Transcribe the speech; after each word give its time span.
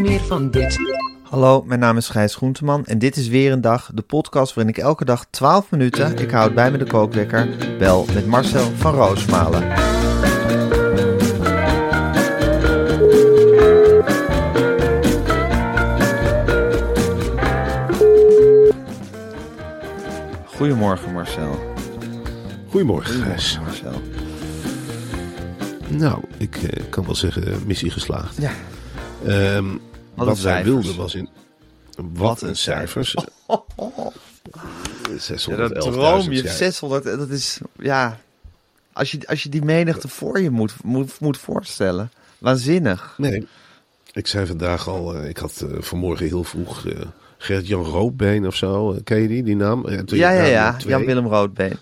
Meer 0.00 0.20
van 0.20 0.50
dit. 0.50 0.78
Hallo, 1.22 1.62
mijn 1.62 1.80
naam 1.80 1.96
is 1.96 2.08
Gijs 2.08 2.34
Groenteman 2.34 2.86
en 2.86 2.98
dit 2.98 3.16
is 3.16 3.28
weer 3.28 3.52
een 3.52 3.60
dag, 3.60 3.90
de 3.94 4.02
podcast 4.02 4.54
waarin 4.54 4.74
ik 4.74 4.82
elke 4.82 5.04
dag 5.04 5.26
12 5.30 5.70
minuten, 5.70 6.18
ik 6.18 6.30
houd 6.30 6.54
bij 6.54 6.70
me 6.70 6.78
de 6.78 6.84
kookwekker, 6.84 7.48
bel 7.78 8.06
met 8.14 8.26
Marcel 8.26 8.70
van 8.76 8.94
Roosmalen. 8.94 9.62
Goedemorgen 20.44 21.12
Marcel. 21.12 21.74
Goedemorgen, 22.68 23.22
Gijs. 23.22 23.58
Marcel. 23.64 24.00
Nou, 25.88 26.22
ik 26.36 26.56
eh, 26.56 26.82
kan 26.90 27.04
wel 27.04 27.14
zeggen, 27.14 27.62
missie 27.66 27.90
geslaagd. 27.90 28.36
Ja. 28.40 28.50
Ehm, 29.26 29.66
een 30.20 30.26
wat 30.26 30.40
wij 30.40 30.64
wilden 30.64 30.96
was 30.96 31.14
in... 31.14 31.28
Wat, 31.96 32.42
een 32.42 32.56
cijfers. 32.56 33.14
Ja, 35.46 35.56
dat 35.56 35.72
611.000, 35.72 35.78
droom 35.78 36.32
je, 36.32 36.42
ja. 36.42 36.52
600, 36.52 37.04
dat 37.04 37.28
is, 37.28 37.60
ja, 37.78 38.20
als 38.92 39.10
je, 39.10 39.18
als 39.26 39.42
je 39.42 39.48
die 39.48 39.62
menigte 39.62 40.08
voor 40.08 40.40
je 40.40 40.50
moet, 40.50 40.74
moet, 40.82 41.20
moet 41.20 41.38
voorstellen, 41.38 42.10
waanzinnig. 42.38 43.14
Nee, 43.18 43.46
ik 44.12 44.26
zei 44.26 44.46
vandaag 44.46 44.88
al, 44.88 45.14
eh, 45.14 45.28
ik 45.28 45.36
had 45.36 45.60
eh, 45.60 45.80
vanmorgen 45.80 46.26
heel 46.26 46.44
vroeg 46.44 46.86
eh 46.86 47.00
Gert-Jan 47.38 47.84
Roodbeen 47.84 48.46
of 48.46 48.54
zo. 48.56 48.96
ken 49.04 49.20
je 49.20 49.28
die, 49.28 49.42
die 49.42 49.56
naam? 49.56 49.88
Ja, 50.06 50.30
ja, 50.30 50.44
ja. 50.44 50.76
Jan-Willem 50.86 51.26
Roodbeen. 51.26 51.76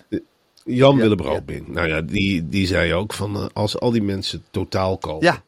Jan 0.64 0.96
Ja. 0.96 1.02
Willem 1.02 1.20
Roodbeen. 1.20 1.64
Nou 1.66 1.88
ja, 1.88 2.00
die, 2.00 2.48
die 2.48 2.66
zei 2.66 2.94
ook 2.94 3.12
van, 3.12 3.52
als 3.52 3.78
al 3.78 3.90
die 3.90 4.02
mensen 4.02 4.42
totaal 4.50 4.98
kopen, 4.98 5.26
Ja, 5.26 5.42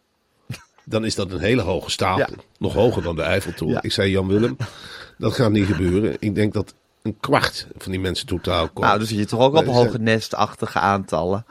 dan 0.91 1.05
is 1.05 1.14
dat 1.14 1.33
een 1.33 1.41
hele 1.41 1.62
hoge 1.62 1.91
stapel. 1.91 2.34
Ja. 2.36 2.42
Nog 2.58 2.74
hoger 2.74 3.02
dan 3.02 3.16
de 3.16 3.22
Eiffeltoren. 3.22 3.74
Ja. 3.74 3.83
Ik 3.83 3.92
zei, 3.92 4.10
Jan 4.10 4.27
Willem, 4.28 4.56
dat 5.19 5.32
gaat 5.32 5.50
niet 5.50 5.66
gebeuren. 5.66 6.16
Ik 6.19 6.34
denk 6.34 6.52
dat 6.52 6.74
een 7.02 7.16
kwart 7.20 7.66
van 7.77 7.92
die 7.92 8.00
mensen 8.00 8.27
totaal 8.27 8.69
koopt. 8.69 8.86
nou, 8.86 9.05
zit 9.05 9.19
je 9.19 9.24
toch 9.24 9.41
ook 9.41 9.55
op 9.56 9.64
Nee, 9.64 9.74
hoge 9.74 9.98
nestachtige 9.98 10.78
aantallen. 10.78 11.44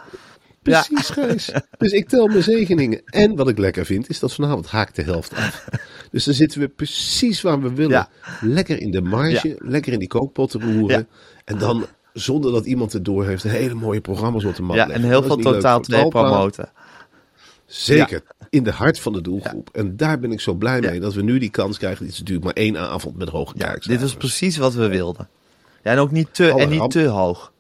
Ja. 0.63 0.85
Precies, 0.87 1.09
Gijs. 1.09 1.51
Dus 1.77 1.91
ik 1.91 2.07
tel 2.09 2.27
mijn 2.27 2.43
zegeningen. 2.43 3.01
En 3.05 3.35
wat 3.35 3.47
ik 3.49 3.57
lekker 3.57 3.85
vind, 3.85 4.09
is 4.09 4.19
dat 4.19 4.33
vanavond 4.33 4.67
haakt 4.67 4.95
de 4.95 5.03
helft 5.03 5.35
af. 5.35 5.65
Dus 6.11 6.23
dan 6.23 6.33
zitten 6.33 6.59
we 6.59 6.67
precies 6.67 7.41
waar 7.41 7.61
we 7.61 7.73
willen. 7.73 7.91
Ja. 7.91 8.09
Lekker 8.41 8.79
in 8.81 8.91
de 8.91 9.01
marge, 9.01 9.55
lekker 9.59 9.93
in 9.93 9.99
die 9.99 10.07
kookpot 10.07 10.53
roeren. 10.53 10.97
Ja. 10.97 11.05
En 11.45 11.57
dan, 11.57 11.85
zonder 12.13 12.51
dat 12.51 12.65
iemand 12.65 12.93
het 12.93 13.05
door 13.05 13.25
heeft, 13.25 13.43
hele 13.43 13.73
mooie 13.73 14.01
programma's 14.01 14.43
op 14.45 14.55
de 14.55 14.61
mat 14.61 14.75
Ja, 14.75 14.85
leggen. 14.85 15.03
en 15.03 15.09
heel 15.09 15.23
veel 15.23 15.37
totaal 15.37 15.75
voor 15.75 15.83
2 15.83 16.01
Talpa. 16.01 16.21
promoten. 16.21 16.69
Zeker. 17.69 18.21
In 18.49 18.63
de 18.63 18.71
hart 18.71 18.99
van 18.99 19.13
de 19.13 19.21
doelgroep. 19.21 19.69
En 19.71 19.97
daar 19.97 20.19
ben 20.19 20.31
ik 20.31 20.39
zo 20.39 20.53
blij 20.53 20.79
mee 20.79 20.93
Ja. 20.93 20.99
dat 20.99 21.13
we 21.13 21.21
nu 21.21 21.39
die 21.39 21.49
kans 21.49 21.77
krijgen. 21.77 22.03
Het 22.05 22.13
is 22.13 22.19
natuurlijk 22.19 22.45
maar 22.45 22.55
één 22.63 22.77
avond 22.77 23.17
met 23.17 23.29
hoge 23.29 23.53
dit 23.79 24.01
is 24.01 24.13
precies 24.13 24.57
wat 24.57 24.73
we 24.73 24.87
wilden. 24.87 25.29
Ja, 25.83 25.91
en 25.91 25.97
ook 25.97 26.11
niet 26.11 26.27
te, 26.31 26.51
Alle 26.51 26.61
en 26.61 26.69
niet 26.69 26.79
ramp. 26.79 26.91
te 26.91 27.05
hoog. 27.05 27.51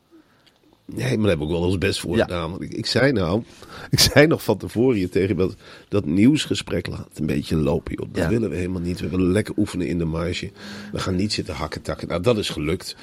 Nee, 0.85 1.17
maar 1.17 1.27
daar 1.27 1.37
heb 1.37 1.47
ik 1.47 1.53
wel 1.53 1.63
ons 1.63 1.77
best 1.77 1.99
voor 1.99 2.17
gedaan. 2.17 2.49
Want 2.49 2.61
ik, 2.61 2.73
ik 2.73 2.85
zei 2.85 3.11
nou, 3.11 3.43
ik 3.89 3.99
zei 3.99 4.27
nog 4.27 4.43
van 4.43 4.57
tevoren 4.57 4.95
hier 4.97 5.09
tegen 5.09 5.35
dat, 5.37 5.55
dat 5.87 6.05
nieuwsgesprek 6.05 6.87
laat 6.87 7.09
een 7.15 7.25
beetje 7.25 7.55
lopen. 7.55 7.93
Joh. 7.95 8.07
Dat 8.11 8.27
willen 8.27 8.49
we 8.49 8.55
helemaal 8.55 8.81
niet. 8.81 8.99
We 8.99 9.09
willen 9.09 9.31
lekker 9.31 9.53
oefenen 9.57 9.87
in 9.87 9.97
de 9.97 10.05
marge. 10.05 10.51
We 10.91 10.99
gaan 10.99 11.15
niet 11.15 11.33
zitten 11.33 11.53
hakken 11.53 11.81
takken. 11.81 12.07
Nou, 12.07 12.21
dat 12.21 12.37
is 12.37 12.49
gelukt. 12.49 12.95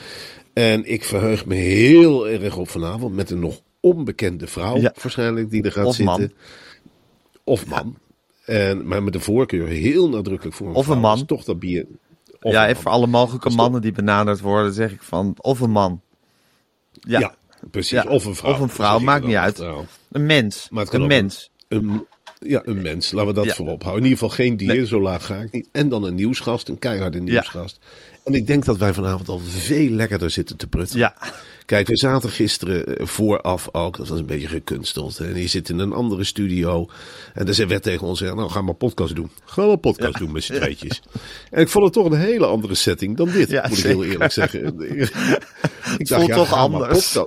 En 0.53 0.91
ik 0.93 1.05
verheug 1.05 1.47
me 1.47 1.55
heel 1.55 2.28
erg 2.28 2.56
op 2.56 2.69
vanavond 2.69 3.15
met 3.15 3.31
een 3.31 3.41
nog 3.41 3.61
onbekende 3.81 4.47
vrouw 4.47 4.81
waarschijnlijk 5.03 5.50
die 5.50 5.62
er 5.62 5.73
gaat 5.73 5.84
Of 5.87 5.99
man. 5.99 6.31
Of 7.49 7.67
man. 7.67 7.97
En, 8.45 8.87
maar 8.89 9.03
met 9.03 9.12
de 9.12 9.21
voorkeur 9.21 9.67
heel 9.69 10.09
nadrukkelijk 10.09 10.57
voor 10.57 10.69
een 10.69 10.75
Of 10.75 10.87
een 10.87 10.99
man. 10.99 11.19
Dus 11.19 11.27
toch 11.27 11.45
dat 11.45 11.59
bier. 11.59 11.87
Of 12.41 12.53
ja, 12.53 12.69
even 12.69 12.83
voor 12.83 12.91
alle 12.91 13.07
mogelijke 13.07 13.51
mannen 13.51 13.81
die 13.81 13.93
benaderd 13.93 14.41
worden, 14.41 14.73
zeg 14.73 14.93
ik 14.93 15.03
van, 15.03 15.34
of 15.41 15.61
een 15.61 15.71
man. 15.71 16.01
Ja, 16.93 17.19
Ja, 17.19 17.35
precies. 17.71 18.03
Ja. 18.03 18.11
Of 18.11 18.25
een 18.25 18.35
vrouw. 18.35 18.53
Of 18.53 18.61
een 18.61 18.69
vrouw, 18.69 18.99
maakt 18.99 19.25
niet 19.27 19.35
uit. 19.37 19.56
vrouw. 19.56 19.85
een 20.11 20.27
mens. 20.27 20.69
Maar 20.71 20.81
het 20.81 20.91
kan 20.91 21.01
een 21.01 21.06
mens. 21.06 21.51
Een, 21.69 22.06
ja, 22.39 22.61
een 22.65 22.83
mens. 22.83 23.11
Laten 23.12 23.29
we 23.29 23.35
dat 23.35 23.45
Ja. 23.45 23.55
voorop 23.55 23.83
houden. 23.83 24.05
In 24.05 24.11
ieder 24.11 24.25
geval 24.29 24.45
geen 24.45 24.56
dier, 24.56 24.69
Nee. 24.69 24.87
zo 24.87 25.01
laag 25.01 25.27
ga 25.27 25.37
ik 25.37 25.53
niet. 25.53 25.69
En 25.73 25.89
dan 25.89 26.05
een 26.05 26.15
nieuwsgast, 26.15 26.69
een 26.69 26.79
keiharde 26.79 27.21
nieuwsgast. 27.21 27.79
En 28.26 28.34
ik 28.34 28.47
denk 28.47 28.64
dat 28.64 28.76
wij 28.76 28.94
vanavond 28.94 29.28
al 29.28 29.38
veel 29.38 29.91
lekkerder 29.91 30.31
zitten 30.31 30.56
te 30.56 30.66
prutten. 30.66 30.98
Ja, 30.98 31.14
Kijk, 31.66 31.87
we 31.87 31.97
zaten 31.97 32.31
gisteren 32.31 32.87
eh, 32.87 33.06
vooraf 33.06 33.69
ook, 33.72 33.97
dat 33.97 34.09
was 34.09 34.19
een 34.19 34.26
beetje 34.26 34.48
gekunsteld. 34.48 35.19
En 35.19 35.37
je 35.37 35.47
zit 35.47 35.69
in 35.69 35.78
een 35.78 35.92
andere 35.92 36.25
studio. 36.25 36.88
En 37.34 37.48
er 37.48 37.69
werd 37.69 37.82
tegen 37.82 38.06
ons 38.06 38.19
gezegd, 38.19 38.37
nou 38.37 38.50
ga 38.50 38.60
maar 38.60 38.75
podcast 38.75 39.14
doen. 39.14 39.31
Ga 39.44 39.66
maar 39.66 39.76
podcast 39.76 40.19
doen 40.19 40.32
met 40.32 40.44
z'n 40.44 40.54
tweetjes. 40.54 41.03
En 41.50 41.60
ik 41.60 41.69
vond 41.69 41.84
het 41.84 41.92
toch 41.92 42.06
een 42.06 42.19
hele 42.19 42.47
andere 42.47 42.75
setting 42.75 43.16
dan 43.16 43.31
dit, 43.31 43.50
Ja, 43.50 43.66
moet 43.69 43.78
ik 43.78 43.84
heel 43.84 44.04
eerlijk 44.04 44.32
zeggen. 44.32 44.81
ik 45.98 46.08
voelt 46.08 46.32
toch 46.32 46.53
anders. 46.53 47.19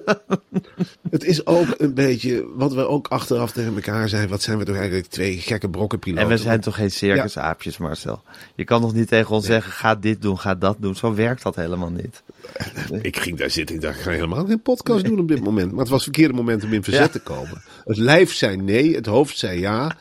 Het 1.09 1.23
is 1.23 1.45
ook 1.45 1.67
een 1.77 1.93
beetje, 1.93 2.47
wat 2.55 2.73
we 2.73 2.87
ook 2.87 3.07
achteraf 3.07 3.51
tegen 3.51 3.75
elkaar 3.75 4.09
zijn, 4.09 4.29
wat 4.29 4.41
zijn 4.41 4.57
we 4.57 4.65
toch 4.65 4.75
eigenlijk 4.75 5.07
twee 5.07 5.37
gekke 5.37 5.69
brokkenpiloten. 5.69 6.23
en 6.23 6.29
we 6.29 6.37
zijn 6.37 6.59
toch 6.59 6.75
geen 6.75 6.91
circusaapjes, 6.91 7.77
Marcel? 7.77 8.21
Je 8.55 8.63
kan 8.63 8.81
toch 8.81 8.93
niet 8.93 9.07
tegen 9.07 9.35
ons 9.35 9.45
zeggen, 9.45 9.71
ga 9.71 9.95
dit 9.95 10.21
doen, 10.21 10.39
ga 10.39 10.55
dat 10.55 10.77
doen. 10.79 10.88
Zo 10.95 11.13
werkt 11.13 11.43
dat 11.43 11.55
helemaal 11.55 11.89
niet. 11.91 12.23
Ik 13.01 13.17
ging 13.17 13.37
daar 13.37 13.49
zitten, 13.49 13.75
ik 13.75 13.81
dacht, 13.81 13.95
ik 13.97 14.01
ga 14.01 14.11
helemaal 14.11 14.45
geen 14.45 14.61
podcast 14.61 15.05
doen 15.05 15.19
op 15.19 15.27
dit 15.27 15.43
moment. 15.43 15.71
Maar 15.71 15.79
het 15.79 15.89
was 15.89 16.05
het 16.05 16.13
verkeerde 16.15 16.33
moment 16.33 16.63
om 16.63 16.73
in 16.73 16.83
verzet 16.83 17.01
Ja. 17.01 17.07
te 17.07 17.19
komen. 17.19 17.61
Het 17.85 17.97
lijf 17.97 18.33
zei 18.33 18.57
nee, 18.57 18.95
het 18.95 19.05
hoofd 19.05 19.37
zei 19.37 19.59
ja. 19.59 19.95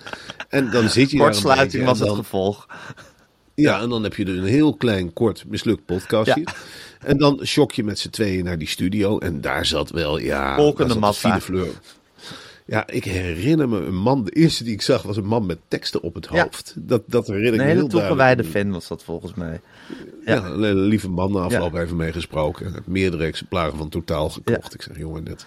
En 0.49 0.71
dan 0.71 0.89
zit 0.89 1.11
je 1.11 1.17
daar 1.17 1.27
een 1.27 1.33
Kortsluiting 1.33 1.85
was 1.85 1.99
het 1.99 2.09
gevolg. 2.11 2.67
Ja, 3.55 3.81
en 3.81 3.89
dan 3.89 4.03
heb 4.03 4.15
je 4.15 4.25
dus 4.25 4.37
een 4.39 4.45
heel 4.45 4.75
klein, 4.75 5.13
kort, 5.13 5.45
mislukt 5.49 5.85
podcastje. 5.85 6.41
Ja. 6.45 6.53
En 6.99 7.19
dan 7.19 7.41
shock 7.45 7.73
je 7.73 7.85
met 7.85 7.99
z'n 7.99 8.11
tweeën 8.11 8.45
naar 8.45 8.59
die 8.59 8.69
studio. 8.69 9.19
En 9.19 9.41
daar 9.41 9.67
zat 9.67 9.91
wel, 9.91 10.19
ja... 10.19 10.73
Zat 10.77 10.99
massa. 10.99 11.29
de 11.29 11.41
fine 11.41 11.41
fleur. 11.41 11.73
Ja, 12.71 12.87
ik 12.87 13.05
herinner 13.05 13.69
me 13.69 13.79
een 13.79 13.97
man, 13.97 14.25
de 14.25 14.31
eerste 14.31 14.65
die 14.65 14.73
ik 14.73 14.83
zag 14.83 15.03
was 15.03 15.17
een 15.17 15.27
man 15.27 15.47
met 15.47 15.59
teksten 15.69 16.03
op 16.03 16.15
het 16.15 16.29
Ja. 16.33 16.43
hoofd. 16.43 16.75
Dat, 16.77 17.03
dat 17.07 17.27
herinner 17.27 17.53
ik 17.55 17.59
Een 17.61 17.65
me 17.67 17.71
hele 17.73 17.79
heel 17.81 17.89
duidelijk. 17.89 18.19
toegewijde 18.19 18.45
fan 18.45 18.71
was 18.73 18.89
dat 18.89 19.03
volgens 19.05 19.35
mij. 19.35 19.61
Ja, 20.25 20.35
Ja. 20.35 20.45
een 20.45 20.63
hele 20.65 20.75
lieve 20.81 21.09
man 21.11 21.33
na 21.33 21.39
afloop 21.41 21.75
even 21.75 21.97
meegesproken. 21.97 22.75
Meerdere 22.87 23.25
exemplaren 23.25 23.77
van 23.77 23.89
Totaal 23.89 24.29
gekocht. 24.31 24.75
Ik 24.75 24.83
zeg, 24.83 24.99
jongen, 24.99 25.23
net, 25.25 25.47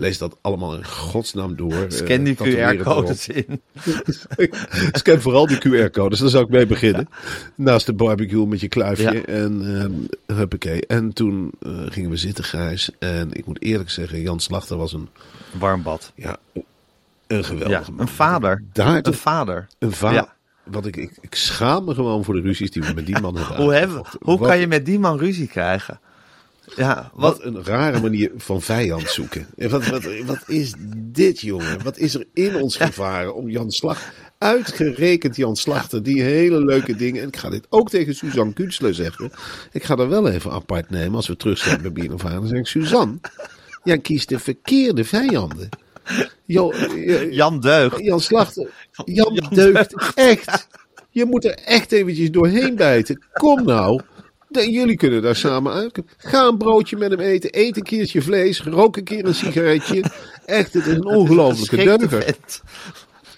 lees 0.00 0.18
dat 0.18 0.36
allemaal 0.40 0.76
in 0.76 0.84
godsnaam 0.86 1.56
door. 1.56 1.84
Scan 1.88 2.22
die 2.24 2.36
Eh, 2.38 2.44
het 2.66 2.80
erop. 2.80 3.04
QR-codes 3.04 3.28
in. 3.28 3.60
Scan 4.92 5.20
vooral 5.20 5.46
die 5.46 5.58
QR-codes, 5.58 6.18
daar 6.18 6.28
zou 6.28 6.44
ik 6.44 6.50
mee 6.50 6.66
beginnen. 6.66 7.08
Naast 7.54 7.86
de 7.86 7.92
barbecue 7.92 8.46
met 8.46 8.60
je 8.60 8.68
kluifje. 8.68 9.12
Ja. 9.12 9.22
En 9.24 10.08
huppakee. 10.26 10.86
En 10.86 11.12
toen 11.12 11.50
eh, 11.62 11.70
gingen 11.88 12.10
we 12.10 12.16
zitten, 12.16 12.44
Gijs. 12.44 12.90
En 12.98 13.28
ik 13.32 13.46
moet 13.46 13.62
eerlijk 13.62 13.90
zeggen, 13.90 14.20
Jan 14.20 14.40
Slachter 14.40 14.76
was 14.76 14.92
een, 14.92 15.08
Warm 15.58 15.82
bad. 15.82 16.12
ja, 16.14 16.36
een 17.26 17.44
geweldige 17.44 17.70
Ja, 17.90 17.90
man. 17.90 18.00
een 18.00 18.08
vader. 18.08 18.62
Daar 18.72 19.00
Een 19.02 19.14
vader. 19.14 19.66
een 19.78 19.92
vader. 19.92 20.14
Ja. 20.16 20.34
Wat 20.64 20.86
ik, 20.86 20.96
ik, 20.96 21.12
ik 21.20 21.34
schaam 21.34 21.84
me 21.84 21.94
gewoon 21.94 22.24
voor 22.24 22.34
de 22.34 22.40
ruzies 22.40 22.70
die 22.70 22.82
we 22.82 22.92
met 22.94 23.06
die 23.06 23.20
man 23.20 23.36
hebben 23.36 23.56
Hoe, 23.62 23.74
hebben, 23.74 24.02
hoe 24.20 24.38
Wat- 24.38 24.48
kan 24.48 24.58
je 24.58 24.66
met 24.66 24.86
die 24.86 24.98
man 24.98 25.18
ruzie 25.18 25.46
krijgen? 25.46 26.00
Ja, 26.76 27.10
wat, 27.14 27.36
Wat 27.36 27.44
een 27.44 27.64
rare 27.64 28.00
manier 28.00 28.30
van 28.36 28.62
vijand 28.62 29.08
zoeken. 29.08 29.46
En 29.56 29.70
Wat, 29.70 29.86
wat, 29.86 30.04
wat 30.26 30.42
is 30.46 30.74
dit, 30.96 31.40
jongen? 31.40 31.82
Wat 31.82 31.98
is 31.98 32.14
er 32.14 32.26
in 32.34 32.56
ons 32.56 32.76
gevaren 32.76 33.34
om 33.34 33.48
Jan 33.48 33.70
Slachter... 33.70 34.12
Uitgerekend 34.38 35.36
Jan 35.36 35.56
Slachter, 35.56 36.02
die 36.02 36.22
hele 36.22 36.64
leuke 36.64 36.96
dingen. 36.96 37.22
En 37.22 37.28
ik 37.28 37.36
ga 37.36 37.50
dit 37.50 37.66
ook 37.68 37.90
tegen 37.90 38.14
Suzanne 38.14 38.52
Kunstler 38.52 38.94
zeggen. 38.94 39.30
Ik 39.72 39.84
ga 39.84 39.96
er 39.96 40.08
wel 40.08 40.28
even 40.28 40.50
apart 40.50 40.90
nemen 40.90 41.14
als 41.14 41.28
we 41.28 41.36
terug 41.36 41.58
zijn 41.58 41.82
bij 41.82 41.92
Bier 41.92 42.12
of 42.12 42.22
Dan 42.22 42.46
zeg 42.46 42.58
ik, 42.58 42.66
Suzanne, 42.66 43.18
jij 43.84 43.98
kiest 43.98 44.28
de 44.28 44.38
verkeerde 44.38 45.04
vijanden. 45.04 45.68
Jo, 46.44 46.70
eh, 46.70 47.32
Jan 47.32 47.60
Deugd. 47.60 47.98
Jan 47.98 48.20
Slachter, 48.20 48.70
Jan, 49.04 49.34
Jan 49.34 49.54
deugt 49.54 50.14
echt. 50.14 50.68
Je 51.10 51.24
moet 51.24 51.44
er 51.44 51.54
echt 51.54 51.92
eventjes 51.92 52.30
doorheen 52.30 52.76
bijten. 52.76 53.24
Kom 53.32 53.64
nou. 53.64 54.00
De- 54.50 54.70
Jullie 54.70 54.96
kunnen 54.96 55.22
daar 55.22 55.36
samen 55.36 55.72
uit. 55.72 55.98
Ga 56.16 56.46
een 56.46 56.58
broodje 56.58 56.96
met 56.96 57.10
hem 57.10 57.20
eten. 57.20 57.50
Eet 57.52 57.76
een 57.76 57.82
keertje 57.82 58.22
vlees. 58.22 58.62
Rook 58.62 58.96
een 58.96 59.04
keer 59.04 59.24
een 59.24 59.34
sigaretje. 59.34 60.04
Echt, 60.46 60.72
het 60.72 60.86
is 60.86 60.94
een 60.94 61.04
ongelofelijke 61.18 61.76
deuger. 61.98 62.34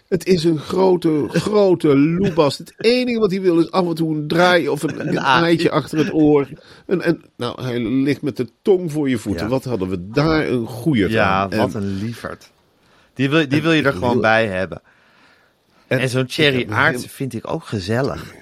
Het 0.09 0.26
is 0.26 0.44
een 0.44 0.59
grote, 0.59 1.26
grote 1.29 1.97
loebast. 1.99 2.59
Het 2.59 2.73
enige 2.76 3.19
wat 3.19 3.31
hij 3.31 3.41
wil 3.41 3.59
is 3.59 3.70
af 3.70 3.87
en 3.88 3.94
toe 3.94 4.14
een 4.14 4.29
draai 4.29 4.69
of 4.69 4.82
een, 4.82 5.09
een 5.09 5.70
achter 5.70 5.99
het 5.99 6.12
oor. 6.12 6.49
En, 6.87 7.03
en, 7.03 7.23
nou, 7.37 7.62
hij 7.62 7.81
ligt 7.81 8.23
met 8.23 8.37
de 8.37 8.49
tong 8.62 8.93
voor 8.93 9.08
je 9.08 9.19
voeten. 9.19 9.43
Ja. 9.44 9.49
Wat 9.50 9.65
hadden 9.65 9.88
we 9.88 10.08
daar 10.11 10.49
een 10.49 10.67
goeie 10.67 11.08
Ja, 11.08 11.49
van. 11.49 11.58
wat 11.58 11.75
En- 11.75 11.82
een 11.82 11.97
lieverd. 11.99 12.50
Die 13.15 13.31
wil, 13.31 13.49
die 13.49 13.62
wil 13.62 13.73
je 13.73 13.82
er 13.82 13.93
gewoon 13.93 14.12
wil- 14.12 14.20
bij 14.20 14.47
hebben. 14.47 14.82
En, 15.87 16.08
zo'n 16.08 16.25
ik 16.25 16.32
heb 16.35 16.70
Aarts 16.70 17.00
heel- 17.00 17.11
vind 17.11 17.35
ik 17.35 17.50
ook 17.53 17.65
gezellig. 17.65 18.35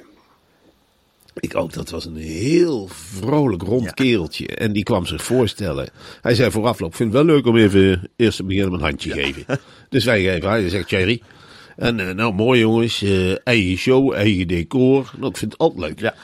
Ik 1.40 1.56
ook, 1.56 1.72
dat 1.72 1.90
was 1.90 2.04
een 2.04 2.16
heel 2.16 2.88
vrolijk 2.92 3.62
rond 3.62 3.84
Ja. 3.84 3.90
kereltje. 3.90 4.46
En 4.46 4.72
die 4.72 4.82
kwam 4.82 5.06
zich 5.06 5.22
voorstellen. 5.22 5.88
Hij 6.20 6.34
zei 6.34 6.50
vooraf, 6.50 6.81
ik 6.81 6.94
vind 6.94 7.12
het 7.12 7.25
wel 7.25 7.34
leuk 7.34 7.46
om 7.46 7.56
even 7.56 8.10
eerst 8.16 8.37
te 8.37 8.44
beginnen 8.44 8.70
met 8.72 8.81
een 8.81 8.87
handje 8.87 9.10
geven. 9.12 9.44
Dus 9.88 10.04
wij 10.04 10.22
geven, 10.22 10.48
hij 10.48 10.69
zegt 10.69 10.88
Thierry. 10.88 11.22
En 11.76 12.00
eh, 12.08 12.14
nou, 12.14 12.34
mooi 12.34 12.60
jongens, 12.60 13.02
eh, 13.02 13.46
eigen 13.46 13.76
show, 13.76 14.12
eigen 14.12 14.48
decor. 14.48 15.10
Nou, 15.19 15.31
ik 15.31 15.37
vind 15.37 15.52
het 15.52 15.60
altijd 15.60 15.81
leuk. 15.81 16.00
Ja. 16.00 16.14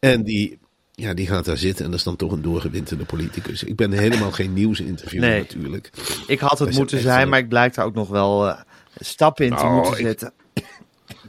En 0.00 0.22
die, 0.22 0.58
ja, 0.92 1.14
die 1.14 1.26
gaat 1.26 1.44
daar 1.44 1.56
zitten 1.56 1.84
en 1.84 1.90
dat 1.90 1.98
is 1.98 2.04
dan 2.06 2.16
toch 2.16 2.32
een 2.32 2.42
doorgewinterde 2.42 3.04
politicus. 3.04 3.64
Ik 3.64 3.76
ben 3.76 3.92
helemaal 3.92 4.30
geen 4.32 4.52
nieuwsinterviewer 4.52 5.28
Nee. 5.28 5.38
natuurlijk. 5.40 5.90
Ik 6.26 6.38
had 6.38 6.58
het 6.58 6.74
moeten 6.76 7.00
zijn, 7.00 7.18
wel- 7.20 7.28
maar 7.28 7.38
ik 7.38 7.48
blijk 7.48 7.74
daar 7.74 7.84
ook 7.84 7.94
nog 7.94 8.08
wel 8.08 8.48
eh, 8.48 8.60
stappen 8.98 9.44
in 9.44 9.56
te 9.56 9.62
Nou, 9.62 9.74
moeten 9.74 9.92
ik- 10.00 10.06
zetten. 10.06 10.32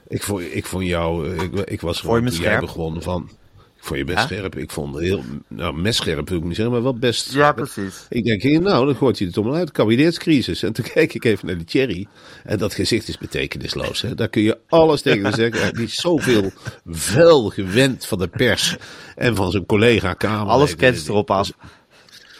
Ik 0.07 0.23
vond, 0.23 0.41
ik 0.51 0.65
vond 0.65 0.85
jou, 0.85 1.35
ik, 1.35 1.69
ik 1.69 1.81
was 1.81 1.99
gewoon 1.99 2.17
toen 2.17 2.25
jij 2.25 2.35
scherp? 2.35 2.59
begon 2.61 3.01
van... 3.01 3.29
Ik 3.77 3.83
vond 3.83 3.99
je 3.99 4.05
best 4.05 4.23
scherp. 4.23 4.55
Ik 4.55 4.71
vond 4.71 4.99
heel, 4.99 5.23
nou, 5.47 5.75
messcherp 5.75 6.29
wil 6.29 6.37
ik 6.37 6.43
niet 6.43 6.55
zeggen, 6.55 6.73
maar 6.73 6.83
wel 6.83 6.97
best 6.97 7.25
Ja, 7.25 7.31
scherp. 7.31 7.55
precies. 7.55 8.05
Ik 8.09 8.23
denk, 8.23 8.61
nou, 8.61 8.85
dan 8.85 8.95
gooit 8.95 9.17
hij 9.17 9.27
het 9.27 9.37
om 9.37 9.53
uit. 9.53 9.71
Kabinetscrisis. 9.71 10.63
En 10.63 10.73
toen 10.73 10.85
keek 10.93 11.13
ik 11.13 11.25
even 11.25 11.47
naar 11.47 11.57
die 11.57 11.65
Thierry. 11.65 12.07
En 12.43 12.57
dat 12.57 12.73
gezicht 12.73 13.07
is 13.07 13.17
betekenisloos. 13.17 14.01
Hè? 14.01 14.15
Daar 14.15 14.29
kun 14.29 14.41
je 14.41 14.57
alles 14.67 15.01
tegen 15.01 15.33
zeggen. 15.33 15.61
Hij 15.61 15.83
is 15.83 15.95
zoveel 15.95 16.51
vuil 16.85 17.49
gewend 17.49 18.05
van 18.05 18.17
de 18.17 18.27
pers. 18.27 18.75
En 19.15 19.35
van 19.35 19.51
zijn 19.51 19.65
collega 19.65 20.13
Kamer. 20.13 20.53
Alles 20.53 20.75
ketst 20.75 21.07
erop 21.07 21.31
af. 21.31 21.51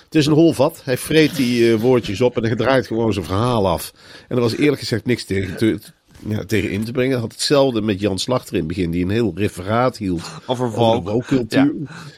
Het 0.04 0.16
is 0.16 0.25
een 0.25 0.34
holvat. 0.34 0.81
Hij 0.84 0.98
vreet 0.98 1.36
die 1.36 1.74
eh, 1.74 1.80
woordjes 1.80 2.22
op 2.22 2.38
en 2.38 2.44
hij 2.44 2.56
draait 2.56 2.88
gewoon 2.88 3.14
zijn 3.14 3.25
verhaal 3.25 3.68
af. 3.68 3.92
En 4.28 4.36
er 4.36 4.42
was 4.42 4.56
eerlijk 4.56 4.80
gezegd 4.80 5.06
niks 5.06 5.25
tegen, 5.25 5.58
te, 5.58 5.80
ja, 6.28 6.44
tegen 6.44 6.72
in 6.72 6.84
te 6.84 6.92
brengen. 6.92 7.19
Had 7.19 7.31
hetzelfde 7.31 7.81
met 7.81 8.00
Jan 8.00 8.19
Slachter 8.19 8.54
in 8.54 8.60
het 8.60 8.68
begin, 8.68 8.92
die 8.92 9.04
een 9.04 9.10
heel 9.10 9.31
referaat 9.36 9.98
hield 9.98 10.22
Over 10.46 10.72
woke-cultuur. 10.72 11.74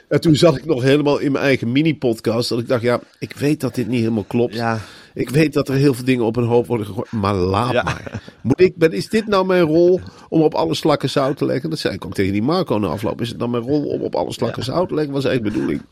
En 0.07 0.21
toen 0.21 0.35
zat 0.35 0.57
ik 0.57 0.65
nog 0.65 0.81
helemaal 0.81 1.17
in 1.17 1.31
mijn 1.31 1.43
eigen 1.43 1.71
mini-podcast. 1.71 2.49
Dat 2.49 2.59
ik 2.59 2.67
dacht, 2.67 2.81
ja, 2.81 2.99
ik 3.19 3.33
weet 3.33 3.59
dat 3.59 3.75
dit 3.75 3.87
niet 3.87 3.99
helemaal 3.99 4.23
klopt. 4.23 4.53
Ja. 4.53 4.79
Ik 5.13 5.29
weet 5.29 5.53
dat 5.53 5.69
er 5.69 5.75
heel 5.75 5.93
veel 5.93 6.05
dingen 6.05 6.25
op 6.25 6.35
een 6.35 6.43
hoop 6.43 6.67
worden 6.67 6.85
gegooid. 6.85 7.11
Maar 7.11 7.35
laat 7.35 7.71
Ja. 7.71 7.83
maar. 7.83 8.21
Moet 8.41 8.61
ik, 8.61 8.75
ben, 8.75 8.91
is 8.91 9.09
dit 9.09 9.27
nou 9.27 9.45
mijn 9.45 9.63
rol 9.63 9.99
om 10.29 10.41
op 10.41 10.53
alle 10.53 10.75
slakken 10.75 11.09
zout 11.09 11.37
te 11.37 11.45
leggen? 11.45 11.69
Dat 11.69 11.79
zei 11.79 11.93
ik 11.93 12.05
ook 12.05 12.13
tegen 12.13 12.33
die 12.33 12.41
Marco 12.41 12.77
na 12.77 12.87
afloop. 12.87 13.21
Is 13.21 13.29
het 13.29 13.37
nou 13.37 13.49
mijn 13.49 13.63
rol 13.63 13.83
om 13.85 14.01
op 14.01 14.15
alle 14.15 14.33
slakken 14.33 14.63
zout 14.63 14.87
te 14.87 14.93
leggen? 14.93 15.13
Was 15.13 15.25
eigenlijk 15.25 15.55
de 15.55 15.61
bedoeling. 15.61 15.87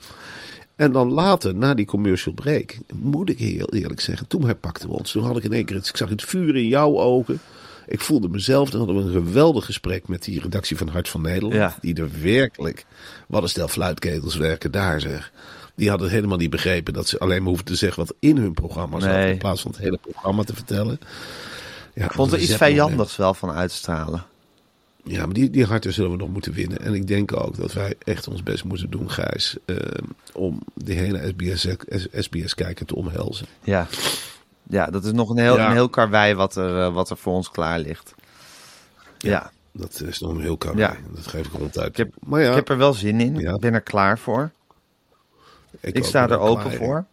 En 0.76 0.92
dan 0.92 1.12
later, 1.12 1.56
na 1.56 1.74
die 1.74 1.86
commercial 1.86 2.34
break, 2.34 2.78
moet 2.94 3.30
ik 3.30 3.40
heel 3.40 3.70
eerlijk 3.70 4.00
zeggen, 4.00 4.28
toen 4.28 4.46
herpakten 4.46 4.90
we 4.90 4.96
ons. 4.96 5.12
Toen 5.12 5.24
had 5.24 5.38
ik 5.38 5.44
in 5.44 5.54
één 5.54 5.66
keer, 5.66 5.76
het, 5.76 5.88
ik 5.88 5.98
zag 5.98 6.10
het 6.10 6.24
vuur 6.24 6.56
in 6.56 6.68
jouw 6.68 7.00
ogen. 7.00 7.40
Ik 7.88 8.02
voelde 8.02 8.30
mezelf, 8.30 8.70
toen 8.70 8.80
hadden 8.86 8.98
we 8.98 9.02
een 9.04 9.26
geweldig 9.26 9.66
gesprek 9.66 10.08
met 10.08 10.24
die 10.24 10.42
redactie 10.42 10.78
van 10.78 10.88
Hart 10.88 11.10
van 11.10 11.22
Nederland. 11.22 11.54
Ja. 11.54 11.78
Die 11.82 11.96
er 11.96 12.10
werkelijk, 12.22 12.86
wat 13.28 13.44
een 13.44 13.50
stel 13.50 13.68
fluitketels 13.68 14.36
werken 14.36 14.72
daar 14.72 15.02
zeg. 15.02 15.32
Die 15.76 15.90
hadden 15.90 16.10
helemaal 16.10 16.38
niet 16.38 16.50
begrepen 16.50 16.94
dat 16.94 17.08
ze 17.08 17.20
alleen 17.20 17.40
maar 17.42 17.50
hoefden 17.50 17.66
te 17.66 17.76
zeggen 17.76 18.06
wat 18.06 18.16
in 18.20 18.38
hun 18.38 18.54
programma 18.54 19.00
zat. 19.00 19.10
Nee. 19.10 19.32
In 19.32 19.38
plaats 19.38 19.62
van 19.62 19.72
het 19.72 19.80
hele 19.80 19.98
programma 19.98 20.44
te 20.44 20.54
vertellen. 20.56 21.00
Ja, 21.94 22.06
Ik 22.06 22.12
vond 22.12 22.32
er 22.32 22.40
iets 22.40 22.56
vijandigs 22.56 23.16
wel 23.16 23.34
van 23.34 23.52
uitstralen. 23.52 24.24
ja, 25.04 25.26
maar 25.26 25.34
die, 25.34 25.50
die 25.50 25.66
harten 25.66 25.94
zullen 25.94 26.12
we 26.12 26.18
nog 26.18 26.30
moeten 26.30 26.54
winnen. 26.54 26.80
En 26.82 26.94
ik 26.94 27.08
denk 27.08 27.38
ook 27.42 27.58
dat 27.58 27.74
wij 27.74 27.94
echt 28.04 28.28
ons 28.28 28.44
best 28.44 28.64
moeten 28.64 28.90
doen, 28.90 29.12
Gijs. 29.12 29.56
eh, 29.66 29.76
om 30.34 30.62
de 30.74 30.94
hele 30.94 31.34
SBS-kijker 32.12 32.86
te 32.86 32.96
omhelzen. 32.96 33.46
Ja. 33.64 33.88
Ja, 34.70 34.86
dat 34.86 35.04
is 35.06 35.12
nog 35.12 35.30
een 35.30 35.38
heel, 35.38 35.56
Ja. 35.58 35.66
een 35.68 35.72
heel 35.74 35.90
karwei 35.90 36.34
wat 36.34 36.56
er, 36.56 36.82
eh, 36.84 36.94
wat 36.94 37.10
er 37.10 37.18
voor 37.18 37.34
ons 37.34 37.52
klaar 37.52 37.80
ligt. 37.80 38.14
Ja, 39.18 39.52
Dat 39.72 40.02
is 40.06 40.20
nog 40.20 40.32
een 40.32 40.42
heel 40.42 40.58
koud. 40.58 40.78
Ja. 40.78 40.96
Dat 41.14 41.28
geef 41.28 41.46
ik 41.46 41.52
ronduit. 41.54 41.88
Ik 41.90 41.98
heb, 41.98 42.14
maar 42.20 42.42
ja, 42.42 42.50
ik 42.50 42.56
heb 42.56 42.70
er 42.70 42.78
wel 42.78 42.94
zin 42.94 43.20
in. 43.22 43.36
Ja. 43.36 43.54
Ik 43.54 43.60
ben 43.60 43.74
er 43.74 43.82
klaar 43.82 44.20
voor. 44.20 44.52
Ik 45.80 46.04
sta 46.04 46.30
er 46.30 46.40
open 46.40 46.64
klaar. 46.64 46.76
voor. 46.78 47.06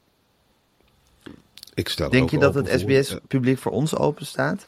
Ik 1.75 1.89
sta 1.89 2.05
er 2.05 2.11
Denk 2.11 2.31
je 2.31 2.39
dat 2.39 2.55
het 2.55 2.69
SBS-publiek 2.81 3.59
voor 3.59 3.73
ons 3.73 3.97
open 3.97 4.27
staat? 4.27 4.67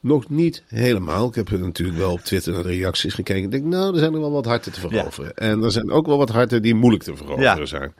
Nog 0.00 0.28
niet 0.28 0.62
helemaal. 0.66 1.28
Ik 1.28 1.34
heb 1.34 1.50
natuurlijk 1.50 1.98
wel 1.98 2.12
op 2.12 2.20
Twitter 2.20 2.52
naar 2.52 2.62
de 2.62 2.68
reacties 2.68 3.14
gekeken. 3.14 3.42
Ik 3.42 3.50
denk, 3.50 3.64
nou, 3.64 3.92
er 3.92 3.98
zijn 3.98 4.14
er 4.14 4.20
wel 4.20 4.30
wat 4.32 4.44
harten 4.44 4.72
te 4.72 4.80
veroveren. 4.80 5.36
En 5.36 5.62
er 5.62 5.70
zijn 5.72 5.90
ook 5.90 6.06
wel 6.06 6.18
wat 6.18 6.28
harten 6.28 6.62
die 6.62 6.74
moeilijk 6.74 7.02
te 7.04 7.16
veroveren 7.16 7.58
Ja. 7.58 7.66
zijn. 7.66 7.94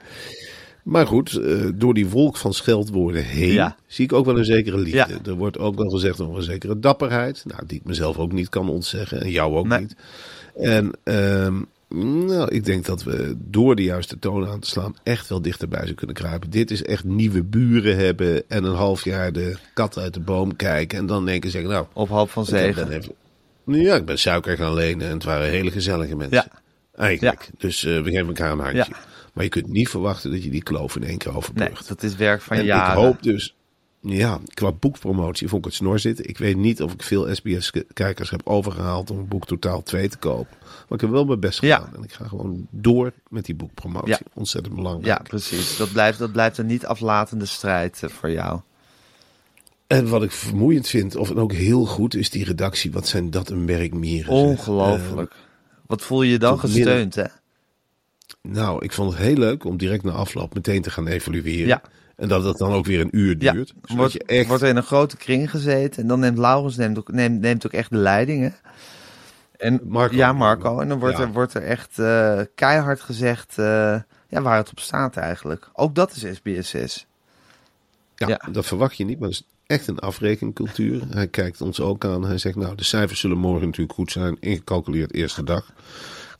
Maar 0.89 1.07
goed, 1.07 1.33
eh, 1.35 1.65
door 1.75 1.93
die 1.93 2.07
wolk 2.09 2.37
van 2.37 2.53
scheldwoorden 2.53 3.23
heen 3.23 3.51
Ja. 3.53 3.75
zie 3.87 4.05
ik 4.05 4.13
ook 4.13 4.25
wel 4.25 4.37
een 4.37 4.45
zekere 4.45 4.77
liefde. 4.77 4.97
Ja. 4.97 5.07
Er 5.25 5.33
wordt 5.33 5.57
ook 5.57 5.75
wel 5.75 5.89
gezegd 5.89 6.21
over 6.21 6.35
een 6.37 6.43
zekere 6.43 6.79
dapperheid. 6.79 7.43
Nou, 7.47 7.61
die 7.67 7.77
ik 7.79 7.85
mezelf 7.85 8.17
ook 8.17 8.31
niet 8.31 8.49
kan 8.49 8.69
ontzeggen. 8.69 9.21
En 9.21 9.31
jou 9.31 9.55
ook 9.55 9.67
Nee. 9.67 9.79
niet. 9.79 9.95
En 10.55 10.91
ehm, 11.03 11.55
nou, 12.25 12.49
ik 12.55 12.65
denk 12.65 12.85
dat 12.85 13.03
we 13.03 13.35
door 13.37 13.75
de 13.75 13.83
juiste 13.83 14.19
toon 14.19 14.47
aan 14.47 14.59
te 14.59 14.67
slaan 14.67 14.95
echt 15.03 15.27
wel 15.29 15.41
dichterbij 15.41 15.79
zullen 15.79 15.95
kunnen 15.95 16.15
kruipen. 16.15 16.49
Dit 16.49 16.71
is 16.71 16.83
echt 16.83 17.03
nieuwe 17.03 17.43
buren 17.43 17.97
hebben 17.97 18.43
en 18.49 18.63
een 18.63 18.75
half 18.75 19.03
jaar 19.03 19.31
de 19.33 19.55
kat 19.73 19.97
uit 19.97 20.13
de 20.13 20.19
boom 20.19 20.55
kijken. 20.55 20.97
En 20.97 21.05
dan 21.05 21.25
denken 21.25 21.49
zeggen, 21.51 21.69
nou, 21.69 21.85
Op 21.93 22.09
hoop 22.09 22.29
van 22.29 22.45
zegen. 22.45 22.91
even- 22.91 23.13
Ja, 23.65 23.95
ik 23.95 24.05
ben 24.05 24.19
suiker 24.19 24.57
gaan 24.57 24.73
lenen 24.73 25.07
en 25.07 25.13
het 25.13 25.23
waren 25.23 25.49
hele 25.49 25.71
gezellige 25.71 26.15
mensen. 26.15 26.47
Ja. 26.51 26.61
Eigenlijk. 26.95 27.49
Dus 27.57 27.83
eh, 27.85 28.01
we 28.01 28.09
geven 28.11 28.27
elkaar 28.27 28.51
een 28.51 28.59
handje. 28.59 28.77
Ja. 28.77 28.97
Maar 29.33 29.43
je 29.43 29.49
kunt 29.49 29.67
niet 29.67 29.89
verwachten 29.89 30.31
dat 30.31 30.43
je 30.43 30.49
die 30.49 30.63
kloof 30.63 30.95
in 30.95 31.03
één 31.03 31.17
keer 31.17 31.27
Nee, 31.27 31.37
overbrugt. 31.37 31.87
dat 31.87 32.03
is 32.03 32.15
werk 32.15 32.41
van 32.41 32.57
en 32.57 32.65
jaren. 32.65 32.97
ik 32.97 33.05
hoop 33.05 33.23
dus, 33.23 33.55
ja, 34.01 34.39
qua 34.53 34.71
boekpromotie 34.71 35.47
vond 35.47 35.61
ik 35.65 35.71
het 35.71 35.77
snor 35.79 35.99
zitten. 35.99 36.27
Ik 36.29 36.37
weet 36.37 36.57
niet 36.57 36.81
of 36.81 36.93
ik 36.93 37.03
veel 37.03 37.35
SBS-kijkers 37.35 38.29
heb 38.29 38.41
overgehaald 38.43 39.11
om 39.11 39.17
een 39.17 39.27
boek 39.27 39.45
totaal 39.45 39.83
2 39.83 40.09
te 40.09 40.17
kopen. 40.17 40.57
Maar 40.61 40.97
ik 40.97 41.01
heb 41.01 41.09
wel 41.09 41.25
mijn 41.25 41.39
best 41.39 41.61
Ja. 41.61 41.77
gedaan. 41.77 41.95
En 41.95 42.03
ik 42.03 42.11
ga 42.11 42.27
gewoon 42.27 42.67
door 42.69 43.11
met 43.29 43.45
die 43.45 43.55
boekpromotie. 43.55 44.09
Ja. 44.09 44.19
Ontzettend 44.33 44.75
belangrijk. 44.75 45.05
Ja, 45.05 45.19
precies. 45.23 45.77
Dat 45.77 45.91
blijft, 45.91 46.19
dat 46.19 46.31
blijft 46.31 46.57
een 46.57 46.65
niet 46.65 46.85
aflatende 46.85 47.45
strijd 47.45 47.99
eh, 48.03 48.09
voor 48.09 48.31
jou. 48.31 48.59
En 49.87 50.09
wat 50.09 50.23
ik 50.23 50.31
vermoeiend 50.31 50.87
vind, 50.87 51.15
of 51.15 51.31
ook 51.31 51.53
heel 51.53 51.85
goed, 51.85 52.15
is 52.15 52.29
die 52.29 52.43
redactie. 52.45 52.91
Wat 52.91 53.07
zijn 53.07 53.29
dat 53.31 53.49
een 53.49 53.65
merkmieren. 53.65 54.31
Ongelooflijk. 54.31 55.33
Wat 55.87 56.01
voel 56.01 56.21
je 56.21 56.31
je 56.31 56.39
dan 56.39 56.51
midden- 56.63 56.71
gesteund, 56.71 57.15
hè? 57.15 57.23
Nou, 58.41 58.83
ik 58.83 58.91
vond 58.93 59.11
het 59.13 59.21
heel 59.21 59.35
leuk 59.35 59.63
om 59.63 59.77
direct 59.77 60.03
na 60.03 60.11
afloop 60.11 60.53
meteen 60.53 60.81
te 60.81 60.91
gaan 60.91 61.07
evalueren. 61.07 61.67
Ja. 61.67 61.81
En 62.15 62.27
dat 62.27 62.43
het 62.43 62.57
dan 62.57 62.71
ook 62.71 62.85
weer 62.85 62.99
een 62.99 63.17
uur 63.17 63.35
Ja, 63.39 63.51
duurt. 63.51 63.67
zodat 63.67 63.95
wordt, 63.97 64.13
je 64.13 64.23
echt... 64.23 64.47
wordt 64.47 64.63
er 64.63 64.69
in 64.69 64.75
een 64.75 64.83
grote 64.83 65.17
kring 65.17 65.49
gezeten. 65.49 66.01
En 66.01 66.07
dan 66.07 66.19
neemt 66.19 66.37
Laurens 66.37 66.75
neemt 66.77 66.97
ook, 66.97 67.11
neemt, 67.11 67.39
neemt 67.41 67.65
ook 67.65 67.71
echt 67.73 67.89
de 67.89 67.97
leiding, 67.97 68.41
hè? 68.43 68.49
En, 69.57 69.79
Marco. 69.83 70.15
Ja, 70.15 70.33
Marco. 70.33 70.79
En 70.79 70.87
dan 70.89 70.99
wordt, 70.99 71.17
Ja. 71.17 71.23
er, 71.23 71.31
wordt 71.31 71.53
er 71.53 71.63
echt 71.63 71.99
eh, 71.99 72.39
keihard 72.55 73.01
gezegd 73.01 73.57
eh, 73.57 73.99
ja, 74.29 74.41
waar 74.41 74.57
het 74.57 74.69
op 74.71 74.79
staat 74.79 75.17
eigenlijk. 75.17 75.69
Ook 75.73 75.95
dat 75.95 76.15
is 76.15 76.39
SBS6. 76.39 77.05
ja, 78.15 78.27
ja. 78.27 78.41
dat 78.51 78.65
verwacht 78.65 78.97
je 78.97 79.05
niet, 79.05 79.19
maar 79.19 79.29
het 79.29 79.37
is 79.37 79.45
echt 79.65 79.87
een 79.87 79.99
afrekencultuur. 79.99 81.01
Hij 81.09 81.27
kijkt 81.27 81.61
ons 81.61 81.79
ook 81.81 82.05
aan. 82.05 82.25
Hij 82.25 82.37
zegt, 82.37 82.55
nou, 82.55 82.75
de 82.75 82.83
cijfers 82.83 83.19
zullen 83.19 83.37
morgen 83.37 83.65
natuurlijk 83.65 83.93
goed 83.95 84.11
zijn. 84.11 84.37
Ingecalculeerd 84.39 85.13
eerste 85.13 85.43
dag. 85.43 85.71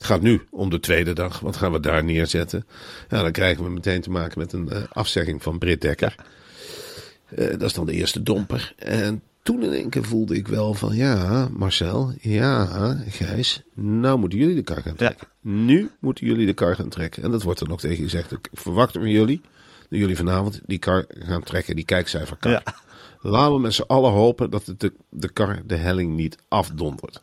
Het 0.00 0.08
gaat 0.08 0.22
nu 0.22 0.40
om 0.50 0.70
de 0.70 0.80
tweede 0.80 1.12
dag. 1.12 1.40
Wat 1.40 1.56
gaan 1.56 1.72
we 1.72 1.80
daar 1.80 2.04
neerzetten? 2.04 2.66
Ja, 3.08 3.22
dan 3.22 3.32
krijgen 3.32 3.64
we 3.64 3.70
meteen 3.70 4.00
te 4.00 4.10
maken 4.10 4.38
met 4.38 4.52
een 4.52 4.68
eh, 4.70 4.82
afzegging 4.88 5.42
van 5.42 5.58
Britt 5.58 5.80
Dekker. 5.80 6.14
Eh, 7.28 7.50
dat 7.50 7.62
is 7.62 7.72
dan 7.72 7.86
de 7.86 7.92
eerste 7.92 8.22
domper. 8.22 8.72
En 8.76 9.22
toen 9.42 9.62
in 9.62 9.72
één 9.72 9.88
keer 9.88 10.04
voelde 10.04 10.36
ik 10.36 10.48
wel 10.48 10.74
van, 10.74 10.96
ja, 10.96 11.48
Marcel, 11.52 12.12
ja, 12.20 12.66
Gijs, 13.08 13.62
nou 13.74 14.18
moeten 14.18 14.38
jullie 14.38 14.54
de 14.54 14.62
kar 14.62 14.82
gaan 14.82 14.96
trekken. 14.96 15.28
Nu 15.40 15.90
moeten 15.98 16.26
jullie 16.26 16.46
de 16.46 16.54
kar 16.54 16.74
gaan 16.74 16.88
trekken. 16.88 17.22
En 17.22 17.30
dat 17.30 17.42
wordt 17.42 17.58
dan 17.58 17.70
ook 17.70 17.80
tegen 17.80 17.96
je 17.96 18.02
gezegd. 18.02 18.32
Ik 18.32 18.48
verwacht 18.52 18.92
van 18.92 19.10
jullie, 19.10 19.40
dat 19.88 19.98
jullie 19.98 20.16
vanavond 20.16 20.60
die 20.66 20.78
kar 20.78 21.04
gaan 21.08 21.42
trekken, 21.42 21.76
die 21.76 21.84
kijkcijferkar. 21.84 22.52
Ja. 22.52 22.62
Laten 23.22 23.54
we 23.54 23.60
met 23.60 23.74
z'n 23.74 23.84
allen 23.86 24.10
hopen 24.10 24.50
dat 24.50 24.74
de, 24.76 24.92
de 25.10 25.32
kar 25.32 25.62
de 25.66 25.76
helling 25.76 26.16
niet 26.16 26.36
afdondert. 26.48 27.22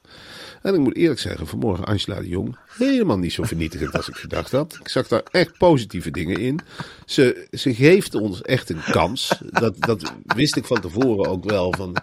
En 0.62 0.74
ik 0.74 0.80
moet 0.80 0.96
eerlijk 0.96 1.20
zeggen, 1.20 1.48
vanmorgen 1.48 1.86
Angela 1.86 2.20
de 2.20 2.28
Jong 2.28 2.58
helemaal 2.78 3.18
niet 3.18 3.34
zo 3.34 3.44
vernietigend 3.44 3.96
als 3.96 4.10
ik 4.10 4.16
gedacht 4.16 4.52
had. 4.52 4.78
Ik 4.80 4.90
zag 4.90 5.08
daar 5.08 5.24
echt 5.32 5.58
positieve 5.58 6.12
dingen 6.12 6.38
in. 6.40 6.60
Ze, 7.06 7.48
ze 7.52 7.74
geeft 7.74 8.16
ons 8.16 8.42
echt 8.42 8.70
een 8.70 8.84
kans. 8.92 9.42
Dat, 9.50 9.76
dat 9.80 10.14
wist 10.26 10.56
ik 10.56 10.66
van 10.66 10.82
tevoren 10.82 11.32
ook 11.32 11.50
wel. 11.50 11.74
Van, 11.78 11.96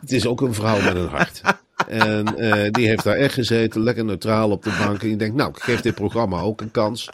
het 0.00 0.12
is 0.12 0.26
ook 0.26 0.40
een 0.40 0.54
vrouw 0.54 0.82
met 0.82 0.96
een 0.96 1.08
hart. 1.08 1.40
En 1.88 2.36
eh, 2.36 2.70
die 2.70 2.88
heeft 2.88 3.04
daar 3.04 3.16
echt 3.16 3.34
gezeten, 3.34 3.82
lekker 3.82 4.04
neutraal 4.04 4.50
op 4.50 4.62
de 4.62 4.76
bank. 4.78 5.02
En 5.02 5.08
je 5.08 5.16
denkt, 5.16 5.36
nou, 5.36 5.50
ik 5.50 5.62
geef 5.62 5.80
dit 5.80 5.94
programma 5.94 6.40
ook 6.40 6.60
een 6.60 6.70
kans. 6.70 7.08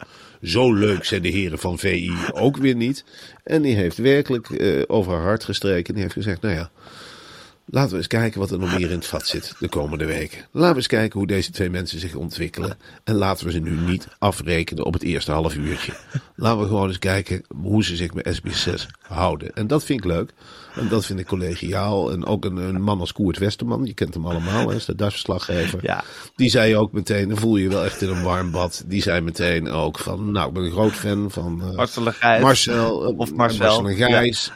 Zo 0.45 0.73
leuk 0.73 1.05
zijn 1.05 1.21
de 1.21 1.29
heren 1.29 1.59
van 1.59 1.79
VI 1.79 2.13
ook 2.33 2.57
weer 2.57 2.75
niet. 2.75 3.03
En 3.43 3.61
die 3.61 3.75
heeft 3.75 3.97
werkelijk 3.97 4.49
eh, 4.49 4.81
over 4.87 5.13
haar 5.13 5.21
hart 5.21 5.43
gestreken. 5.43 5.93
Die 5.93 6.03
heeft 6.03 6.15
gezegd, 6.15 6.41
nou 6.41 6.55
ja, 6.55 6.71
Laten 7.67 7.91
we 7.91 7.97
eens 7.97 8.07
kijken 8.07 8.39
wat 8.39 8.51
er 8.51 8.59
nog 8.59 8.71
meer 8.77 8.89
in 8.89 8.95
het 8.95 9.05
vat 9.05 9.27
zit 9.27 9.53
de 9.59 9.69
komende 9.69 10.05
weken. 10.05 10.39
Laten 10.51 10.69
we 10.71 10.75
eens 10.77 10.87
kijken 10.87 11.19
hoe 11.19 11.27
deze 11.27 11.51
twee 11.51 11.69
mensen 11.69 11.99
zich 11.99 12.15
ontwikkelen. 12.15 12.77
En 13.03 13.15
laten 13.15 13.45
we 13.45 13.51
ze 13.51 13.59
nu 13.59 13.71
niet 13.71 14.07
afrekenen 14.19 14.85
op 14.85 14.93
het 14.93 15.03
eerste 15.03 15.31
half 15.31 15.55
uurtje. 15.55 15.93
Laten 16.35 16.59
we 16.59 16.65
gewoon 16.67 16.87
eens 16.87 16.99
kijken 16.99 17.41
hoe 17.61 17.83
ze 17.83 17.95
zich 17.95 18.13
met 18.13 18.41
SBS6 18.41 18.85
houden. 19.01 19.55
En 19.55 19.67
dat 19.67 19.83
vind 19.83 19.99
ik 19.99 20.05
leuk. 20.05 20.31
En 20.75 20.87
dat 20.87 21.05
vind 21.05 21.19
ik 21.19 21.25
collegiaal. 21.25 22.11
En 22.11 22.25
ook 22.25 22.45
een, 22.45 22.57
een 22.57 22.81
man 22.81 22.99
als 22.99 23.11
Koert 23.11 23.37
Westerman, 23.37 23.85
je 23.85 23.93
kent 23.93 24.13
hem 24.13 24.25
allemaal, 24.25 24.69
hè, 24.69 24.75
is 24.75 24.85
de 24.85 24.95
Duits-verslaggever. 24.95 25.79
Ja. 25.81 26.03
Die 26.35 26.49
zei 26.49 26.75
ook 26.75 26.91
meteen, 26.91 27.29
dan 27.29 27.37
voel 27.37 27.55
je 27.57 27.63
je 27.63 27.69
wel 27.69 27.83
echt 27.85 28.01
in 28.01 28.09
een 28.09 28.23
warm 28.23 28.51
bad. 28.51 28.83
Die 28.87 29.01
zei 29.01 29.21
meteen 29.21 29.69
ook 29.69 29.99
van, 29.99 30.31
nou, 30.31 30.47
ik 30.47 30.53
ben 30.53 30.63
een 30.63 30.71
groot 30.71 30.93
fan 30.93 31.31
van 31.31 31.61
eh, 31.61 31.75
Marcel 31.75 32.11
Gijs. 32.11 32.41
Marcel, 32.41 32.97
Of 33.17 33.33
Marcel. 33.33 33.89
en 33.89 33.95
Gijs. 33.95 34.51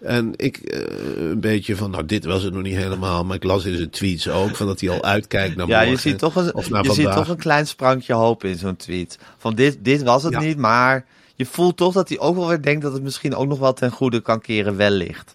En 0.00 0.32
ik 0.36 0.56
eh, 0.56 1.28
een 1.30 1.40
beetje 1.40 1.76
van, 1.76 1.90
nou 1.90 2.06
dit 2.06 2.24
was 2.24 2.42
het 2.42 2.52
nog 2.52 2.62
niet 2.62 2.76
helemaal, 2.76 3.24
maar 3.24 3.36
ik 3.36 3.44
las 3.44 3.64
in 3.64 3.76
zijn 3.76 3.90
tweets 3.90 4.28
ook 4.28 4.56
van 4.56 4.66
dat 4.66 4.80
hij 4.80 4.90
al 4.90 5.02
uitkijkt 5.04 5.56
naar 5.56 5.66
Ja, 5.66 5.76
morgen. 5.76 5.92
je 5.94 5.98
ziet 6.00 6.18
toch 6.18 6.36
een, 6.36 6.54
of 6.54 6.70
naar 6.70 6.84
je 6.84 6.92
ziet 6.92 7.12
toch 7.12 7.28
een 7.28 7.36
klein 7.36 7.66
sprankje 7.66 8.12
hoop 8.14 8.44
in 8.44 8.58
zo'n 8.58 8.76
tweet. 8.76 9.18
Van 9.38 9.54
dit, 9.54 9.78
dit 9.80 10.02
was 10.02 10.22
het 10.22 10.32
Ja. 10.32 10.40
niet, 10.40 10.56
maar 10.56 11.04
je 11.34 11.46
voelt 11.46 11.76
toch 11.76 11.92
dat 11.92 12.08
hij 12.08 12.18
ook 12.18 12.36
wel 12.36 12.48
weer 12.48 12.62
denkt 12.62 12.82
dat 12.82 12.92
het 12.92 13.02
misschien 13.02 13.34
ook 13.34 13.48
nog 13.48 13.58
wel 13.58 13.72
ten 13.72 13.90
goede 13.90 14.20
kan 14.20 14.40
keren 14.40 14.76
wellicht. 14.76 15.32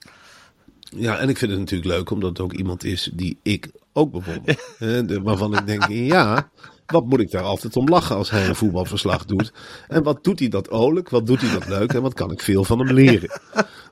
Ja, 0.96 1.18
en 1.18 1.30
ik 1.30 1.38
vind 1.38 1.52
het 1.52 1.60
natuurlijk 1.60 1.90
leuk 1.92 2.10
omdat 2.10 2.30
het 2.30 2.40
ook 2.40 2.54
iemand 2.54 2.84
is 2.84 3.10
die 3.14 3.38
ik 3.44 3.70
ook 3.94 4.14
de- 4.80 5.20
waarvan 5.24 5.58
ik 5.58 5.66
denk, 5.66 5.88
ja, 5.90 6.50
wat 6.92 7.06
moet 7.06 7.20
ik 7.20 7.32
daar 7.32 7.44
altijd 7.44 7.76
om 7.76 7.88
lachen 7.88 8.16
als 8.16 8.30
hij 8.30 8.48
een 8.48 8.56
voetbalverslag 8.56 9.26
doet? 9.26 9.54
En 9.88 10.04
wat 10.04 10.24
doet 10.24 10.40
hij 10.40 10.48
dat 10.48 10.70
olijk? 10.70 11.10
Wat 11.10 11.28
doet 11.28 11.42
hij 11.42 11.52
dat 11.52 11.68
leuk? 11.68 11.94
En 11.94 12.02
wat 12.02 12.14
kan 12.14 12.32
ik 12.32 12.42
veel 12.42 12.64
van 12.64 12.80
hem 12.80 12.94
leren? 12.94 13.30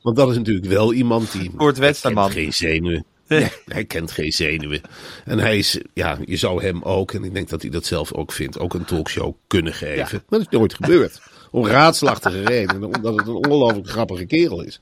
Want 0.02 0.16
dat 0.16 0.30
is 0.30 0.38
natuurlijk 0.38 0.68
wel 0.68 0.94
iemand 0.94 1.32
die... 1.32 1.52
Koert 1.56 1.78
Westerman. 1.78 2.32
Geen 2.32 2.54
zenuwen. 2.54 3.06
Nee, 3.28 3.48
hij 3.66 3.86
kent 3.86 4.12
geen 4.12 4.32
zenuwen. 4.32 4.82
En 5.26 5.40
hij 5.40 5.58
is, 5.58 5.82
ja, 5.94 6.18
je 6.26 6.38
zou 6.38 6.64
hem 6.64 6.82
ook, 6.82 7.12
en 7.12 7.24
ik 7.24 7.34
denk 7.34 7.50
dat 7.50 7.62
hij 7.62 7.72
dat 7.72 7.86
zelf 7.86 8.14
ook 8.14 8.32
vindt, 8.32 8.60
ook 8.60 8.74
een 8.74 8.86
talkshow 8.86 9.34
kunnen 9.48 9.74
geven. 9.74 10.24
Maar 10.30 10.40
dat 10.40 10.48
is 10.52 10.58
nooit 10.58 10.74
gebeurd. 10.74 11.22
Om 11.52 11.66
raadslachtige 11.66 12.42
redenen, 12.42 12.84
omdat 12.84 13.18
het 13.18 13.28
een 13.28 13.34
ongelooflijk 13.34 13.90
grappige 13.90 14.26
kerel 14.26 14.64
is. 14.64 14.82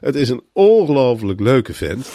Het 0.00 0.14
is 0.14 0.28
een 0.28 0.42
ongelooflijk 0.52 1.40
leuke 1.40 1.74
vent. 1.74 2.08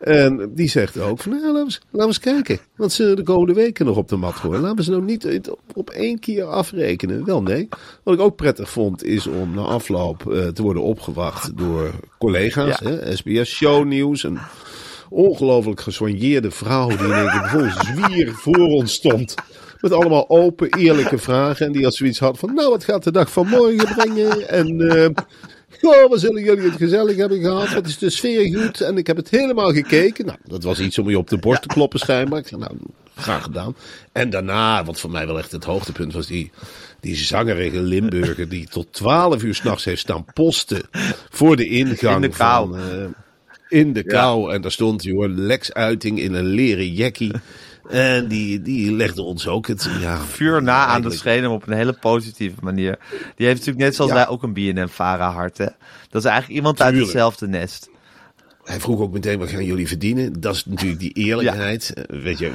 En 0.00 0.50
die 0.54 0.68
zegt 0.68 1.00
ook 1.00 1.20
van, 1.20 1.32
nou, 1.32 1.42
laten, 1.42 1.54
we 1.54 1.64
eens, 1.64 1.80
laten 1.84 1.98
we 1.98 2.06
eens 2.06 2.18
kijken 2.18 2.58
wat 2.76 2.92
ze 2.92 3.14
de 3.14 3.22
komende 3.22 3.54
weken 3.54 3.86
nog 3.86 3.96
op 3.96 4.08
de 4.08 4.16
mat 4.16 4.34
gooien. 4.34 4.60
Laten 4.60 4.76
we 4.76 4.82
ze 4.82 4.90
nou 4.90 5.02
niet 5.02 5.50
op, 5.50 5.60
op 5.74 5.90
één 5.90 6.18
keer 6.18 6.44
afrekenen. 6.44 7.24
Wel 7.24 7.42
nee. 7.42 7.68
Wat 8.02 8.14
ik 8.14 8.20
ook 8.20 8.36
prettig 8.36 8.70
vond 8.70 9.04
is 9.04 9.26
om 9.26 9.54
na 9.54 9.62
afloop 9.62 10.32
eh, 10.32 10.46
te 10.46 10.62
worden 10.62 10.82
opgewacht 10.82 11.56
door 11.56 11.90
collega's. 12.18 12.78
Ja. 12.78 12.90
Hè, 12.90 13.16
SBS 13.16 13.50
Shownieuws. 13.50 14.22
Een 14.22 14.38
ongelooflijk 15.10 15.80
gesoigneerde 15.80 16.50
vrouw 16.50 16.88
die 16.88 16.98
in 16.98 17.12
één 17.12 17.30
keer 17.30 17.48
vol 17.48 17.70
zwier 17.70 18.32
voor 18.32 18.66
ons 18.66 18.92
stond. 18.92 19.34
Met 19.80 19.92
allemaal 19.92 20.28
open, 20.28 20.74
eerlijke 20.74 21.18
vragen. 21.18 21.66
En 21.66 21.72
die 21.72 21.84
had 21.84 21.94
zoiets 21.94 22.18
had 22.18 22.38
van, 22.38 22.54
nou, 22.54 22.70
wat 22.70 22.84
gaat 22.84 23.04
de 23.04 23.12
dag 23.12 23.32
van 23.32 23.48
morgen 23.48 23.94
brengen? 23.94 24.48
En... 24.48 24.80
eh 24.80 25.08
Goh, 25.82 26.08
wat 26.08 26.20
zullen 26.20 26.42
jullie 26.42 26.64
het 26.70 26.76
gezellig 26.76 27.16
hebben 27.16 27.40
gehad? 27.40 27.72
Wat 27.74 27.86
is 27.86 27.98
de 27.98 28.10
sfeer 28.10 28.56
goed? 28.58 28.80
En 28.80 28.96
ik 28.96 29.06
heb 29.06 29.16
het 29.16 29.30
helemaal 29.30 29.72
gekeken. 29.72 30.26
Nou, 30.26 30.38
dat 30.44 30.62
was 30.62 30.78
iets 30.80 30.98
om 30.98 31.10
je 31.10 31.18
op 31.18 31.28
de 31.28 31.38
borst 31.38 31.62
te 31.62 31.68
kloppen 31.68 31.98
schijnbaar. 31.98 32.38
Ik 32.38 32.46
zei, 32.48 32.60
nou, 32.60 32.72
graag 33.14 33.42
gedaan. 33.42 33.76
En 34.12 34.30
daarna, 34.30 34.84
wat 34.84 35.00
voor 35.00 35.10
mij 35.10 35.26
wel 35.26 35.38
echt 35.38 35.52
het 35.52 35.64
hoogtepunt 35.64 36.12
was, 36.12 36.26
die, 36.26 36.50
die 37.00 37.16
zangerige 37.16 37.80
Limburger 37.80 38.48
die 38.48 38.66
tot 38.68 38.86
12 38.90 39.42
uur 39.42 39.54
s'nachts 39.54 39.84
heeft 39.84 40.00
staan 40.00 40.24
posten 40.34 40.82
voor 41.30 41.56
de 41.56 41.66
ingang 41.68 42.24
In 42.24 42.30
de 42.30 42.36
kou. 42.36 42.68
van... 42.68 42.78
eh, 42.78 43.04
in 43.68 43.92
de 43.92 44.04
kou. 44.04 44.52
En 44.54 44.60
daar 44.62 44.72
stond 44.72 45.02
hij 45.04 45.12
hoor, 45.12 45.28
Lex 45.28 45.72
Uiting 45.72 46.20
in 46.20 46.34
een 46.34 46.46
leren 46.46 46.92
jackie. 46.92 47.32
En 47.90 48.28
die, 48.28 48.62
die 48.62 48.92
legde 48.92 49.22
ons 49.22 49.46
ook 49.48 49.66
het... 49.66 49.88
Ja, 50.00 50.18
Vuur 50.18 50.62
na 50.62 50.86
aan 50.86 51.02
de 51.02 51.10
schenen 51.10 51.50
op 51.50 51.66
een 51.66 51.76
hele 51.76 51.92
positieve 51.92 52.56
manier. 52.60 52.98
Die 53.36 53.46
heeft 53.46 53.58
natuurlijk 53.58 53.84
net 53.84 53.94
zoals 53.94 54.10
Ja. 54.10 54.16
wij 54.16 54.28
ook 54.28 54.42
een 54.42 54.52
BNN-Vara 54.52 55.30
hart. 55.30 55.58
Hè? 55.58 55.66
Dat 56.10 56.22
is 56.22 56.28
eigenlijk 56.28 56.56
iemand 56.58 56.82
uit 56.82 56.96
hetzelfde 56.96 57.48
nest. 57.48 57.88
Hij 58.64 58.80
vroeg 58.80 59.00
ook 59.00 59.12
meteen, 59.12 59.38
wat 59.38 59.48
gaan 59.50 59.64
jullie 59.64 59.88
verdienen? 59.88 60.40
Dat 60.40 60.54
is 60.54 60.64
natuurlijk 60.64 61.00
die 61.00 61.12
eerlijkheid. 61.12 61.92
Eh, 61.94 62.20
Weet 62.22 62.38
je, 62.38 62.50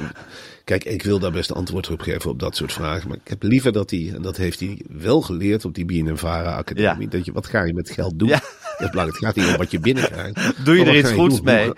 kijk, 0.64 0.84
ik 0.84 1.02
wil 1.02 1.18
daar 1.18 1.30
best 1.32 1.52
antwoord 1.52 1.90
op 1.90 2.00
geven 2.00 2.30
op 2.30 2.38
dat 2.40 2.56
soort 2.56 2.72
vragen. 2.72 3.08
Maar 3.08 3.16
ik 3.16 3.28
heb 3.28 3.42
liever 3.42 3.72
dat 3.72 3.90
hij, 3.90 4.12
en 4.14 4.22
dat 4.22 4.36
heeft 4.36 4.60
hij 4.60 4.80
wel 4.88 5.20
geleerd 5.20 5.64
op 5.64 5.74
die 5.74 5.84
BNNVARA 5.84 6.56
Academie, 6.56 7.04
Ja. 7.04 7.10
dat 7.16 7.24
je, 7.24 7.32
wat 7.32 7.46
ga 7.46 7.64
je 7.64 7.74
met 7.74 7.90
geld 7.90 8.18
doen? 8.18 8.28
Ja. 8.28 8.38
Dat 8.38 8.80
is 8.86 8.90
belangrijk. 8.90 9.20
Het 9.20 9.24
gaat 9.24 9.36
niet 9.44 9.46
om 9.54 9.56
wat 9.60 9.70
je 9.70 9.80
binnenkrijgt. 9.80 10.64
Doe 10.64 10.76
je 10.76 10.84
er 10.84 10.96
iets 10.98 11.08
je 11.10 11.14
goeds 11.14 11.42
doen? 11.42 11.74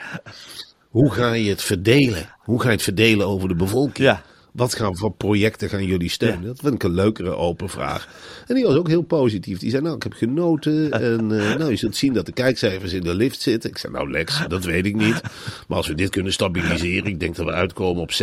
Hoe, 0.88 1.10
ga 1.10 1.32
je 1.32 1.50
het 1.50 1.62
verdelen? 1.62 2.34
Hoe 2.38 2.60
ga 2.60 2.66
je 2.66 2.74
het 2.74 2.82
verdelen 2.82 3.26
over 3.26 3.48
de 3.48 3.54
bevolking? 3.54 4.08
Ja. 4.08 4.22
Wat 4.52 4.74
gaan 4.74 4.96
voor 4.96 5.12
projecten 5.12 5.68
gaan 5.68 5.84
jullie 5.84 6.10
steunen? 6.10 6.46
Dat 6.46 6.58
vind 6.60 6.74
ik 6.74 6.82
een 6.82 6.94
leukere 6.94 7.34
open 7.34 7.68
vraag. 7.68 8.08
En 8.46 8.54
die 8.54 8.64
was 8.64 8.74
ook 8.74 8.88
heel 8.88 9.02
positief. 9.02 9.58
Die 9.58 9.70
zei, 9.70 9.82
nou, 9.82 9.96
ik 9.96 10.02
heb 10.02 10.12
genoten. 10.12 10.90
En 11.08 11.40
eh, 11.40 11.56
nou, 11.56 11.70
je 11.70 11.76
zult 11.76 11.96
zien 11.96 12.12
dat 12.12 12.26
de 12.26 12.32
kijkcijfers 12.32 12.92
in 12.92 13.00
de 13.00 13.14
lift 13.14 13.40
zitten. 13.40 13.70
Ik 13.70 13.78
zei, 13.78 13.92
nou 13.92 14.10
Lex, 14.10 14.42
dat 14.48 14.64
weet 14.64 14.86
ik 14.86 14.96
niet. 14.96 15.20
Maar 15.68 15.76
als 15.76 15.88
we 15.88 15.94
dit 15.94 16.10
kunnen 16.10 16.32
stabiliseren. 16.32 17.10
Ik 17.10 17.20
denk 17.20 17.36
dat 17.36 17.46
we 17.46 17.52
uitkomen 17.52 18.02
op 18.02 18.12
600.000, 18.12 18.16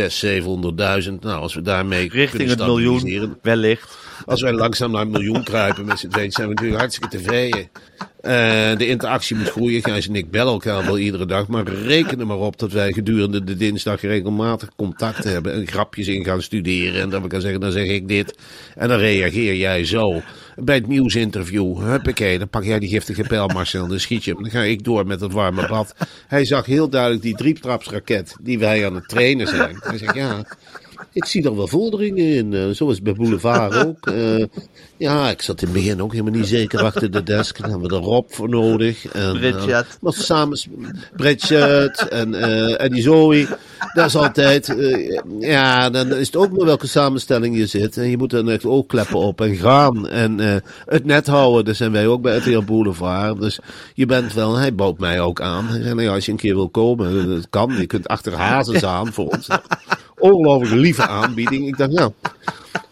700.000. 1.04 1.18
Nou, 1.20 1.40
als 1.40 1.54
we 1.54 1.62
daarmee 1.62 2.08
Richting 2.08 2.30
kunnen 2.30 2.48
het 2.48 2.58
stabiliseren. 2.58 3.02
miljoen, 3.02 3.38
wellicht. 3.42 3.96
Als 4.24 4.42
wij 4.42 4.52
langzaam 4.52 4.90
naar 4.90 5.02
een 5.02 5.10
miljoen 5.10 5.44
kruipen 5.44 5.84
met 5.84 5.98
z'n 5.98 6.08
tweeën, 6.08 6.32
zijn 6.32 6.48
we 6.48 6.54
natuurlijk 6.54 6.80
hartstikke 6.80 7.16
tevreden. 7.16 7.68
Eh, 8.20 8.76
de 8.76 8.86
interactie 8.86 9.36
moet 9.36 9.50
groeien. 9.50 9.82
Gijs 9.82 10.08
en 10.08 10.14
ik 10.14 10.30
bellen 10.30 10.52
elkaar 10.52 10.84
wel 10.84 10.98
iedere 10.98 11.26
dag. 11.26 11.48
Maar 11.48 11.68
reken 11.68 12.20
er 12.20 12.26
maar 12.26 12.36
op 12.38 12.58
dat 12.58 12.72
wij 12.72 12.92
gedurende 12.92 13.44
de 13.44 13.56
dinsdag 13.56 14.00
regelmatig 14.00 14.68
contact 14.76 15.24
hebben. 15.24 15.52
En 15.52 15.66
grapjes 15.66 16.08
in 16.08 16.24
gaan 16.24 16.42
studeren. 16.42 17.00
En 17.00 17.10
dat 17.10 17.22
we 17.22 17.28
kan 17.28 17.40
zeggen, 17.40 17.60
dan 17.60 17.72
zeg 17.72 17.88
ik 17.88 18.08
dit. 18.08 18.38
En 18.74 18.88
dan 18.88 18.98
reageer 18.98 19.56
jij 19.56 19.84
zo. 19.84 20.22
Bij 20.56 20.74
het 20.74 20.86
nieuwsinterview, 20.86 21.78
huppakee, 21.78 22.38
dan 22.38 22.48
pak 22.48 22.64
jij 22.64 22.78
die 22.78 22.88
giftige 22.88 23.22
pijl 23.22 23.46
Marcel. 23.46 23.86
Dan 23.86 24.00
schiet 24.00 24.24
je 24.24 24.32
hem. 24.32 24.42
Dan 24.42 24.50
ga 24.50 24.62
ik 24.62 24.84
door 24.84 25.06
met 25.06 25.20
het 25.20 25.32
warme 25.32 25.68
bad. 25.68 25.94
Hij 26.26 26.44
zag 26.44 26.66
heel 26.66 26.88
duidelijk 26.88 27.22
die 27.22 27.36
drietrapsraket 27.36 28.36
die 28.40 28.58
wij 28.58 28.86
aan 28.86 28.94
het 28.94 29.08
trainen 29.08 29.46
zijn. 29.46 29.76
Hij 29.80 29.98
zegt, 29.98 30.14
ja... 30.14 30.46
Ik 31.16 31.24
zie 31.24 31.44
er 31.44 31.56
wel 31.56 31.68
vorderingen 31.68 32.34
in, 32.34 32.54
eh, 32.54 32.68
zoals 32.70 33.02
bij 33.02 33.12
Boulevard 33.12 33.74
ook. 33.86 34.06
Eh, 34.06 34.44
ja, 34.96 35.30
ik 35.30 35.42
zat 35.42 35.62
in 35.62 35.68
het 35.68 35.76
begin 35.76 36.02
ook 36.02 36.12
helemaal 36.12 36.32
niet 36.32 36.46
zeker 36.46 36.82
achter 36.82 37.10
de 37.10 37.22
desk. 37.22 37.60
Dan 37.60 37.70
hebben 37.70 37.88
we 37.88 37.96
er 37.96 38.02
Rob 38.02 38.30
voor 38.30 38.48
nodig. 38.48 39.06
En, 39.06 39.32
Bridget. 39.38 39.98
maar 40.00 40.12
samen, 40.12 40.60
Bridget 41.16 42.08
en, 42.08 42.34
en 42.78 42.92
die 42.92 43.02
Zoe. 43.02 43.46
Dat 43.94 44.06
is 44.06 44.16
altijd, 44.16 44.76
ja, 45.40 45.90
dan 45.90 46.14
is 46.14 46.26
het 46.26 46.36
ook 46.36 46.56
maar 46.56 46.66
welke 46.66 46.86
samenstelling 46.86 47.56
je 47.56 47.66
zit. 47.66 47.96
En 47.96 48.10
je 48.10 48.16
moet 48.16 48.30
dan 48.30 48.50
echt 48.50 48.64
oogkleppen 48.64 49.18
op 49.18 49.40
en 49.40 49.56
gaan. 49.56 50.08
En 50.08 50.62
het 50.86 51.04
net 51.04 51.26
houden, 51.26 51.64
daar 51.64 51.74
zijn 51.74 51.92
wij 51.92 52.06
ook 52.06 52.22
bij 52.22 52.36
RTL 52.36 52.62
Boulevard. 52.62 53.40
Dus 53.40 53.58
je 53.94 54.06
bent 54.06 54.32
wel, 54.32 54.56
hij 54.56 54.74
bouwt 54.74 54.98
mij 54.98 55.20
ook 55.20 55.40
aan. 55.40 55.66
Hij 55.66 55.82
zei, 55.82 55.94
nou 55.94 56.06
ja, 56.06 56.14
als 56.14 56.24
je 56.24 56.32
een 56.32 56.38
keer 56.38 56.54
wil 56.54 56.68
komen, 56.68 57.28
dat 57.28 57.46
kan. 57.50 57.76
Je 57.78 57.86
kunt 57.86 58.08
achter 58.08 58.32
Hazes 58.32 58.84
aan 58.84 59.12
voor 59.12 59.28
ons. 59.28 59.48
Ongelooflijk 60.18 60.80
lieve 60.80 61.06
aanbieding. 61.06 61.66
Ik 61.66 61.76
dacht, 61.76 61.90
nou, 61.90 62.12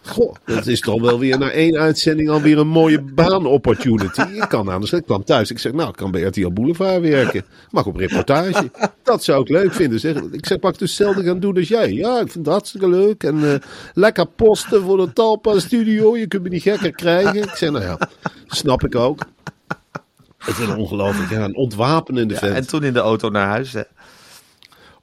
goh, 0.01 0.35
dat 0.45 0.67
is 0.67 0.79
toch 0.79 1.01
wel 1.01 1.19
weer 1.19 1.37
na 1.37 1.49
één 1.49 1.77
uitzending 1.77 2.29
alweer 2.29 2.57
een 2.57 2.67
mooie 2.67 3.01
baan-opportunity. 3.01 4.21
Ik 4.21 4.45
kan 4.49 4.71
aan 4.71 4.81
de 4.81 4.87
slag. 4.87 4.99
Ik 4.99 5.05
kwam 5.05 5.23
thuis. 5.23 5.51
Ik 5.51 5.59
zeg, 5.59 5.73
nou, 5.73 5.89
ik 5.89 5.95
kan 5.95 6.11
bij 6.11 6.21
RTL 6.21 6.51
Boulevard 6.51 7.01
werken. 7.01 7.45
Mag 7.71 7.85
op 7.85 7.95
reportage. 7.95 8.71
Dat 9.03 9.23
zou 9.23 9.41
ik 9.41 9.49
leuk 9.49 9.73
vinden. 9.73 9.99
Zeg. 9.99 10.15
Ik 10.15 10.45
zeg, 10.45 10.59
mag 10.59 10.73
ik 10.73 10.79
dus 10.79 10.97
hetzelfde 10.97 11.23
gaan 11.23 11.39
doen 11.39 11.57
als 11.57 11.67
jij? 11.67 11.93
Ja, 11.93 12.19
ik 12.19 12.31
vind 12.31 12.45
het 12.45 12.53
hartstikke 12.53 12.89
leuk. 12.89 13.23
En 13.23 13.53
eh, 13.53 13.59
lekker 13.93 14.25
posten 14.25 14.81
voor 14.81 14.97
de 14.97 15.13
Talpa 15.13 15.59
Studio. 15.59 16.17
Je 16.17 16.27
kunt 16.27 16.43
me 16.43 16.49
niet 16.49 16.61
gekker 16.61 16.91
krijgen. 16.91 17.35
Ik 17.35 17.55
zeg, 17.55 17.71
nou 17.71 17.83
ja, 17.83 17.99
snap 18.47 18.83
ik 18.83 18.95
ook. 18.95 19.25
Het 20.37 20.57
is 20.57 20.67
ongelooflijk. 20.67 21.29
Ja, 21.29 21.43
een 21.43 21.55
ontwapenende 21.55 22.35
vent. 22.35 22.55
En 22.55 22.67
toen 22.67 22.83
in 22.83 22.93
de 22.93 22.99
auto 22.99 23.29
naar 23.29 23.47
huis. 23.47 23.73
Hè? 23.73 23.81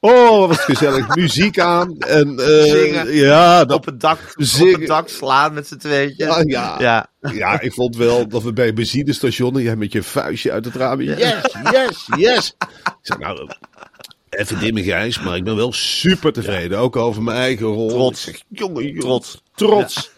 Oh, 0.04 0.38
wat 0.38 0.48
was 0.48 0.56
het 0.56 0.78
gezellig. 0.78 1.14
Muziek 1.16 1.58
aan. 1.58 1.98
En, 1.98 2.38
eh, 2.38 2.62
Zingen. 2.70 3.14
Ja, 3.14 3.64
dat, 3.64 3.76
Op 3.76 3.84
het 3.84 4.00
dak, 4.00 4.18
op 4.36 4.78
het 4.78 4.86
dak 4.86 5.08
slaan 5.08 5.54
met 5.54 5.66
z'n 5.66 5.76
tweetjes. 5.76 6.26
Ja, 6.26 6.42
ja. 6.46 6.76
ja. 6.78 7.06
Ja, 7.32 7.60
ik 7.60 7.72
vond 7.72 7.96
wel 7.96 8.28
dat 8.28 8.42
we 8.42 8.52
bij 8.52 8.68
een 8.68 8.74
benzinestation, 8.74 9.62
jij 9.62 9.76
met 9.76 9.92
je 9.92 10.02
vuistje 10.02 10.52
uit 10.52 10.64
het 10.64 10.74
raam. 10.74 11.00
Yes, 11.00 11.42
yes, 11.72 12.08
yes. 12.16 12.54
Ik 12.84 12.92
zei, 13.02 13.18
nou, 13.18 13.48
even 14.30 14.58
dimmen 14.58 14.82
Gijs, 14.82 15.20
maar 15.20 15.36
ik 15.36 15.44
ben 15.44 15.56
wel 15.56 15.72
super 15.72 16.32
tevreden. 16.32 16.78
Ook 16.78 16.96
over 16.96 17.22
mijn 17.22 17.38
eigen 17.38 17.66
rol. 17.66 17.88
Trots. 17.88 18.26
Ik 18.26 18.34
zeg, 18.34 18.44
jongen, 18.48 18.84
jongen, 18.84 19.00
Trots. 19.00 19.42
Trots. 19.54 20.10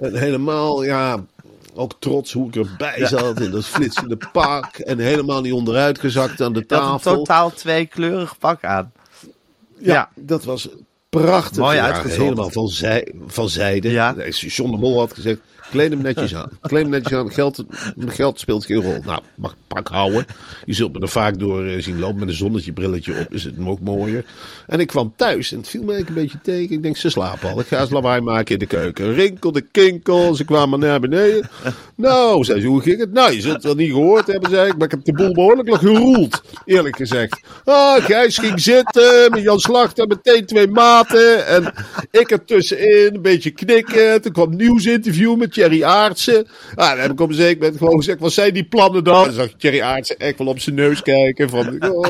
En 0.00 0.14
helemaal, 0.14 0.84
ja, 0.84 1.24
ook 1.74 1.92
trots 1.98 2.32
hoe 2.32 2.48
ik 2.48 2.56
erbij 2.56 3.06
zat 3.06 3.40
in 3.40 3.50
dat 3.50 3.64
flitsende 3.66 4.18
pak. 4.32 4.76
En 4.76 4.98
helemaal 4.98 5.40
niet 5.40 5.52
onderuit 5.52 5.98
gezakt 5.98 6.40
aan 6.40 6.52
de 6.52 6.64
Je 6.68 6.74
had 6.74 6.82
een 6.82 6.90
tafel. 6.90 7.14
totaal 7.16 7.50
tweekleurig 7.52 8.38
pak 8.38 8.64
aan. 8.64 8.92
Ja, 9.78 9.92
Ja. 9.92 10.10
dat 10.14 10.44
was 10.44 10.68
Prachtig. 11.08 11.58
Mooi 11.58 11.78
uitgezocht. 11.78 12.20
Helemaal 12.22 12.50
van, 12.50 12.68
zij, 12.68 13.12
van 13.26 13.48
zijde. 13.48 13.90
Ja. 13.90 14.14
John 14.28 14.70
de 14.70 14.76
Mol 14.76 14.98
had 14.98 15.14
gezegd, 15.14 15.40
kleed 15.70 15.90
hem 15.90 16.02
netjes 16.02 16.34
aan. 16.34 16.50
Kleed 16.60 16.82
hem 16.82 16.90
netjes 16.90 17.12
aan. 17.12 17.32
Geld, 17.32 17.64
geld 17.96 18.40
speelt 18.40 18.64
geen 18.64 18.82
rol. 18.82 19.00
Nou, 19.04 19.20
mag 19.34 19.54
pak 19.66 19.88
houden. 19.88 20.26
Je 20.64 20.72
zult 20.72 20.92
me 20.92 21.00
er 21.00 21.08
vaak 21.08 21.38
door 21.38 21.64
eh, 21.64 21.82
zien 21.82 21.98
lopen 21.98 22.18
met 22.18 22.28
een 22.28 22.34
zonnetje 22.34 22.72
brilletje 22.72 23.18
op. 23.18 23.32
Is 23.32 23.44
het 23.44 23.54
ook 23.66 23.80
mooier. 23.80 24.24
En 24.66 24.80
ik 24.80 24.86
kwam 24.86 25.12
thuis 25.16 25.52
en 25.52 25.58
het 25.58 25.68
viel 25.68 25.82
me 25.82 25.98
een 25.98 26.14
beetje 26.14 26.38
tegen. 26.42 26.76
Ik 26.76 26.82
denk, 26.82 26.96
ze 26.96 27.10
slapen 27.10 27.50
al. 27.50 27.60
Ik 27.60 27.66
ga 27.66 27.80
eens 27.80 27.90
lawaai 27.90 28.20
maken 28.20 28.52
in 28.52 28.58
de 28.58 28.66
keuken. 28.66 29.14
Rinkel 29.14 29.52
de 29.52 29.60
kinkel. 29.60 30.34
Ze 30.34 30.44
kwamen 30.44 30.78
naar 30.78 31.00
beneden. 31.00 31.48
Nou, 31.94 32.44
zei 32.44 32.60
ze, 32.60 32.66
hoe 32.66 32.80
ging 32.82 33.00
het? 33.00 33.12
Nou, 33.12 33.32
je 33.32 33.40
zult 33.40 33.54
het 33.54 33.64
wel 33.64 33.74
niet 33.74 33.90
gehoord 33.90 34.26
hebben, 34.26 34.50
zei 34.50 34.68
ik. 34.68 34.76
Maar 34.76 34.84
ik 34.84 34.90
heb 34.90 35.04
de 35.04 35.12
boel 35.12 35.32
behoorlijk 35.32 35.68
nog 35.68 35.78
geroeld. 35.78 36.42
Eerlijk 36.64 36.96
gezegd. 36.96 37.40
Ah, 37.64 38.04
Gijs 38.04 38.38
ging 38.38 38.60
zitten. 38.60 39.30
Met 39.30 39.42
Jan 39.42 39.58
Slachter 39.58 40.06
meteen 40.06 40.46
twee 40.46 40.68
maten. 40.68 41.46
En 41.46 41.72
ik 42.10 42.30
ertussenin 42.30 43.14
een 43.14 43.22
beetje 43.22 43.50
knikken. 43.50 44.22
Toen 44.22 44.32
kwam 44.32 44.56
nieuwsinterview 44.56 45.36
met 45.36 45.54
Thierry 45.56 45.82
Aartsen. 45.82 46.46
Ah, 46.74 46.90
dan 46.90 46.98
heb 46.98 47.10
ik 47.10 47.20
op 47.20 47.28
een 47.28 47.34
zeker 47.34 47.58
moment 47.58 47.78
gewoon 47.78 47.96
gezegd, 47.96 48.20
wat 48.20 48.32
zijn 48.32 48.54
die 48.54 48.64
plannen 48.64 49.04
dan? 49.04 49.24
Dan 49.24 49.32
zag 49.32 49.46
ik 49.46 49.58
Thierry 49.58 49.80
Aartsen 49.80 50.18
echt 50.18 50.38
wel 50.38 50.46
op 50.46 50.60
zijn 50.60 50.74
neus 50.74 51.02
kijken. 51.02 51.50
Van, 51.50 51.84
oh, 51.90 52.08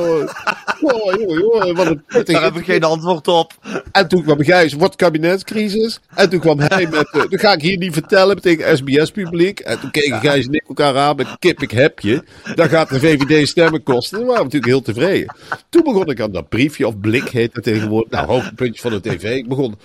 oh, 0.81 1.13
joh, 1.19 1.39
joh, 1.39 1.75
wat 1.75 1.87
een 1.87 2.03
Daar 2.25 2.43
heb 2.43 2.55
ik 2.55 2.65
geen 2.65 2.83
antwoord 2.83 3.27
op. 3.27 3.53
en 3.91 4.07
toen 4.07 4.23
kwam 4.23 4.43
Gijs, 4.43 4.73
wordt 4.73 4.95
kabinetscrisis. 4.95 5.99
En 6.15 6.29
toen 6.29 6.39
kwam 6.39 6.59
hij 6.59 6.87
met, 6.87 7.09
uh, 7.13 7.21
dat 7.29 7.39
ga 7.39 7.53
ik 7.53 7.61
hier 7.61 7.77
niet 7.77 7.93
vertellen 7.93 8.41
tegen 8.41 8.77
SBS-publiek. 8.77 9.59
En 9.59 9.79
toen 9.79 9.91
keken 9.91 10.19
Gijs 10.19 10.45
en 10.45 10.53
ik 10.53 10.63
elkaar 10.67 10.97
aan 10.97 11.15
met 11.15 11.27
kip, 11.39 11.61
ik 11.61 11.71
heb 11.71 11.99
je. 11.99 12.23
Dat 12.55 12.69
gaat 12.69 12.89
de 12.89 12.99
VVD 12.99 13.47
stemmen 13.47 13.83
kosten. 13.83 14.17
Daar 14.17 14.27
waren 14.27 14.47
we 14.47 14.53
natuurlijk 14.53 14.71
heel 14.71 14.93
tevreden. 14.93 15.35
Toen 15.69 15.83
begon 15.83 16.09
ik 16.09 16.21
aan 16.21 16.31
dat 16.31 16.49
briefje, 16.49 16.87
of 16.87 16.99
blik 16.99 17.29
heet 17.29 17.55
het 17.55 17.63
tegenwoordig. 17.63 18.11
Nou, 18.11 18.27
hoogtepuntje 18.27 18.81
van 18.81 18.91
de 18.91 19.01
tv. 19.01 19.35
Ik 19.35 19.47
begon, 19.47 19.77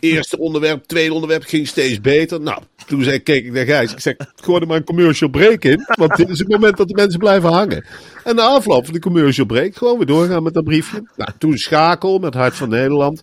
eerste 0.00 0.38
onderwerp, 0.38 0.84
tweede 0.84 1.14
onderwerp 1.14 1.42
ging 1.42 1.66
steeds 1.68 2.00
beter. 2.00 2.40
Nou, 2.40 2.62
toen 2.86 3.02
zei, 3.04 3.18
keek 3.18 3.44
ik 3.44 3.52
naar 3.52 3.64
Gijs. 3.64 3.92
Ik 3.92 4.00
zeg, 4.00 4.14
gooi 4.42 4.60
er 4.60 4.66
maar 4.66 4.76
een 4.76 4.84
commercial 4.84 5.30
break 5.30 5.64
in. 5.64 5.84
Want 5.86 6.16
dit 6.16 6.28
is 6.28 6.38
het 6.38 6.48
moment 6.48 6.76
dat 6.76 6.88
de 6.88 6.94
mensen 6.94 7.18
blijven 7.18 7.52
hangen. 7.52 7.84
En 8.24 8.34
na 8.34 8.42
afloop 8.42 8.84
van 8.84 8.94
de 8.94 9.00
commercial 9.00 9.46
break 9.46 9.76
gewoon 9.76 9.96
weer 9.96 10.06
doorgaan 10.06 10.42
met 10.42 10.54
dat 10.54 10.64
briefje. 10.64 11.02
Nou, 11.16 11.30
toen 11.38 11.56
schakel 11.56 12.18
met 12.18 12.34
Hart 12.34 12.54
van 12.54 12.68
Nederland. 12.68 13.22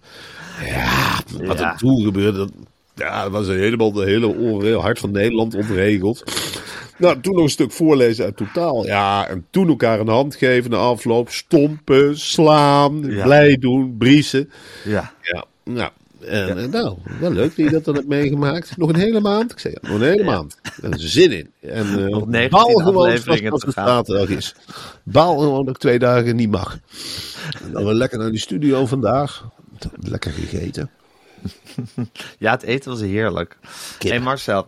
Ja, 0.66 1.20
wat 1.44 1.60
Ja. 1.60 1.72
er 1.72 1.78
toen 1.78 2.04
gebeurde, 2.04 2.38
dat, 2.38 2.52
ja, 2.96 3.24
dat 3.24 3.32
was 3.32 3.48
helemaal 3.48 3.92
de 3.92 4.04
hele 4.06 4.78
Hart 4.78 5.00
van 5.00 5.12
Nederland 5.12 5.56
ontregeld. 5.56 6.24
Nou, 6.98 7.20
toen 7.22 7.34
nog 7.34 7.44
een 7.44 7.50
stuk 7.50 7.72
voorlezen 7.72 8.26
uit 8.26 8.38
totaal. 8.38 8.86
Ja, 8.86 9.28
en 9.28 9.46
toen 9.50 9.68
elkaar 9.68 10.00
een 10.00 10.08
hand 10.08 10.36
geven 10.36 10.72
na 10.72 10.78
afloop. 10.78 11.30
Stompen, 11.32 12.20
slaan, 12.20 13.04
Ja. 13.12 13.24
blij 13.24 13.58
doen, 13.58 13.96
briesen. 13.98 14.50
Ja. 14.86 15.14
Ja, 15.22 15.46
nou, 15.64 15.92
en, 16.22 16.58
en 16.58 16.70
nou, 16.70 16.98
wel 17.20 17.32
leuk 17.32 17.56
dat 17.56 17.66
je 17.66 17.72
dat 17.72 17.86
dan 17.86 17.96
hebt 17.96 18.08
meegemaakt. 18.08 18.78
Nog 18.78 18.90
een 18.90 19.00
hele 19.00 19.20
maand? 19.20 19.52
Ik 19.52 19.60
zei, 19.60 19.76
ja, 19.82 19.90
nog 19.90 20.00
een 20.00 20.08
hele 20.08 20.24
maand. 20.24 20.58
Is 20.82 21.12
zin 21.12 21.32
in. 21.32 21.52
En 21.60 22.00
uh, 22.00 22.06
Nog 22.06 22.28
19 22.28 22.50
baal 22.50 22.76
gewoon 22.76 23.52
als 23.52 23.64
het 23.64 23.74
zaterdag 23.74 24.30
is. 24.30 24.56
Baal 25.04 25.38
gewoon 25.38 25.66
dat 25.66 25.76
ik 25.76 25.82
twee 25.82 26.00
dagen 26.00 26.36
niet 26.36 26.52
mag. 26.52 26.80
En 27.64 27.72
dan 27.72 27.84
weer 27.84 27.94
lekker 27.94 28.18
naar 28.20 28.32
die 28.32 28.40
studio 28.40 28.86
vandaag. 28.86 29.46
Lekker 30.00 30.32
gegeten. 30.32 30.90
ja, 32.40 32.52
het 32.52 32.64
eten 32.64 32.92
was 32.92 33.02
heerlijk. 33.02 33.58
Kip. 33.98 34.10
hey 34.12 34.20
Marcel, 34.20 34.68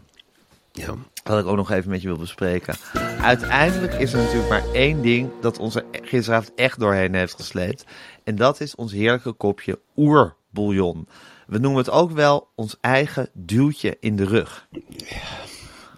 Ja. 0.71 0.95
wat 1.23 1.39
ik 1.39 1.45
ook 1.45 1.55
nog 1.55 1.71
even 1.71 1.89
met 1.89 2.01
je 2.01 2.07
wil 2.07 2.17
bespreken. 2.17 2.75
Uiteindelijk 3.21 3.93
is 3.93 4.13
er 4.13 4.19
natuurlijk 4.19 4.49
maar 4.49 4.73
één 4.73 5.01
ding 5.01 5.29
dat 5.41 5.57
ons 5.57 5.75
er 5.75 5.85
gisteravond 5.91 6.51
echt 6.55 6.79
doorheen 6.79 7.13
heeft 7.13 7.33
gesleept. 7.33 7.83
En 8.23 8.35
dat 8.35 8.61
is 8.61 8.75
ons 8.75 8.91
heerlijke 8.91 9.31
kopje 9.31 9.79
oerbouillon. 9.97 11.07
We 11.49 11.57
noemen 11.57 11.79
het 11.79 11.89
ook 11.89 12.11
wel 12.11 12.47
ons 12.55 12.77
eigen 12.81 13.29
duwtje 13.33 13.97
in 13.99 14.15
de 14.15 14.25
rug. 14.25 14.67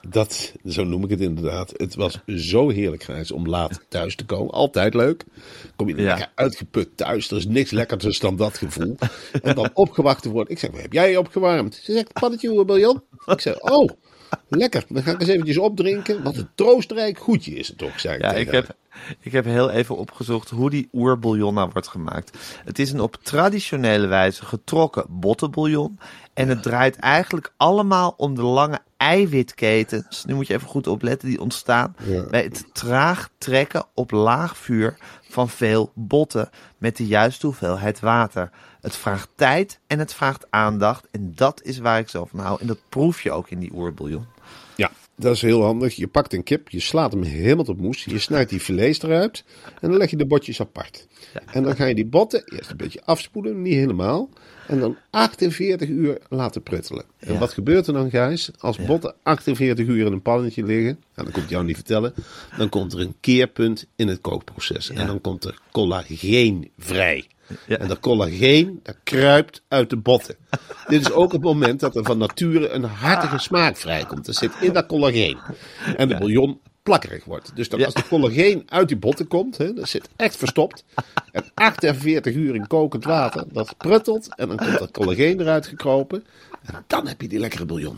Dat, 0.10 0.54
zo 0.66 0.84
noem 0.84 1.04
ik 1.04 1.10
het 1.10 1.20
inderdaad. 1.22 1.74
Het 1.78 1.96
was 1.96 2.20
zo 2.26 2.70
heerlijk, 2.70 3.04
Gijs, 3.04 3.32
om 3.32 3.48
laat 3.48 3.86
thuis 3.90 4.16
te 4.16 4.26
komen. 4.26 4.54
Altijd 4.54 4.94
leuk. 4.94 5.26
Kom 5.76 5.88
je 5.90 5.96
Ja. 6.02 6.32
uitgeput 6.36 6.98
thuis. 6.98 7.32
Er 7.32 7.38
is 7.38 7.46
niks 7.46 7.72
lekkerder 7.72 8.18
dan 8.20 8.36
dat 8.36 8.58
gevoel. 8.58 8.96
En 9.42 9.56
dan 9.56 9.70
opgewacht 9.74 10.22
te 10.24 10.30
worden. 10.30 10.52
Ik 10.52 10.60
zeg, 10.60 10.82
heb 10.82 10.94
jij 10.94 11.18
opgewarmd? 11.18 11.76
Ze 11.84 11.92
zegt, 11.92 12.14
pannetje 12.14 12.50
oerbouillon. 12.52 13.02
Ik 13.26 13.40
zeg, 13.42 13.60
oh, 13.60 13.90
lekker. 14.48 14.86
Dan 14.88 15.04
ga 15.04 15.12
ik 15.12 15.20
eens 15.20 15.30
eventjes 15.30 15.58
opdrinken. 15.58 16.24
Wat 16.24 16.36
een 16.36 16.50
troostrijk 16.56 17.20
goedje 17.20 17.54
is 17.54 17.68
het 17.68 17.78
toch, 17.78 18.00
zei 18.00 18.16
ik 18.16 18.22
Ja, 18.22 18.34
ik 18.34 18.52
heb, 18.52 18.76
ik 19.20 19.32
heb 19.32 19.46
heel 19.46 19.70
even 19.70 19.98
opgezocht 19.98 20.50
hoe 20.50 20.70
die 20.70 20.90
oerbouillon 20.94 21.54
nou 21.54 21.70
wordt 21.74 21.88
gemaakt. 21.88 22.38
Het 22.66 22.80
is 22.80 22.92
een 22.92 23.00
op 23.00 23.18
traditionele 23.22 24.08
wijze 24.08 24.46
getrokken 24.46 25.06
bottenbouillon. 25.10 26.00
En 26.42 26.50
het 26.50 26.64
draait 26.64 26.96
eigenlijk 26.96 27.54
allemaal 27.58 28.14
om 28.18 28.36
de 28.36 28.42
lange 28.42 28.80
eiwitketens. 28.98 30.26
Nu 30.26 30.34
moet 30.34 30.48
je 30.48 30.54
even 30.54 30.68
goed 30.68 30.88
opletten, 30.88 31.28
die 31.30 31.42
ontstaan 31.42 31.96
Ja. 32.04 32.24
bij 32.30 32.44
het 32.44 32.66
traag 32.74 33.30
trekken 33.38 33.86
op 33.94 34.12
laag 34.12 34.58
vuur 34.58 34.98
van 35.30 35.50
veel 35.50 35.92
botten 35.96 36.50
met 36.78 36.98
de 36.98 37.08
juiste 37.08 37.46
hoeveelheid 37.46 38.00
water. 38.00 38.50
Het 38.82 38.96
vraagt 38.96 39.30
tijd 39.36 39.80
en 39.88 40.00
het 40.00 40.14
vraagt 40.14 40.46
aandacht. 40.50 41.08
En 41.12 41.32
dat 41.36 41.62
is 41.64 41.78
waar 41.78 42.00
ik 42.00 42.10
zo 42.10 42.26
van 42.26 42.40
hou. 42.40 42.62
En 42.62 42.68
dat 42.68 42.80
proef 42.90 43.22
je 43.22 43.32
ook 43.32 43.50
in 43.50 43.60
die 43.60 43.72
oerbouillon. 43.74 44.26
Dat 45.22 45.36
is 45.36 45.42
heel 45.42 45.64
handig. 45.64 45.96
Je 45.96 46.08
pakt 46.08 46.34
een 46.34 46.44
kip, 46.44 46.70
je 46.70 46.80
slaat 46.80 47.12
hem 47.12 47.24
helemaal 47.24 47.64
tot 47.66 47.78
moes. 47.82 48.04
Je 48.06 48.20
snijdt 48.20 48.50
die 48.50 48.60
filets 48.60 49.02
eruit 49.02 49.44
en 49.82 49.90
dan 49.90 49.98
leg 49.98 50.10
je 50.10 50.18
de 50.18 50.26
botjes 50.26 50.60
apart. 50.62 51.08
En 51.52 51.64
dan 51.64 51.76
ga 51.76 51.86
je 51.86 51.96
die 51.96 52.06
botten 52.06 52.44
eerst 52.46 52.70
een 52.70 52.78
beetje 52.78 53.02
afspoelen, 53.06 53.62
niet 53.62 53.74
helemaal. 53.74 54.30
En 54.68 54.80
dan 54.80 54.98
48 55.10 55.90
uur 55.90 56.18
laten 56.30 56.62
pruttelen. 56.64 57.04
En 57.20 57.34
Ja. 57.34 57.40
wat 57.40 57.54
gebeurt 57.54 57.88
er 57.88 57.94
dan, 57.94 58.10
Gijs? 58.10 58.52
Als 58.60 58.78
botten 58.86 59.16
48 59.24 59.88
uur 59.88 60.06
in 60.06 60.12
een 60.12 60.22
pannetje 60.22 60.64
liggen, 60.64 61.00
nou, 61.16 61.28
dat 61.28 61.32
komt 61.32 61.50
jou 61.50 61.66
niet 61.66 61.76
vertellen, 61.76 62.14
dan 62.58 62.70
komt 62.70 62.94
er 62.94 63.00
een 63.00 63.16
keerpunt 63.20 63.86
in 63.96 64.08
het 64.08 64.22
kookproces. 64.22 64.90
En 64.90 65.08
dan 65.08 65.22
komt 65.22 65.44
er 65.44 65.60
collageen 65.72 66.72
vrij. 66.78 67.28
Ja. 67.68 67.78
En 67.78 67.88
dat 67.88 68.00
collageen, 68.00 68.80
dat 68.84 68.96
kruipt 69.04 69.64
uit 69.68 69.90
de 69.90 69.98
botten. 69.98 70.36
Dit 70.88 71.02
is 71.02 71.12
ook 71.12 71.32
het 71.32 71.42
moment 71.42 71.80
dat 71.80 71.96
er 71.96 72.04
van 72.04 72.18
nature 72.18 72.70
een 72.70 72.84
hartige 72.84 73.38
smaak 73.38 73.78
vrijkomt. 73.78 74.26
Dat 74.26 74.36
zit 74.36 74.52
in 74.62 74.74
dat 74.74 74.86
collageen. 74.86 75.38
En 75.96 76.08
de 76.08 76.18
bouillon 76.18 76.60
plakkerig 76.84 77.26
wordt. 77.26 77.56
Dus 77.56 77.70
dat 77.70 77.80
Ja. 77.80 77.86
als 77.86 77.94
de 77.94 78.08
collageen 78.08 78.64
uit 78.66 78.88
die 78.88 78.98
botten 78.98 79.28
komt, 79.28 79.58
hè, 79.58 79.74
dat 79.74 79.90
zit 79.90 80.10
echt 80.16 80.36
verstopt. 80.38 80.84
En 81.32 81.44
48 81.54 82.36
uur 82.36 82.56
in 82.56 82.68
kokend 82.68 83.04
water, 83.04 83.44
dat 83.52 83.78
pruttelt. 83.78 84.36
En 84.36 84.48
dan 84.48 84.58
komt 84.58 84.80
dat 84.80 84.92
collageen 84.92 85.40
eruit 85.42 85.68
gekropen. 85.68 86.24
En 86.62 86.84
dan 86.88 87.08
heb 87.08 87.22
je 87.22 87.28
die 87.28 87.40
lekkere 87.40 87.66
bouillon. 87.66 87.98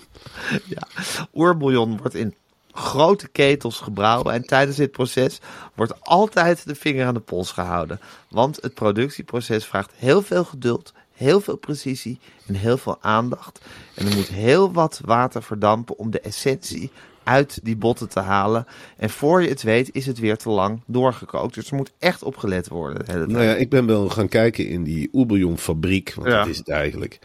Oerbouillon 1.33 1.97
wordt 1.97 2.15
in 2.15 2.35
grote 2.73 3.27
ketels 3.27 3.79
gebrouwen 3.79 4.33
en 4.33 4.45
tijdens 4.45 4.77
dit 4.77 4.91
proces 4.91 5.39
wordt 5.75 5.93
altijd 6.01 6.67
de 6.67 6.75
vinger 6.75 7.05
aan 7.05 7.13
de 7.13 7.19
pols 7.19 7.51
gehouden. 7.51 7.99
Want 8.29 8.57
het 8.62 8.73
productieproces 8.73 9.65
vraagt 9.65 9.91
heel 9.95 10.21
veel 10.21 10.43
geduld, 10.43 10.93
heel 11.13 11.41
veel 11.41 11.57
precisie 11.57 12.19
en 12.47 12.53
heel 12.55 12.77
veel 12.77 12.97
aandacht. 13.01 13.59
En 13.95 14.07
er 14.07 14.15
moet 14.15 14.27
heel 14.27 14.71
wat 14.71 15.01
water 15.05 15.43
verdampen 15.43 15.97
om 15.97 16.12
de 16.12 16.19
essentie 16.19 16.91
uit 17.23 17.59
die 17.63 17.75
botten 17.75 18.09
te 18.09 18.19
halen. 18.19 18.67
En 18.97 19.09
voor 19.09 19.41
je 19.41 19.49
het 19.49 19.62
weet 19.63 19.89
is 19.91 20.05
het 20.05 20.19
weer 20.19 20.38
te 20.38 20.49
lang 20.49 20.81
doorgekookt. 20.86 21.53
Dus 21.53 21.69
er 21.69 21.75
moet 21.75 21.91
echt 21.99 22.23
opgelet 22.23 22.67
worden. 22.67 23.05
de 23.05 23.12
hele 23.12 23.25
tijd. 23.25 23.38
Nou 23.38 23.43
ja, 23.49 23.55
ik 23.55 23.69
ben 23.69 23.86
wel 23.86 24.09
gaan 24.09 24.27
kijken 24.27 24.67
in 24.67 24.83
die 24.83 25.09
oerbouillonfabriek, 25.13 26.13
want 26.15 26.27
Ja. 26.27 26.38
dat 26.38 26.47
is 26.47 26.57
het 26.57 26.69
eigenlijk. 26.69 27.19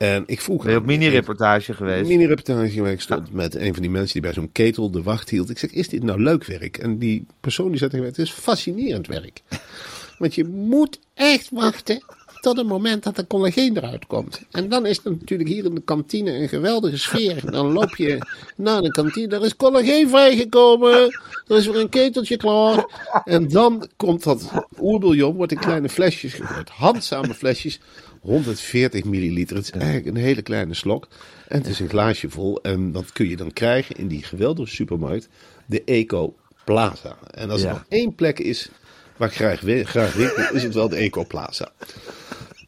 En 0.00 0.22
ik 0.26 0.40
vroeg 0.40 0.62
Ben 0.62 0.72
je 0.72 0.78
op 0.78 0.86
mini-reportage 0.86 1.74
geweest? 1.74 2.08
mini-reportage 2.08 2.82
waar 2.82 2.92
ik 2.92 3.00
stond 3.00 3.32
met 3.32 3.54
een 3.54 3.72
van 3.72 3.82
die 3.82 3.90
mensen 3.90 4.12
die 4.12 4.22
bij 4.22 4.32
zo'n 4.32 4.52
ketel 4.52 4.90
de 4.90 5.02
wacht 5.02 5.30
hield. 5.30 5.50
Ik 5.50 5.58
zeg, 5.58 5.70
is 5.70 5.88
dit 5.88 6.02
nou 6.02 6.22
leuk 6.22 6.44
werk? 6.44 6.78
En 6.78 6.98
die 6.98 7.26
persoon 7.40 7.68
die 7.68 7.78
zei 7.78 7.90
tegen 7.90 8.06
mij, 8.06 8.14
het 8.16 8.26
is 8.26 8.32
fascinerend 8.32 9.06
werk. 9.06 9.42
Want 10.18 10.34
je 10.34 10.44
moet 10.44 10.98
echt 11.14 11.50
wachten 11.50 12.02
tot 12.40 12.56
het 12.56 12.66
moment 12.66 13.02
dat 13.02 13.18
er 13.18 13.26
collageen 13.26 13.76
eruit 13.76 14.06
komt. 14.06 14.40
En 14.50 14.68
dan 14.68 14.86
is 14.86 15.00
er 15.04 15.10
natuurlijk 15.10 15.48
hier 15.48 15.64
in 15.64 15.74
de 15.74 15.82
kantine 15.82 16.32
een 16.32 16.48
geweldige 16.48 16.98
sfeer. 16.98 17.50
Dan 17.50 17.72
loop 17.72 17.96
je 17.96 18.18
naar 18.56 18.82
de 18.82 18.90
kantine, 18.90 19.36
er 19.36 19.44
is 19.44 19.56
collageen 19.56 20.08
vrijgekomen. 20.08 21.20
Er 21.46 21.56
is 21.56 21.66
weer 21.66 21.80
een 21.80 21.88
keteltje 21.88 22.36
klaar. 22.36 22.84
En 23.24 23.48
dan 23.48 23.88
komt 23.96 24.22
dat 24.22 24.50
oerbouillon, 24.78 25.36
wordt 25.36 25.52
in 25.52 25.58
kleine 25.58 25.88
flesjes 25.88 26.34
gegooid. 26.34 26.68
Handzame 26.68 27.34
flesjes. 27.34 27.80
140 28.20 29.04
milliliter. 29.04 29.56
Het 29.56 29.64
is 29.64 29.70
eigenlijk 29.70 30.06
een 30.06 30.22
hele 30.22 30.42
kleine 30.42 30.74
slok. 30.74 31.08
En 31.48 31.58
het 31.58 31.66
is 31.66 31.80
een 31.80 31.88
glaasje 31.88 32.30
vol. 32.30 32.62
En 32.62 32.92
dat 32.92 33.12
kun 33.12 33.28
je 33.28 33.36
dan 33.36 33.52
krijgen 33.52 33.96
in 33.96 34.08
die 34.08 34.22
geweldige 34.22 34.74
supermarkt. 34.74 35.28
De 35.66 35.84
Eco 35.84 36.34
Plaza. 36.64 37.16
En 37.30 37.50
als 37.50 37.62
er 37.62 37.68
nog 37.68 37.84
één 37.88 38.14
plek 38.14 38.38
is 38.38 38.70
waar 39.16 39.28
ik 39.28 39.34
graag, 39.34 39.60
graag 39.88 40.14
winkel, 40.14 40.54
is 40.54 40.62
het 40.62 40.74
wel 40.74 40.88
de 40.88 40.96
Eco 40.96 41.24
Plaza. 41.24 41.72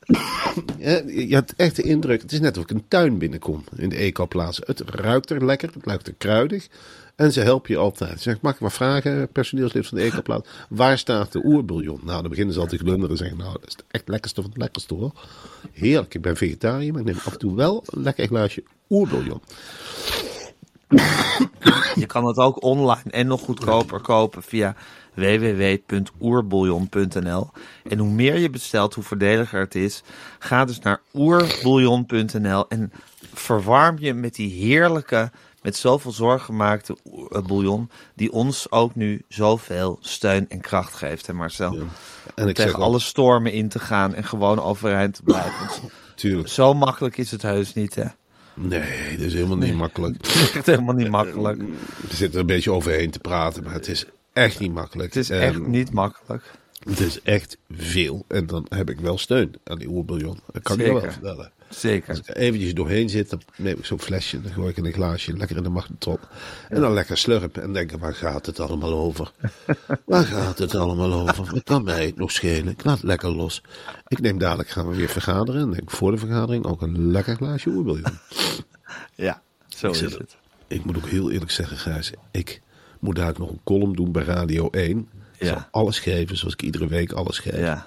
Je 1.07 1.35
hebt 1.35 1.55
echt 1.57 1.77
de 1.77 1.83
indruk, 1.83 2.23
het 2.23 2.33
is 2.33 2.41
net 2.41 2.57
of 2.57 2.63
ik 2.63 2.71
een 2.71 2.89
tuin 2.89 3.19
binnenkom 3.19 3.65
in 3.77 3.89
de 3.89 3.97
ecoplaats. 3.97 4.61
Het 4.65 4.81
ruikt 4.81 5.31
er 5.31 5.45
lekker, 5.45 5.71
het 5.73 5.87
ruikt 5.87 6.07
er 6.07 6.15
kruidig. 6.19 6.69
En 7.17 7.33
ze 7.33 7.41
helpen 7.41 7.75
je 7.75 7.81
altijd. 7.81 8.21
Zeg, 8.21 8.41
mag 8.41 8.55
ik 8.55 8.61
maar 8.61 8.73
vragen, 8.73 9.29
personeelslid 9.29 9.87
van 9.87 9.99
de 9.99 10.05
ecoplaats, 10.05 10.49
waar 10.69 10.99
staat 10.99 11.33
de 11.33 11.45
oerbouillon? 11.45 12.01
Nou, 12.05 12.21
dan 12.21 12.31
beginnen 12.31 12.55
ze 12.55 12.61
altijd 12.61 12.81
te 12.81 12.87
glunderen 12.87 13.11
en 13.11 13.17
zeggen, 13.17 13.39
nou, 13.39 13.53
dat 13.53 13.69
is 13.69 13.77
echt 13.91 14.09
lekkerste 14.09 14.41
van 14.41 14.51
het 14.51 14.61
lekkerste 14.61 14.95
hoor. 14.95 15.13
Heerlijk, 15.73 16.15
ik 16.15 16.23
ben 16.23 16.37
vegetariër, 16.37 16.93
maar 16.93 17.01
ik 17.01 17.07
neem 17.07 17.17
af 17.17 17.33
en 17.33 17.39
toe 17.39 17.57
wel 17.57 17.85
een 17.87 18.03
lekker 18.03 18.27
glaasje 18.27 18.65
oerbouillon. 18.91 19.41
Je 21.95 22.07
kan 22.07 22.27
het 22.27 22.37
ook 22.37 22.63
online 22.63 23.11
en 23.11 23.27
nog 23.27 23.41
goedkoper 23.41 24.01
kopen 24.01 24.43
via 24.43 24.75
www.oerbouillon.nl. 25.15 27.51
En 27.89 27.99
hoe 27.99 28.11
meer 28.11 28.39
je 28.39 28.51
bestelt, 28.51 28.95
hoe 28.95 29.05
voordeliger 29.05 29.61
het 29.61 29.75
is. 29.75 30.03
Ga 30.39 30.65
dus 30.65 30.79
naar 30.79 31.01
oerbouillon.nl 31.15 32.69
en 32.69 32.93
verwarm 33.35 33.97
je 33.99 34.15
met 34.15 34.35
die 34.35 34.53
heerlijke, 34.53 35.31
met 35.63 35.77
zoveel 35.77 36.13
zorg 36.13 36.45
gemaakte 36.45 36.97
bouillon, 37.47 37.91
die 38.15 38.33
ons 38.33 38.71
ook 38.71 38.95
nu 38.95 39.23
zoveel 39.29 39.99
steun 40.01 40.49
en 40.49 40.61
kracht 40.61 40.95
geeft, 40.95 41.27
hè 41.27 41.33
Marcel? 41.33 41.79
En 42.35 42.49
ik 42.49 42.55
Tegen 42.55 42.79
alle 42.83 42.99
stormen 42.99 43.53
in 43.53 43.69
te 43.69 43.79
gaan 43.79 44.15
en 44.15 44.25
gewoon 44.25 44.61
overeind 44.61 45.15
te 45.15 45.23
blijven. 45.23 45.69
tuurlijk, 46.15 46.49
Zo 46.49 46.75
makkelijk 46.75 47.17
is 47.17 47.31
het 47.31 47.43
heus 47.43 47.75
niet, 47.75 47.95
hè? 47.95 48.05
nee, 48.55 49.17
dat 49.17 49.27
is 49.27 49.35
helemaal 49.35 49.57
niet 49.57 49.75
makkelijk. 49.75 50.17
Het 50.27 50.35
is 50.35 50.53
echt 50.53 50.67
helemaal 50.67 50.95
niet 50.95 51.09
makkelijk. 51.09 51.59
We 51.59 52.15
zitten 52.15 52.33
er 52.33 52.41
een 52.41 52.47
beetje 52.47 52.73
overheen 52.73 53.11
te 53.11 53.19
praten, 53.19 53.63
maar 53.65 53.73
het 53.73 53.89
is 53.89 54.05
echt 54.33 54.59
niet 54.59 54.73
makkelijk. 54.73 55.15
Het 55.15 55.23
is 55.23 55.31
echt 55.31 55.67
niet 55.67 55.93
makkelijk. 55.93 56.51
Het 56.89 57.01
is 57.01 57.23
echt 57.23 57.57
veel. 57.71 58.25
En 58.29 58.47
dan 58.47 58.67
heb 58.69 58.91
ik 58.91 59.01
wel 59.01 59.19
steun 59.19 59.55
aan 59.65 59.79
die 59.79 59.89
oerbouillon. 59.89 60.41
Dat 60.53 60.63
kan 60.63 60.81
ik 60.81 60.87
je 60.87 60.93
wel 60.93 61.01
Zeker. 61.01 61.13
vertellen. 61.13 61.53
Zeker. 61.75 62.09
Als 62.09 62.19
ik 62.19 62.29
er 62.29 62.37
eventjes 62.37 62.75
doorheen 62.75 63.09
zit, 63.09 63.31
dan 63.31 63.41
neem 63.57 63.79
ik 63.79 63.85
zo'n 63.85 64.01
flesje. 64.01 64.41
Dan 64.43 64.53
gooi 64.53 64.69
ik 64.69 64.77
in 64.77 64.85
een 64.85 64.93
glaasje, 64.93 65.37
lekker 65.37 65.57
in 65.57 65.63
de 65.63 65.69
magnetron. 65.69 66.19
En 66.69 66.81
dan 66.81 66.93
lekker 66.93 67.17
slurpen 67.19 67.63
en 67.63 67.73
denken, 67.73 67.99
waar 67.99 68.15
gaat 68.15 68.47
het 68.47 68.61
allemaal 68.61 68.93
over? 68.93 69.33
waar 70.05 70.25
gaat 70.25 70.59
het 70.59 70.75
allemaal 70.75 71.13
over? 71.13 71.45
Wat 71.53 71.63
kan 71.65 71.85
mij 71.85 72.07
het 72.07 72.17
nog 72.17 72.31
schelen? 72.33 72.73
Ik 72.73 72.85
laat 72.85 72.97
het 72.97 73.05
lekker 73.07 73.31
los. 73.31 73.63
Ik 74.09 74.21
neem 74.21 74.39
dadelijk, 74.39 74.69
gaan 74.69 74.89
we 74.89 74.97
weer 74.97 75.09
vergaderen. 75.09 75.61
En 75.73 75.79
ik 75.83 75.91
voor 75.91 76.11
de 76.11 76.19
vergadering 76.19 76.65
ook 76.65 76.83
een 76.83 77.11
lekker 77.11 77.37
glaasje 77.37 77.69
oerbouillon. 77.69 78.13
Ja, 79.15 79.43
zo 79.69 79.87
Ik 79.87 79.93
is 79.93 79.99
zit- 79.99 80.19
het. 80.19 80.37
Ik 80.69 80.85
moet 80.85 80.97
ook 80.97 81.09
heel 81.09 81.31
eerlijk 81.31 81.51
zeggen, 81.51 81.77
Gijs. 81.77 82.13
Ik 82.31 82.61
moet 83.01 83.17
daar 83.17 83.29
ook 83.29 83.39
nog 83.39 83.51
een 83.51 83.61
column 83.65 83.93
doen 83.93 84.13
bij 84.13 84.25
Radio 84.25 84.69
1. 84.71 84.99
Ik 85.39 85.47
Ja. 85.47 85.47
zal 85.49 85.63
alles 85.71 85.99
geven, 85.99 86.37
zoals 86.37 86.53
ik 86.55 86.63
iedere 86.63 86.87
week 86.89 87.13
alles 87.13 87.39
geef. 87.39 87.57
Ja, 87.59 87.87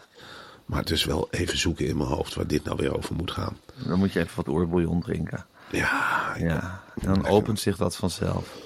Maar 0.66 0.80
het 0.80 0.90
is 0.90 1.04
wel 1.06 1.28
even 1.32 1.58
zoeken 1.58 1.88
in 1.88 1.98
mijn 1.98 2.10
hoofd 2.10 2.34
waar 2.36 2.48
dit 2.48 2.64
nou 2.64 2.78
weer 2.78 2.98
over 2.98 3.16
moet 3.16 3.32
gaan. 3.32 3.58
dan 3.88 4.00
moet 4.00 4.14
je 4.14 4.20
even 4.20 4.36
wat 4.36 4.48
oerbouillon 4.48 5.02
drinken. 5.02 5.46
Ja, 5.72 6.34
Ja, 6.40 6.82
en 7.02 7.14
dan 7.14 7.28
opent 7.28 7.60
zich 7.60 7.78
dat 7.78 7.96
vanzelf. 7.96 8.58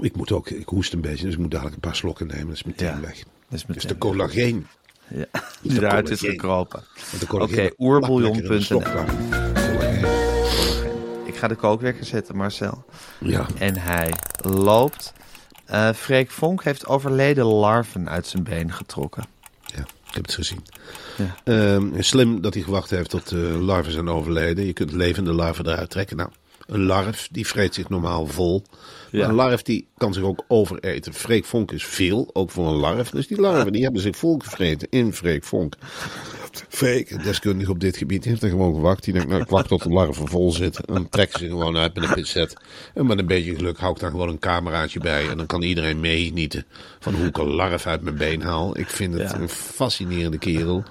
ik 0.00 0.16
moet 0.16 0.32
ook, 0.32 0.48
ik 0.50 0.68
hoest 0.68 0.92
een 0.92 1.00
beetje, 1.00 1.24
dus 1.24 1.34
ik 1.34 1.40
moet 1.40 1.50
dadelijk 1.50 1.74
een 1.74 1.80
paar 1.80 1.96
slokken 1.96 2.26
nemen. 2.26 2.46
Dat 2.46 2.54
is 2.54 2.62
meteen 2.64 2.88
Ja, 2.94 3.00
weg. 3.00 3.16
Dat 3.18 3.24
is 3.48 3.64
Dus 3.64 3.66
meteen. 3.66 3.88
de 3.88 3.98
collageen. 3.98 4.66
ja, 5.08 5.24
die 5.62 5.72
eruit 5.78 6.10
is 6.10 6.20
gekropen. 6.20 6.82
Oké, 7.30 7.70
oerbouillon.nl. 7.78 8.82
Ik 11.24 11.36
ga 11.36 11.48
de 11.48 11.54
kookwekker 11.54 12.04
zetten, 12.04 12.36
Marcel. 12.36 12.84
Ja, 13.20 13.46
En 13.58 13.76
hij 13.76 14.12
loopt. 14.36 15.12
Eh 15.66 15.92
Freek 15.92 16.30
Vonk 16.30 16.64
heeft 16.64 16.86
overleden 16.86 17.44
larven 17.44 18.08
uit 18.08 18.26
zijn 18.26 18.42
been 18.42 18.72
getrokken. 18.72 19.24
Ja, 20.16 20.22
ik 20.22 20.26
heb 20.26 20.26
het 20.26 20.34
gezien. 20.34 20.64
Ja. 21.16 21.36
Ehm, 21.44 22.00
slim 22.02 22.40
dat 22.40 22.54
hij 22.54 22.62
gewacht 22.62 22.90
heeft 22.90 23.10
tot 23.10 23.28
de 23.28 23.36
larven 23.60 23.92
zijn 23.92 24.08
overleden. 24.08 24.66
Je 24.66 24.72
kunt 24.72 24.92
levende 24.92 25.32
larven 25.32 25.66
eruit 25.66 25.90
trekken. 25.90 26.16
Nou, 26.16 26.28
een 26.66 26.82
larf 26.82 27.28
die 27.30 27.46
vreet 27.46 27.74
zich 27.74 27.88
normaal 27.88 28.26
vol. 28.26 28.62
Maar 29.12 29.20
Ja. 29.20 29.28
een 29.28 29.34
larf 29.34 29.62
die 29.62 29.86
kan 29.96 30.12
zich 30.14 30.22
ook 30.22 30.44
overeten. 30.48 31.14
Freek 31.14 31.44
Vonk 31.44 31.72
is 31.72 31.84
veel, 31.84 32.30
ook 32.32 32.50
voor 32.50 32.68
een 32.68 32.74
larf. 32.76 33.10
Dus 33.10 33.26
die 33.26 33.40
larven 33.40 33.72
die 33.72 33.82
hebben 33.82 34.00
zich 34.02 34.16
volgevreten 34.16 34.86
in 34.90 35.12
Freek 35.12 35.44
Vonk. 35.44 35.74
Freek, 36.68 37.22
deskundig 37.24 37.68
op 37.68 37.80
dit 37.80 37.96
gebied, 37.96 38.24
heeft 38.24 38.42
er 38.42 38.48
gewoon 38.48 38.74
gewacht. 38.74 39.04
Die 39.04 39.12
denkt, 39.12 39.28
nou 39.28 39.42
ik 39.42 39.48
wacht 39.48 39.68
tot 39.68 39.82
de 39.82 39.88
larven 39.88 40.28
vol 40.28 40.52
zitten. 40.52 40.84
En 40.84 40.94
dan 40.94 41.08
trekken 41.08 41.38
ze 41.38 41.46
gewoon 41.46 41.76
uit 41.76 41.94
met 41.94 42.04
een 42.04 42.14
pincet. 42.14 42.56
En 42.94 43.06
met 43.06 43.18
een 43.18 43.26
beetje 43.26 43.54
geluk 43.54 43.78
hou 43.78 43.92
ik 43.94 44.00
daar 44.00 44.10
gewoon 44.10 44.28
een 44.28 44.38
cameraatje 44.38 45.00
bij. 45.00 45.28
En 45.28 45.36
dan 45.36 45.46
kan 45.46 45.62
iedereen 45.62 46.00
meegenieten 46.00 46.64
van 47.00 47.14
hoe 47.14 47.26
ik 47.26 47.38
een 47.38 47.54
larf 47.54 47.86
uit 47.86 48.02
mijn 48.02 48.16
been 48.16 48.42
haal. 48.42 48.78
Ik 48.78 48.88
vind 48.88 49.14
het 49.14 49.30
Ja. 49.30 49.38
een 49.38 49.48
fascinerende 49.48 50.38
kerel. 50.38 50.82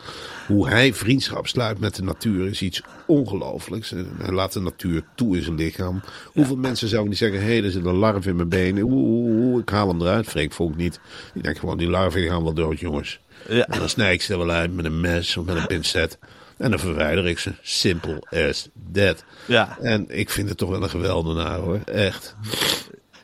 Hoe 0.47 0.67
hij 0.69 0.93
vriendschap 0.93 1.47
sluit 1.47 1.79
met 1.79 1.95
de 1.95 2.03
natuur 2.03 2.47
is 2.47 2.61
iets 2.61 2.81
ongelooflijks. 3.07 3.89
Hij 4.17 4.31
laat 4.33 4.53
de 4.53 4.59
natuur 4.61 5.03
toe 5.15 5.35
in 5.37 5.43
zijn 5.43 5.55
lichaam. 5.55 6.01
Hoeveel 6.25 6.55
mensen 6.57 6.87
zouden 6.87 7.09
die 7.09 7.19
zeggen: 7.19 7.39
hé, 7.39 7.45
hey, 7.45 7.63
er 7.63 7.71
zit 7.71 7.85
een 7.85 7.95
larf 7.95 8.25
in 8.25 8.35
mijn 8.35 8.49
benen. 8.49 8.83
Oeh, 8.83 9.61
ik 9.61 9.69
haal 9.69 9.87
hem 9.87 10.01
eruit. 10.01 10.27
Freek 10.27 10.53
Vonk 10.53 10.75
niet. 10.75 10.99
Die 11.33 11.41
denkt 11.41 11.59
gewoon: 11.59 11.77
die 11.77 11.89
larven 11.89 12.21
die 12.21 12.29
gaan 12.29 12.43
wel 12.43 12.53
dood, 12.53 12.79
jongens. 12.79 13.19
Ja. 13.47 13.67
En 13.67 13.79
dan 13.79 13.89
snij 13.89 14.13
ik 14.13 14.21
ze 14.21 14.37
wel 14.37 14.49
uit 14.49 14.73
met 14.73 14.85
een 14.85 15.01
mes 15.01 15.37
of 15.37 15.45
met 15.45 15.55
een 15.55 15.67
pincet. 15.67 16.17
En 16.57 16.69
dan 16.69 16.79
verwijder 16.79 17.27
ik 17.27 17.39
ze. 17.39 17.53
Simple 17.61 18.23
as 18.47 18.69
that. 18.93 19.23
Ja. 19.45 19.77
En 19.81 20.05
ik 20.07 20.29
vind 20.29 20.49
het 20.49 20.57
toch 20.57 20.69
wel 20.69 20.83
een 20.83 20.89
geweldenaar 20.89 21.57
hoor. 21.57 21.79
Echt. 21.85 22.35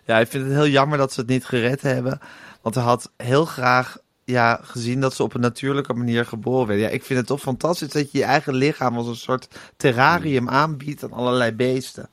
Ja, 0.05 0.19
ik 0.19 0.27
vind 0.27 0.43
het 0.43 0.53
heel 0.53 0.67
jammer 0.67 0.97
dat 0.97 1.13
ze 1.13 1.19
het 1.19 1.29
niet 1.29 1.45
gered 1.45 1.81
hebben. 1.81 2.19
Want 2.61 2.75
hij 2.75 2.83
had 2.83 3.11
heel 3.17 3.45
graag 3.45 3.97
ja, 4.23 4.59
gezien 4.63 5.01
dat 5.01 5.13
ze 5.13 5.23
op 5.23 5.33
een 5.33 5.41
natuurlijke 5.41 5.93
manier 5.93 6.25
geboren 6.25 6.67
werden. 6.67 6.85
Ja, 6.85 6.91
ik 6.91 7.03
vind 7.03 7.19
het 7.19 7.27
toch 7.27 7.41
fantastisch 7.41 7.89
dat 7.89 8.11
je 8.11 8.17
je 8.17 8.23
eigen 8.23 8.53
lichaam 8.53 8.97
als 8.97 9.07
een 9.07 9.15
soort 9.15 9.47
terrarium 9.77 10.49
aanbiedt 10.49 11.03
aan 11.03 11.11
allerlei 11.11 11.51
beesten. 11.51 12.09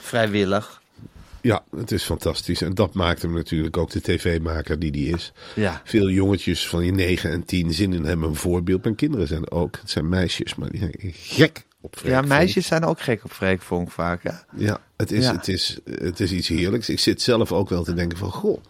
Vrijwillig. 0.00 0.79
Ja, 1.42 1.64
het 1.76 1.90
is 1.90 2.02
fantastisch. 2.02 2.62
En 2.62 2.74
dat 2.74 2.94
maakt 2.94 3.22
hem 3.22 3.32
natuurlijk 3.32 3.76
ook 3.76 3.90
de 3.90 4.00
tv-maker 4.00 4.78
die 4.78 4.90
die 4.90 5.14
is. 5.14 5.32
Ja. 5.54 5.80
Veel 5.84 6.10
jongetjes 6.10 6.68
van 6.68 6.84
je 6.84 6.92
9 6.92 7.30
en 7.30 7.44
10 7.44 7.72
zien 7.72 7.92
in 7.92 8.04
hem 8.04 8.22
een 8.22 8.34
voorbeeld. 8.34 8.82
Mijn 8.82 8.94
kinderen 8.94 9.26
zijn 9.26 9.44
er 9.44 9.50
ook. 9.50 9.76
Het 9.80 9.90
zijn 9.90 10.08
meisjes, 10.08 10.54
maar 10.54 10.70
die 10.70 10.80
zijn 10.80 10.94
gek 11.12 11.64
op 11.80 11.96
Freek 11.96 12.12
Ja, 12.12 12.20
meisjes 12.20 12.66
zijn 12.66 12.84
ook 12.84 13.00
gek 13.00 13.24
op 13.24 13.32
Freek 13.32 13.62
Vonk 13.62 13.90
vaak, 13.90 14.22
hè? 14.22 14.32
Ja, 14.56 14.80
het 14.96 15.12
is, 15.12 15.24
Ja. 15.24 15.32
Het, 15.32 15.48
is, 15.48 15.78
het 15.84 16.20
is 16.20 16.32
iets 16.32 16.48
heerlijks. 16.48 16.88
Ik 16.88 16.98
zit 16.98 17.22
zelf 17.22 17.52
ook 17.52 17.68
wel 17.68 17.84
te 17.84 17.94
denken 17.94 18.18
van, 18.18 18.30
goh, 18.30 18.62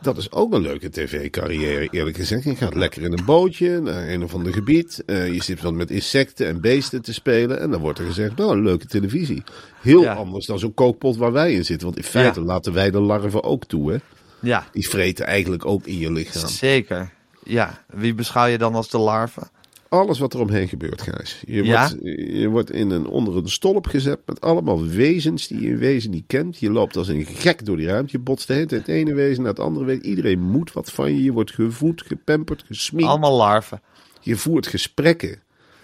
dat 0.00 0.16
is 0.16 0.32
ook 0.32 0.52
een 0.52 0.60
leuke 0.60 0.90
tv-carrière, 0.90 1.88
eerlijk 1.90 2.16
gezegd. 2.16 2.44
Je 2.44 2.56
gaat 2.56 2.74
lekker 2.74 3.02
in 3.02 3.12
een 3.12 3.24
bootje 3.24 3.80
naar 3.80 4.08
een 4.08 4.22
of 4.22 4.34
ander 4.34 4.52
gebied. 4.52 5.02
Eh, 5.06 5.32
je 5.32 5.42
zit 5.42 5.62
wat 5.62 5.72
met 5.74 5.90
insecten 5.90 6.46
en 6.46 6.60
beesten 6.60 7.02
te 7.02 7.12
spelen. 7.12 7.60
En 7.60 7.70
dan 7.70 7.80
wordt 7.80 7.98
er 7.98 8.06
gezegd, 8.06 8.36
nou, 8.36 8.52
een 8.52 8.62
leuke 8.62 8.86
televisie. 8.86 9.42
Heel 9.80 10.02
Ja. 10.02 10.12
anders 10.14 10.46
dan 10.46 10.58
zo'n 10.58 10.74
kookpot 10.74 11.16
waar 11.16 11.32
wij 11.32 11.52
in 11.52 11.64
zitten. 11.64 11.86
Want 11.86 11.98
in 11.98 12.04
feite 12.10 12.40
Ja. 12.40 12.46
laten 12.46 12.72
wij 12.72 12.90
de 12.90 13.00
larven 13.00 13.42
ook 13.44 13.64
toe, 13.64 13.92
hè. 13.92 13.98
Ja, 14.40 14.66
Die 14.72 14.88
vreten 14.88 15.26
eigenlijk 15.26 15.66
ook 15.66 15.86
in 15.86 15.98
je 15.98 16.12
lichaam. 16.12 16.48
zeker. 16.48 17.10
Ja, 17.44 17.84
wie 17.92 18.14
beschouw 18.14 18.46
je 18.46 18.58
dan 18.58 18.74
als 18.74 18.90
de 18.90 18.98
larven? 18.98 19.48
Alles 19.88 20.18
wat 20.18 20.34
er 20.34 20.40
omheen 20.40 20.68
gebeurt, 20.68 21.02
Gijs. 21.02 21.42
Je, 21.46 21.64
Ja? 21.64 21.88
wordt, 21.88 22.04
je 22.32 22.48
wordt 22.48 22.70
in 22.70 22.90
een, 22.90 23.06
onder 23.06 23.36
een 23.36 23.48
stolp 23.48 23.86
gezet 23.86 24.18
met 24.26 24.40
allemaal 24.40 24.86
wezens 24.86 25.46
die 25.48 25.60
je 25.60 25.68
in 25.68 25.78
wezen 25.78 26.10
niet 26.10 26.24
kent. 26.26 26.58
Je 26.58 26.70
loopt 26.70 26.96
als 26.96 27.08
een 27.08 27.24
gek 27.24 27.64
door 27.64 27.76
die 27.76 27.86
ruimte. 27.86 28.12
Je 28.16 28.18
botst 28.22 28.46
de 28.46 28.52
hele 28.52 28.66
tijd 28.66 28.86
het 28.86 28.96
ene 28.96 29.14
wezen 29.14 29.42
naar 29.42 29.52
het 29.52 29.60
andere 29.62 29.84
wezen. 29.84 30.06
Iedereen 30.06 30.40
moet 30.40 30.72
wat 30.72 30.90
van 30.92 31.14
je. 31.14 31.22
Je 31.22 31.32
wordt 31.32 31.50
gevoed, 31.54 32.02
gepamperd, 32.06 32.64
gesminkt. 32.66 33.10
Allemaal 33.10 33.36
larven. 33.36 33.80
Je 34.20 34.36
voert 34.36 34.66
gesprekken. 34.66 35.38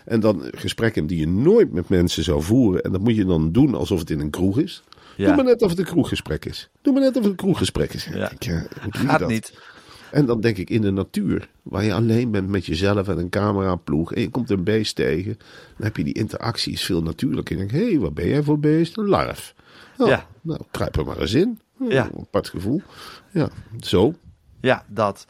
En 0.04 0.20
dan 0.20 0.42
gesprekken 0.50 1.06
die 1.06 1.18
je 1.18 1.28
nooit 1.28 1.72
met 1.72 1.88
mensen 1.88 2.24
zou 2.24 2.42
voeren. 2.42 2.82
En 2.82 2.92
dat 2.92 3.00
moet 3.00 3.16
je 3.16 3.24
dan 3.24 3.52
doen 3.52 3.74
alsof 3.74 3.98
het 3.98 4.10
in 4.10 4.20
een 4.20 4.30
kroeg 4.30 4.58
is. 4.58 4.82
Ja. 5.16 5.26
Doe 5.26 5.34
maar 5.36 5.44
net 5.44 5.62
of 5.62 5.70
het 5.70 5.78
een 5.78 5.84
kroeggesprek 5.84 6.44
is. 6.44 6.68
Doe 6.82 6.92
maar 6.92 7.02
net 7.02 7.16
of 7.16 7.22
het 7.22 7.30
een 7.30 7.36
kroeggesprek 7.36 7.92
is. 7.92 8.04
Ja. 8.04 8.28
Denk, 8.28 8.42
ja, 8.42 8.66
Gaat 8.90 9.18
dat? 9.18 9.28
niet. 9.28 9.52
En 10.12 10.26
dan 10.26 10.40
denk 10.40 10.56
ik 10.56 10.70
in 10.70 10.80
de 10.80 10.90
natuur, 10.90 11.48
waar 11.62 11.84
je 11.84 11.92
alleen 11.92 12.30
bent 12.30 12.48
met 12.48 12.66
jezelf 12.66 13.08
en 13.08 13.18
een 13.18 13.28
cameraploeg. 13.30 14.14
En 14.14 14.20
je 14.20 14.30
komt 14.30 14.50
een 14.50 14.64
beest 14.64 14.96
tegen. 14.96 15.38
Dan 15.76 15.86
heb 15.86 15.96
je 15.96 16.04
die 16.04 16.14
interactie 16.14 16.72
is 16.72 16.84
veel 16.84 17.02
natuurlijker. 17.02 17.52
Je 17.56 17.66
denkt, 17.66 17.74
hé, 17.84 17.88
hey, 17.90 17.98
wat 17.98 18.14
ben 18.14 18.28
jij 18.28 18.42
voor 18.42 18.58
beest? 18.58 18.96
Een 18.96 19.08
larf. 19.08 19.54
Oh, 19.98 20.08
Ja. 20.08 20.26
Nou, 20.40 20.60
kruip 20.70 20.96
er 20.96 21.04
maar 21.04 21.18
eens 21.20 21.32
in. 21.34 21.60
Hm, 21.76 21.90
Ja. 21.90 22.04
Een 22.04 22.20
apart 22.20 22.48
gevoel. 22.48 22.82
Ja, 23.30 23.48
zo. 23.80 24.14
Ja, 24.60 24.84
dat. 24.88 25.26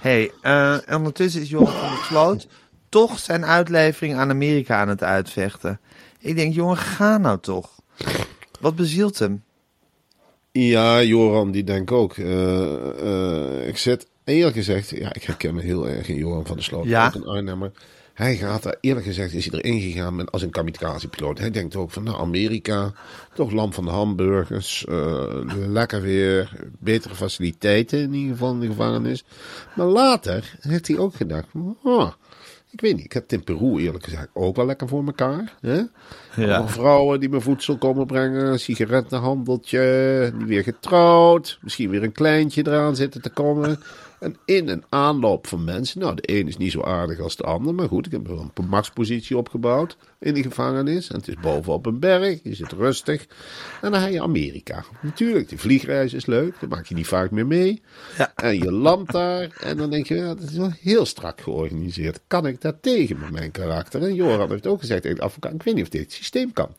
hey, 0.00 0.30
eh, 0.42 0.88
en 0.88 0.96
ondertussen 0.96 1.40
is 1.40 1.50
Johan 1.50 1.72
van 1.72 1.88
der 1.90 2.04
Sloot 2.04 2.46
toch 2.88 3.18
zijn 3.18 3.44
uitlevering 3.44 4.14
aan 4.14 4.30
Amerika 4.30 4.80
aan 4.80 4.88
het 4.88 5.02
uitvechten. 5.02 5.80
Ik 6.18 6.36
denk, 6.36 6.54
jongen, 6.54 6.76
ga 6.76 7.18
nou 7.18 7.38
toch. 7.40 7.70
Wat 8.60 8.76
bezielt 8.76 9.18
hem? 9.18 9.42
Ja, 10.52 11.02
Joran, 11.02 11.50
die 11.50 11.64
denk 11.64 11.92
ook. 11.92 12.16
Eh, 12.16 13.60
eh, 13.60 13.68
ik 13.68 13.76
zit, 13.78 14.06
eerlijk 14.34 14.56
gezegd, 14.56 14.90
ja, 14.90 15.14
ik 15.14 15.22
herken 15.22 15.54
me 15.54 15.62
heel 15.62 15.88
erg 15.88 16.08
in 16.08 16.16
Joran 16.16 16.46
van 16.46 16.56
der 16.56 16.64
Sloot. 16.64 16.84
Ja. 16.84 17.06
Ook 17.06 17.14
een 17.14 17.26
Arnhemmer. 17.26 17.70
Hij 18.16 18.36
gaat 18.36 18.62
daar, 18.62 18.76
eerlijk 18.80 19.06
gezegd, 19.06 19.34
is 19.34 19.50
hij 19.50 19.60
erin 19.60 19.80
gegaan 19.80 20.16
met, 20.16 20.32
als 20.32 20.42
een 20.42 20.50
kamikaze-piloot. 20.50 21.38
Hij 21.38 21.50
denkt 21.50 21.76
ook 21.76 21.90
van, 21.90 22.02
nou, 22.02 22.20
Amerika, 22.20 22.92
toch 23.34 23.50
land 23.50 23.74
van 23.74 23.84
de 23.84 23.90
hamburgers, 23.90 24.84
eh, 24.84 25.24
lekker 25.68 26.00
weer, 26.00 26.52
betere 26.78 27.14
faciliteiten 27.14 27.98
in 27.98 28.14
ieder 28.14 28.32
geval 28.32 28.52
in 28.52 28.60
de 28.60 28.66
gevangenis. 28.66 29.24
Maar 29.74 29.86
later 29.86 30.56
heeft 30.60 30.88
hij 30.88 30.98
ook 30.98 31.14
gedacht, 31.14 31.46
oh, 31.82 32.12
Ik 32.70 32.80
weet 32.80 32.96
niet, 32.96 33.04
ik 33.04 33.12
heb 33.12 33.22
het 33.22 33.32
in 33.32 33.44
Peru 33.44 33.80
eerlijk 33.80 34.04
gezegd 34.04 34.28
ook 34.32 34.56
wel 34.56 34.66
lekker 34.66 34.88
voor 34.88 35.06
elkaar. 35.06 35.54
Hè? 35.60 35.82
Ja. 36.36 36.68
Vrouwen 36.68 37.20
die 37.20 37.28
me 37.28 37.40
voedsel 37.40 37.76
komen 37.76 38.06
brengen, 38.06 38.60
sigarettenhandeltje, 38.60 40.32
die 40.38 40.46
weer 40.46 40.62
getrouwd, 40.62 41.58
misschien 41.62 41.90
weer 41.90 42.02
een 42.02 42.12
kleintje 42.12 42.66
eraan 42.66 42.96
zitten 42.96 43.22
te 43.22 43.30
komen. 43.30 43.78
En 44.20 44.36
in 44.44 44.68
een 44.68 44.84
aanloop 44.88 45.46
van 45.46 45.64
mensen, 45.64 46.00
nou 46.00 46.14
de 46.14 46.38
een 46.38 46.46
is 46.46 46.56
niet 46.56 46.72
zo 46.72 46.82
aardig 46.82 47.20
als 47.20 47.36
de 47.36 47.42
ander, 47.42 47.74
maar 47.74 47.88
goed, 47.88 48.06
ik 48.06 48.12
heb 48.12 48.26
wel 48.26 48.50
een 48.54 48.68
machtspositie 48.68 49.36
opgebouwd 49.36 49.96
in 50.18 50.34
die 50.34 50.42
gevangenis. 50.42 51.10
En 51.10 51.16
het 51.16 51.28
is 51.28 51.34
bovenop 51.34 51.86
een 51.86 51.98
berg, 51.98 52.38
je 52.42 52.54
zit 52.54 52.72
rustig. 52.72 53.26
En 53.82 53.90
dan 53.90 54.00
ga 54.00 54.06
je 54.06 54.22
Amerika. 54.22 54.84
Natuurlijk, 55.00 55.48
de 55.48 55.58
vliegreis 55.58 56.12
is 56.12 56.26
leuk, 56.26 56.54
dat 56.60 56.68
maak 56.68 56.86
je 56.86 56.94
niet 56.94 57.06
vaak 57.06 57.30
meer 57.30 57.46
mee. 57.46 57.82
Ja. 58.18 58.32
En 58.34 58.58
je 58.58 58.72
landt 58.72 59.12
daar 59.12 59.48
en 59.60 59.76
dan 59.76 59.90
denk 59.90 60.06
je, 60.06 60.14
ja, 60.14 60.34
dat 60.34 60.50
is 60.50 60.56
wel 60.56 60.72
heel 60.80 61.06
strak 61.06 61.40
georganiseerd. 61.40 62.20
Kan 62.26 62.46
ik 62.46 62.60
daar 62.60 62.80
tegen 62.80 63.18
met 63.18 63.30
mijn 63.30 63.50
karakter? 63.50 64.02
En 64.02 64.14
Joran 64.14 64.50
heeft 64.50 64.66
ook 64.66 64.80
gezegd 64.80 65.20
advocaat, 65.20 65.52
ik 65.52 65.62
weet 65.62 65.74
niet 65.74 65.84
of 65.84 65.90
dit 65.90 66.12
systeem 66.12 66.52
kan. 66.52 66.74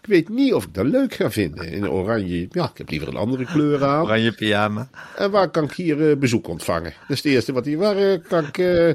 Ik 0.00 0.06
weet 0.08 0.28
niet 0.28 0.54
of 0.54 0.64
ik 0.64 0.74
dat 0.74 0.86
leuk 0.86 1.14
ga 1.14 1.30
vinden. 1.30 1.68
In 1.68 1.90
oranje, 1.90 2.48
ja, 2.50 2.64
ik 2.70 2.78
heb 2.78 2.90
liever 2.90 3.08
een 3.08 3.16
andere 3.16 3.44
kleur 3.44 3.84
aan. 3.84 4.02
Oranje 4.02 4.32
pyjama. 4.32 4.90
En 5.16 5.30
waar 5.30 5.50
kan 5.50 5.64
ik 5.64 5.72
hier 5.72 6.10
eh, 6.10 6.16
bezoek 6.16 6.48
ontvangen? 6.48 6.92
Dat 7.00 7.16
is 7.16 7.22
het 7.22 7.32
eerste 7.32 7.52
wat 7.52 7.64
hij... 7.64 7.76
Waar 7.76 7.96
eh, 7.96 8.18
kan 8.28 8.46
ik... 8.46 8.58
eh, 8.58 8.94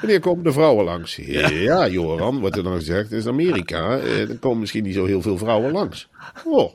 wanneer 0.00 0.20
komen 0.20 0.44
de 0.44 0.52
vrouwen 0.52 0.84
langs? 0.84 1.16
Ja, 1.16 1.88
Joran, 1.88 2.40
wordt 2.40 2.56
er 2.56 2.62
dan 2.62 2.76
gezegd. 2.76 3.12
Is 3.12 3.26
Amerika. 3.26 3.98
eh, 3.98 4.30
er 4.30 4.38
komen 4.38 4.60
misschien 4.60 4.82
niet 4.84 4.94
zo 4.94 5.04
heel 5.04 5.22
veel 5.22 5.38
vrouwen 5.38 5.72
langs. 5.72 6.08
Oh, 6.44 6.72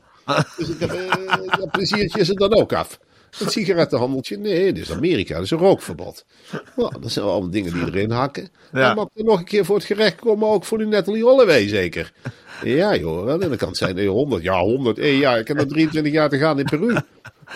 dus 0.57 0.69
ik 0.69 0.79
heb, 0.79 0.91
eh, 0.91 1.57
dat 1.57 1.71
pleziertje 1.71 2.19
is 2.19 2.29
er 2.29 2.35
dan 2.35 2.53
ook 2.53 2.73
af. 2.73 2.99
Het 3.37 3.51
sigarettenhandeltje, 3.51 4.37
nee, 4.37 4.73
dit 4.73 4.83
is 4.83 4.91
Amerika, 4.91 5.33
dat 5.35 5.43
is 5.43 5.51
een 5.51 5.57
rookverbod. 5.57 6.25
Nou, 6.75 6.93
dat 7.01 7.11
zijn 7.11 7.25
allemaal 7.25 7.49
dingen 7.49 7.73
die 7.73 7.85
erin 7.85 8.11
hakken. 8.11 8.49
Ja. 8.73 8.89
En 8.89 8.95
mag 8.95 9.07
er 9.15 9.23
nog 9.23 9.39
een 9.39 9.45
keer 9.45 9.65
voor 9.65 9.75
het 9.75 9.85
gerecht 9.85 10.15
komen, 10.15 10.47
ook 10.49 10.65
voor 10.65 10.77
die 10.77 10.87
Natalie 10.87 11.23
Holloway 11.23 11.67
zeker. 11.67 12.13
Ja 12.63 12.95
joh, 12.95 13.31
en 13.31 13.39
dan 13.39 13.55
kan 13.57 13.67
het 13.67 13.77
zijn 13.77 13.97
eh, 13.97 14.09
100, 14.09 14.43
ja 14.43 14.59
100, 14.59 14.99
eh, 14.99 15.19
ja, 15.19 15.35
ik 15.37 15.47
heb 15.47 15.57
nog 15.57 15.65
23 15.67 16.11
jaar 16.13 16.29
te 16.29 16.37
gaan 16.37 16.59
in 16.59 16.65
Peru. 16.65 16.95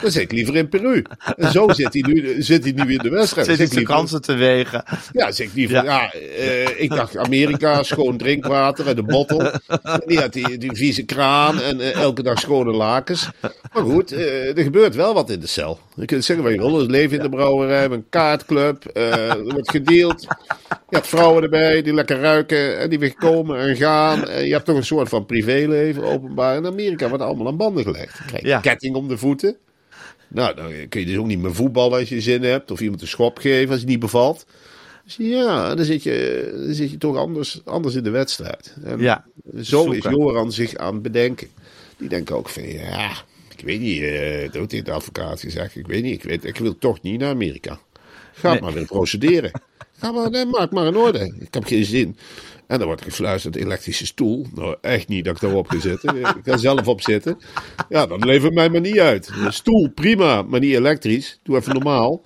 Dan 0.02 0.12
zit 0.12 0.22
ik 0.22 0.32
liever 0.32 0.56
in 0.56 0.70
Peru. 0.70 1.02
En 1.38 1.52
zo 1.52 1.70
zit 1.70 1.94
hij 1.94 2.04
nu, 2.14 2.42
zit 2.42 2.64
hij 2.64 2.72
nu 2.86 2.92
in 2.94 2.98
de 2.98 3.10
wedstrijd. 3.10 3.48
Zit 3.48 3.58
zit 3.58 3.66
de 3.70 3.72
ik 3.72 3.78
liever- 3.80 3.96
kansen 3.96 4.22
te 4.22 4.34
wegen. 4.34 4.84
ja, 5.12 5.32
zeg 5.32 5.48
ik 5.48 5.54
liever, 5.54 5.84
ja, 5.84 6.14
eh, 6.14 6.82
ik 6.82 6.90
dacht 6.90 7.18
Amerika, 7.18 7.84
schoon 7.84 8.18
drinkwater 8.18 8.86
uit 8.88 8.96
de 8.96 9.04
bottel. 9.04 9.42
En 9.68 10.02
die 10.06 10.20
had 10.20 10.34
die, 10.34 10.58
die 10.58 10.76
vieze 10.76 11.04
kraan 11.04 11.62
en 11.62 11.80
eh, 11.82 11.92
elke 12.02 12.24
dag 12.24 12.40
schone 12.40 12.72
lakens. 12.72 13.30
Maar 13.74 13.84
goed, 13.84 14.12
eh, 14.12 14.58
er 14.58 14.64
gebeurt 14.64 14.96
wel 14.96 15.14
wat 15.14 15.30
in 15.30 15.40
de 15.40 15.48
cel. 15.48 15.80
Je 15.96 16.06
kunt 16.06 16.26
zeggen 16.26 16.46
wat 16.46 16.54
je 16.54 16.60
wil, 16.60 16.86
leven 16.86 17.18
in 17.18 17.24
de 17.24 17.30
brouwerij, 17.30 17.86
een 17.90 18.06
kaartclub, 18.10 18.84
er 18.94 19.44
wordt 19.44 19.70
gedeeld. 19.72 20.22
Je 20.90 20.96
hebt 20.96 21.08
vrouwen 21.08 21.44
erbij 21.44 21.82
die 21.82 21.94
lekker 21.94 22.20
ruiken 22.20 22.80
en 22.80 22.90
die 22.90 23.00
weer 23.00 23.16
komen 23.16 23.60
en 23.60 23.76
gaan. 23.76 24.28
En 24.30 24.46
je 24.46 24.54
hebt 24.54 24.66
toch 24.66 24.76
een 24.78 24.86
soort 24.86 25.10
van 25.10 25.26
privéleven 25.26 26.04
openbaar. 26.04 26.56
In 26.56 26.66
Amerika 26.66 27.08
wordt 27.10 27.24
allemaal 27.24 27.48
aan 27.48 27.58
banden 27.58 27.84
gelegd. 27.84 28.18
Je 28.18 28.24
krijgt 28.28 28.46
Ja. 28.48 28.60
ketting 28.60 28.96
om 28.96 29.08
de 29.08 29.18
voeten. 29.18 29.56
Nou, 30.28 30.56
dan 30.56 30.72
kun 30.90 31.00
je 31.00 31.06
dus 31.06 31.18
ook 31.18 31.26
niet 31.26 31.40
meer 31.40 31.56
voetballen 31.56 32.00
als 32.00 32.10
je 32.10 32.22
zin 32.22 32.44
hebt. 32.44 32.72
Of 32.72 32.82
iemand 32.82 33.02
een 33.02 33.08
schop 33.08 33.38
geven 33.38 33.70
als 33.72 33.80
het 33.80 33.90
niet 33.90 34.00
bevalt. 34.00 34.46
Dus 35.06 35.16
ja, 35.18 35.76
dan 35.76 35.86
zit 35.86 36.04
je, 36.04 36.52
dan 36.66 36.74
zit 36.74 36.92
je 36.92 36.98
toch 36.98 37.18
anders, 37.18 37.62
anders 37.66 37.96
in 37.96 38.04
de 38.04 38.10
wedstrijd. 38.10 38.76
En 38.84 39.00
Ja, 39.00 39.26
zo 39.62 39.92
is. 39.92 40.04
Joran 40.04 40.52
zich 40.52 40.76
aan 40.76 40.94
het 40.94 41.04
bedenken. 41.04 41.48
Die 41.98 42.10
denkt 42.10 42.32
ook 42.32 42.50
van, 42.50 42.68
ja, 42.72 43.12
ik 43.58 43.66
weet 43.66 43.80
niet, 43.80 44.02
eh 44.02 44.52
doet 44.52 44.70
dit 44.70 44.86
de 44.86 44.92
advocaat 44.92 45.40
gezegd. 45.40 45.76
Ik 45.76 45.88
weet 45.88 46.04
niet, 46.04 46.14
ik, 46.14 46.24
weet, 46.24 46.44
ik 46.46 46.58
wil 46.58 46.78
toch 46.78 47.02
niet 47.02 47.20
naar 47.20 47.30
Amerika. 47.30 47.80
Ga 48.34 48.52
Nee. 48.52 48.62
maar 48.62 48.74
weer 48.74 48.86
procederen. 48.86 49.52
Ga 49.98 50.12
maar, 50.12 50.30
nee, 50.30 50.46
maak 50.46 50.72
maar 50.72 50.86
in 50.88 50.96
orde. 50.96 51.36
Ik 51.40 51.54
heb 51.54 51.64
geen 51.64 51.86
zin. 51.86 52.18
En 52.68 52.78
dan 52.78 52.88
wordt 52.88 53.02
er 53.02 53.10
gefluisterd, 53.10 53.56
elektrische 53.56 54.06
stoel. 54.06 54.46
Nou, 54.54 54.76
echt 54.82 55.08
niet 55.08 55.26
dat 55.26 55.36
ik 55.36 55.42
daarop 55.42 55.68
ga 55.68 55.80
zitten. 55.80 56.16
Ik 56.16 56.36
ga 56.44 56.58
zelf 56.58 56.88
op 56.88 57.02
zitten. 57.02 57.38
Ja, 57.90 58.06
dan 58.06 58.26
lever 58.26 58.54
mij 58.54 58.70
maar 58.70 58.82
niet 58.82 59.00
uit. 59.00 59.32
Een 59.36 59.54
stoel, 59.54 59.90
prima, 59.90 60.42
maar 60.42 60.60
niet 60.60 60.74
elektrisch. 60.74 61.40
Doe 61.44 61.58
even 61.58 61.74
normaal. 61.74 62.22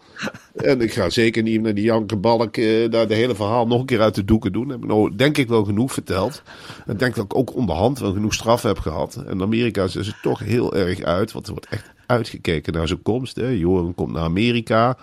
En 0.56 0.82
ik 0.82 0.94
ga 0.94 1.10
zeker 1.10 1.44
niet 1.44 1.62
naar 1.62 1.74
die 1.74 1.84
Janke 1.84 2.16
Balk 2.16 2.58
eh, 2.58 2.90
daar 2.90 3.08
de 3.08 3.16
hele 3.16 3.36
verhaal 3.36 3.68
nog 3.68 3.80
een 3.80 3.86
keer 3.86 4.02
uit 4.02 4.16
de 4.16 4.26
doeken 4.26 4.52
doen. 4.52 4.70
Heb 4.70 4.82
ik 4.82 4.88
nou, 4.88 5.16
denk 5.16 5.38
ik 5.38 5.48
wel 5.48 5.64
genoeg 5.64 5.94
verteld. 5.94 6.42
En 6.86 6.98
denk 6.98 7.16
dat 7.16 7.26
ik 7.26 7.36
ook 7.36 7.56
onderhand 7.56 8.00
wel 8.00 8.14
genoeg 8.14 8.34
straf 8.34 8.62
heb 8.62 8.80
gehad. 8.80 9.24
En 9.28 9.42
Amerika 9.42 9.84
is 9.84 9.94
het 9.94 10.22
toch 10.22 10.40
heel 10.40 10.76
erg 10.76 11.02
uit. 11.02 11.32
Want 11.32 11.46
er 11.46 11.52
wordt 11.52 11.68
echt 11.70 11.92
uitgekeken 12.06 12.74
naar 12.74 12.88
zijn 12.88 13.02
komst. 13.02 13.36
Hè. 13.36 13.48
Joran 13.48 13.96
komt 13.96 14.12
naar 14.12 14.24
Amerika. 14.24 14.98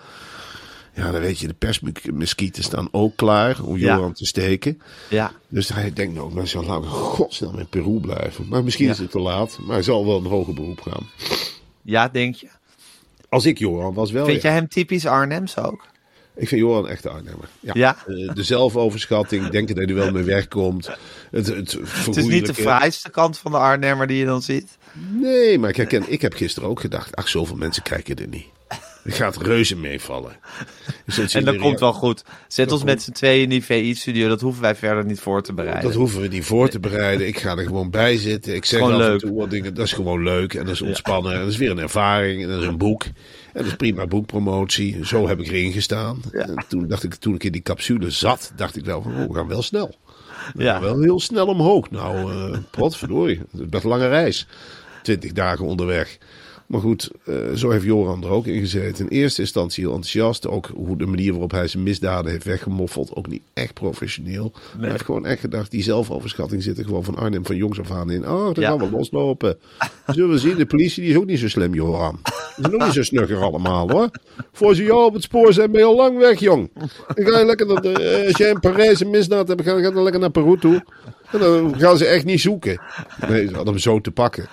Ja, 0.97 1.11
dan 1.11 1.21
weet 1.21 1.39
je, 1.39 1.47
de 1.47 1.53
persmuskieten 1.53 2.63
staan 2.63 2.87
ook 2.91 3.15
klaar 3.15 3.61
om 3.63 3.77
Ja. 3.77 3.95
Joran 3.95 4.13
te 4.13 4.25
steken. 4.25 4.81
Ja, 5.09 5.31
Dus 5.47 5.69
hij 5.69 5.93
denkt 5.93 6.15
nou, 6.15 6.33
nou 6.33 6.47
zal 6.47 6.63
laten 6.63 6.89
godsnaam 6.89 7.59
in 7.59 7.67
Peru 7.67 7.99
blijven. 7.99 8.47
Maar 8.47 8.63
misschien 8.63 8.85
Ja. 8.85 8.91
is 8.91 8.97
het 8.97 9.11
te 9.11 9.19
laat. 9.19 9.57
Maar 9.61 9.73
hij 9.75 9.83
zal 9.83 10.05
wel 10.05 10.17
een 10.17 10.25
hoger 10.25 10.53
beroep 10.53 10.81
gaan. 10.81 11.09
ja 11.81 12.07
denk 12.07 12.35
je. 12.35 12.47
Als 13.29 13.45
ik 13.45 13.57
Joran 13.57 13.93
was 13.93 14.11
wel. 14.11 14.25
Vind 14.25 14.41
jij 14.41 14.51
hem 14.53 14.67
typisch 14.67 15.05
Arnhems 15.05 15.57
ook? 15.57 15.85
Ik 16.35 16.47
vind 16.47 16.61
Joran 16.61 16.87
echt 16.87 17.03
de 17.03 17.09
Arnhemmer. 17.09 17.47
Ja. 17.59 17.71
Ja? 17.75 17.97
Eh, 18.07 18.33
de 18.33 18.43
zelfoverschatting, 18.43 19.49
denken 19.49 19.75
dat 19.75 19.85
hij 19.85 19.95
er 19.95 20.01
wel 20.01 20.11
mee 20.11 20.23
wegkomt. 20.35 20.89
Het, 21.31 21.47
het, 21.47 21.77
Het 22.05 22.17
is 22.17 22.25
niet 22.25 22.45
de 22.45 22.53
fraaiste 22.53 23.09
kant 23.09 23.37
van 23.37 23.51
de 23.51 23.57
Arnhemmer 23.57 24.07
die 24.07 24.17
je 24.17 24.25
dan 24.25 24.41
ziet. 24.41 24.77
Nee, 25.09 25.59
maar 25.59 25.69
ik, 25.69 25.75
herken, 25.75 26.11
ik 26.11 26.21
heb 26.21 26.33
gisteren 26.33 26.69
ook 26.69 26.79
gedacht, 26.79 27.15
ach, 27.15 27.27
zoveel 27.27 27.55
mensen 27.55 27.83
kijken 27.83 28.15
er 28.15 28.27
niet. 28.27 28.45
Het 29.07 29.15
gaat 29.15 29.37
reuze 29.37 29.75
meevallen. 29.75 30.31
Dus 31.05 31.33
En 31.35 31.45
dat 31.45 31.57
komt 31.57 31.79
wel 31.79 31.93
goed. 31.93 32.23
Zet 32.47 32.71
ons 32.71 32.83
met 32.83 33.01
z'n 33.01 33.11
tweeën 33.11 33.43
in 33.43 33.49
die 33.49 33.63
VI-studio. 33.63 34.27
Dat 34.27 34.41
hoeven 34.41 34.61
wij 34.61 34.75
verder 34.75 35.05
niet 35.05 35.19
voor 35.19 35.41
te 35.43 35.53
bereiden. 35.53 35.83
Dat 35.83 35.93
hoeven 35.93 36.21
we 36.21 36.27
niet 36.27 36.45
voor 36.45 36.69
te 36.69 36.79
bereiden. 36.79 37.27
Ik 37.27 37.39
ga 37.39 37.57
er 37.57 37.65
gewoon 37.65 37.89
bij 37.89 38.17
zitten. 38.17 38.55
Ik 38.55 38.65
zeg 38.65 38.79
Gewoon 38.79 39.01
af 39.01 39.07
en 39.09 39.17
toe 39.17 39.33
wat 39.37 39.49
dingen. 39.49 39.73
Dat 39.73 39.85
is 39.85 39.93
gewoon 39.93 40.23
leuk. 40.23 40.53
En 40.53 40.65
dat 40.65 40.73
is 40.73 40.81
ontspannen. 40.81 41.33
En 41.33 41.39
dat 41.39 41.47
is 41.47 41.57
weer 41.57 41.71
een 41.71 41.79
ervaring. 41.79 42.43
En 42.43 42.49
dat 42.49 42.61
is 42.61 42.67
een 42.67 42.77
boek. 42.77 43.03
En 43.03 43.13
dat 43.53 43.65
is 43.65 43.75
prima 43.75 44.07
boekpromotie. 44.07 45.05
Zo 45.05 45.27
heb 45.27 45.39
ik 45.39 45.47
erin 45.47 45.71
gestaan. 45.71 46.21
En 46.31 46.65
toen 46.67 46.87
dacht 46.87 47.03
ik, 47.03 47.15
toen 47.15 47.35
ik 47.35 47.43
in 47.43 47.51
die 47.51 47.61
capsule 47.61 48.09
zat, 48.09 48.51
dacht 48.55 48.75
ik 48.75 48.85
wel 48.85 49.01
van, 49.01 49.11
oh, 49.21 49.27
we 49.27 49.33
gaan 49.33 49.47
wel 49.47 49.61
snel. 49.61 49.95
We 50.53 50.63
Ja. 50.63 50.73
gaan 50.73 50.81
wel 50.81 51.01
heel 51.01 51.19
snel 51.19 51.47
omhoog. 51.47 51.89
Nou, 51.91 52.31
eh 52.31 52.57
potverdorie. 52.71 53.41
Dat 53.51 53.73
is 53.73 53.83
een 53.83 53.89
lange 53.89 54.07
reis. 54.07 54.47
Twintig 55.03 55.31
dagen 55.31 55.65
onderweg. 55.65 56.17
Maar 56.67 56.81
goed, 56.81 57.09
eh, 57.25 57.35
zo 57.55 57.69
heeft 57.69 57.83
Joran 57.85 58.23
er 58.23 58.29
ook 58.29 58.45
in 58.45 58.59
gezeten. 58.59 59.09
In 59.09 59.17
eerste 59.17 59.41
instantie 59.41 59.83
heel 59.83 59.93
enthousiast. 59.93 60.47
Ook 60.47 60.69
hoe 60.75 60.97
de 60.97 61.05
manier 61.05 61.31
waarop 61.31 61.51
hij 61.51 61.67
zijn 61.67 61.83
misdaden 61.83 62.31
heeft 62.31 62.43
weggemoffeld. 62.45 63.15
Ook 63.15 63.27
niet 63.27 63.41
echt 63.53 63.73
professioneel. 63.73 64.51
Hij 64.79 64.89
heeft 64.89 65.05
gewoon 65.05 65.25
echt 65.25 65.39
gedacht, 65.39 65.71
die 65.71 65.83
zelfoverschatting 65.83 66.63
zit 66.63 66.77
er 66.77 66.83
gewoon 66.85 67.03
van 67.03 67.15
Arnhem 67.15 67.45
van 67.45 67.55
jongs 67.55 67.79
af 67.79 67.91
aan 67.91 68.09
in. 68.11 68.27
Oh, 68.29 68.53
dan 68.53 68.63
Ja. 68.63 68.69
gaan 68.69 68.77
we 68.77 68.89
loslopen. 68.97 69.57
Zullen 70.07 70.29
we 70.29 70.37
zien, 70.37 70.55
de 70.57 70.65
politie 70.65 71.01
die 71.03 71.11
is 71.11 71.17
ook 71.17 71.25
niet 71.25 71.39
zo 71.39 71.47
slim, 71.47 71.73
Joran. 71.73 72.19
Ook 72.71 72.83
niet 72.83 72.93
zo 72.93 73.03
snugger 73.03 73.37
allemaal, 73.41 73.89
hoor. 73.91 74.09
Voor 74.53 74.75
ze 74.75 74.83
jou 74.83 75.05
op 75.05 75.13
het 75.13 75.23
spoor 75.23 75.53
zijn, 75.53 75.71
ben 75.71 75.79
je 75.81 75.87
al 75.87 75.95
lang 75.95 76.17
weg, 76.17 76.39
jong. 76.39 76.69
Dan 77.15 77.25
ga 77.25 77.39
je 77.39 77.45
lekker 77.45 77.67
naar 77.67 77.81
de, 77.81 77.91
eh, 77.91 78.27
als 78.27 78.37
jij 78.37 78.49
in 78.49 78.59
Parijs 78.59 78.99
een 78.99 79.09
misdaad 79.09 79.47
hebt, 79.47 79.61
ga 79.63 79.75
je 79.77 79.91
dan 79.91 80.03
lekker 80.03 80.21
naar 80.21 80.31
Peru 80.31 80.57
toe. 80.57 80.83
En 81.31 81.39
dan 81.39 81.79
gaan 81.79 81.97
ze 81.97 82.05
echt 82.05 82.25
niet 82.25 82.39
zoeken. 82.41 82.81
Nee, 83.29 83.47
ze 83.47 83.53
hadden 83.53 83.73
hem 83.73 83.81
zo 83.81 84.01
te 84.01 84.11
pakken. 84.11 84.45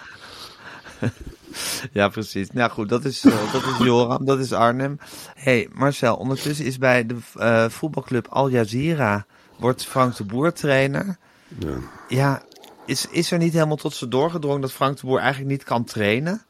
Ja, 1.92 2.08
precies. 2.08 2.50
Nou 2.50 2.70
goed, 2.70 2.88
dat 2.88 3.04
is, 3.04 3.24
eh, 3.24 3.52
dat 3.52 3.62
is 3.62 3.86
Joram, 3.86 4.24
dat 4.24 4.38
is 4.38 4.52
Arnhem. 4.52 4.98
hey, 5.34 5.68
Marcel, 5.72 6.16
ondertussen 6.16 6.64
is 6.64 6.78
bij 6.78 7.06
de 7.06 7.16
eh, 7.34 7.68
voetbalclub 7.68 8.26
Al 8.28 8.48
Jazeera... 8.50 9.26
wordt 9.56 9.84
Frank 9.84 10.16
de 10.16 10.24
Boer 10.24 10.52
trainer. 10.52 11.16
Ja. 11.58 11.76
Ja, 12.08 12.42
is, 12.86 13.06
is 13.10 13.30
er 13.30 13.38
niet 13.38 13.52
helemaal 13.52 13.76
tot 13.76 13.94
ze 13.94 14.08
doorgedrongen... 14.08 14.60
dat 14.60 14.72
Frank 14.72 15.00
de 15.00 15.06
Boer 15.06 15.18
eigenlijk 15.18 15.50
niet 15.50 15.64
kan 15.64 15.84
trainen? 15.84 16.42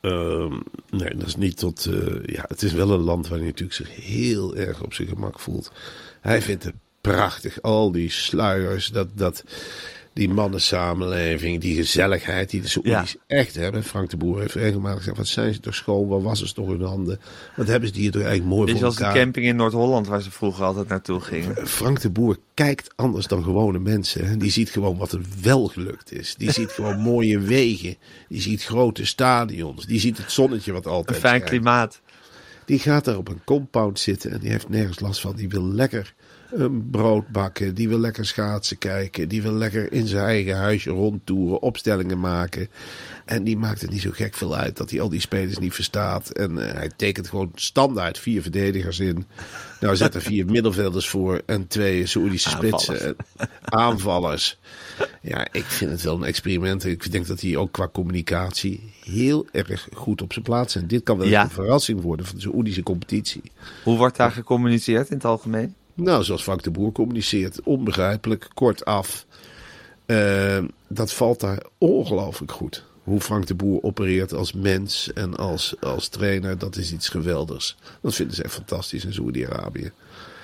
Ehm, 0.00 0.60
nee, 0.90 1.14
dat 1.16 1.26
is 1.26 1.36
niet 1.36 1.56
tot. 1.56 1.86
eh, 1.86 2.24
ja, 2.24 2.44
het 2.48 2.62
is 2.62 2.72
wel 2.72 2.90
een 2.90 3.00
land 3.00 3.28
waar 3.28 3.38
hij 3.38 3.46
natuurlijk 3.46 3.76
zich 3.76 3.94
heel 3.94 4.56
erg 4.56 4.82
op 4.82 4.94
zijn 4.94 5.08
gemak 5.08 5.40
voelt. 5.40 5.72
Hij 6.20 6.42
vindt 6.42 6.64
het 6.64 6.74
prachtig. 7.00 7.62
Al 7.62 7.92
die 7.92 8.10
sluiers, 8.10 8.88
dat, 8.88 9.08
dat, 9.14 9.44
die 10.14 10.28
mannensamenleving, 10.28 11.60
die 11.60 11.76
gezelligheid 11.76 12.50
die 12.50 12.60
de 12.60 12.68
Saoedi's 12.68 13.16
echt 13.26 13.54
hebben. 13.54 13.84
Frank 13.84 14.10
de 14.10 14.16
Boer 14.16 14.40
heeft 14.40 14.54
regelmatig 14.54 14.98
gezegd: 14.98 15.16
wat 15.16 15.26
zijn 15.26 15.54
ze 15.54 15.60
toch 15.60 15.74
schoon, 15.74 16.08
wat 16.08 16.22
was 16.22 16.38
ze 16.38 16.52
toch 16.52 16.66
hun 16.66 16.82
handen? 16.82 17.20
Wat 17.56 17.66
hebben 17.66 17.88
ze 17.88 17.94
die 17.94 18.02
hier 18.02 18.12
toch 18.12 18.22
eigenlijk 18.22 18.54
mooi 18.54 18.66
Dit 18.66 18.74
is 18.74 18.80
voor 18.80 18.88
als 18.88 19.14
de 19.14 19.20
camping 19.20 19.46
in 19.46 19.56
Noord-Holland... 19.56 20.06
waar 20.06 20.22
ze 20.22 20.30
vroeger 20.30 20.64
altijd 20.64 20.88
naartoe 20.88 21.20
gingen. 21.20 21.66
Frank 21.66 22.00
de 22.00 22.10
Boer 22.10 22.38
kijkt 22.54 22.92
anders 22.96 23.26
dan 23.26 23.42
gewone 23.42 23.78
mensen. 23.78 24.38
Die 24.38 24.50
ziet 24.50 24.70
gewoon 24.70 24.96
wat 24.96 25.12
er 25.12 25.20
wel 25.42 25.66
gelukt 25.66 26.12
is. 26.12 26.34
Die 26.38 26.52
ziet 26.52 26.70
gewoon 26.76 26.98
mooie 26.98 27.38
wegen. 27.38 27.96
Die 28.28 28.40
ziet 28.40 28.64
grote 28.64 29.06
stadions. 29.06 29.86
Die 29.86 30.00
ziet 30.00 30.16
het 30.16 30.32
zonnetje 30.32 30.72
wat 30.72 30.86
Een 30.86 30.92
altijd 30.92 31.18
fijn 31.18 31.34
schijnt. 31.34 31.50
klimaat. 31.50 32.00
Die 32.64 32.78
gaat 32.78 33.04
daar 33.04 33.16
op 33.16 33.28
een 33.28 33.44
compound 33.44 33.98
zitten 33.98 34.30
en 34.30 34.38
die 34.40 34.50
heeft 34.50 34.68
nergens 34.68 35.00
last 35.00 35.20
van. 35.20 35.36
Die 35.36 35.48
wil 35.48 35.64
lekker 35.64 35.98
een 35.98 36.23
brood 36.90 37.28
bakken, 37.28 37.74
die 37.74 37.88
wil 37.88 37.98
lekker 37.98 38.26
schaatsen 38.26 38.78
kijken, 38.78 39.28
die 39.28 39.42
wil 39.42 39.52
lekker 39.52 39.92
in 39.92 40.06
zijn 40.06 40.24
eigen 40.24 40.56
huisje 40.56 40.90
rondtoeren, 40.90 41.62
opstellingen 41.62 42.20
maken. 42.20 42.68
En 43.24 43.44
die 43.44 43.56
maakt 43.56 43.80
het 43.80 43.90
niet 43.90 44.00
zo 44.00 44.10
gek 44.12 44.34
veel 44.34 44.56
uit 44.56 44.76
dat 44.76 44.90
hij 44.90 45.00
al 45.00 45.08
die 45.08 45.20
spelers 45.20 45.58
niet 45.58 45.74
verstaat. 45.74 46.30
En 46.30 46.68
eh, 46.68 46.74
hij 46.74 46.90
tekent 46.96 47.28
gewoon 47.28 47.50
standaard 47.54 48.18
vier 48.18 48.42
verdedigers 48.42 48.98
in. 48.98 49.26
Nou, 49.80 49.96
zet 49.96 50.14
er 50.14 50.22
vier 50.22 50.46
middenvelders 50.54 51.08
voor 51.08 51.42
en 51.46 51.66
twee 51.66 52.06
Saoedische 52.06 52.50
spitsen. 52.50 53.16
Aanvallers. 53.64 54.58
Ja, 55.20 55.46
ik 55.52 55.64
vind 55.64 55.90
het 55.90 56.02
wel 56.02 56.14
een 56.16 56.24
experiment. 56.24 56.84
Ik 56.84 57.12
denk 57.12 57.26
dat 57.26 57.40
hij 57.40 57.56
ook 57.56 57.72
qua 57.72 57.88
communicatie 57.92 58.92
heel 59.04 59.46
erg 59.52 59.88
goed 59.92 60.22
op 60.22 60.32
zijn 60.32 60.44
plaats 60.44 60.76
is. 60.76 60.82
En 60.82 60.88
dit 60.88 61.02
kan 61.02 61.18
wel 61.18 61.26
Ja. 61.26 61.42
een 61.42 61.50
verrassing 61.50 62.00
worden 62.00 62.26
van 62.26 62.34
de 62.34 62.40
Saoedische 62.42 62.82
competitie. 62.82 63.42
Hoe 63.84 63.96
wordt 63.96 64.16
daar 64.16 64.30
gecommuniceerd 64.32 65.08
in 65.08 65.16
het 65.16 65.24
algemeen? 65.24 65.74
Nou, 65.94 66.24
zoals 66.24 66.42
Frank 66.42 66.62
de 66.62 66.70
Boer 66.70 66.92
communiceert. 66.92 67.62
Onbegrijpelijk, 67.62 68.48
kortaf. 68.54 69.26
Eh 70.06 70.64
dat 70.94 71.12
valt 71.12 71.40
daar 71.40 71.62
ongelooflijk 71.78 72.52
goed. 72.52 72.84
Hoe 73.02 73.20
Frank 73.20 73.46
de 73.46 73.54
Boer 73.54 73.82
opereert 73.82 74.32
als 74.32 74.52
mens 74.52 75.12
en 75.12 75.36
als, 75.36 75.74
als 75.80 76.08
trainer, 76.08 76.58
dat 76.58 76.76
is 76.76 76.92
iets 76.92 77.08
geweldigs. 77.08 77.76
Dat 78.00 78.14
vinden 78.14 78.36
ze 78.36 78.42
echt 78.42 78.52
fantastisch 78.52 79.04
in 79.04 79.12
Saoedi-Arabië. 79.12 79.92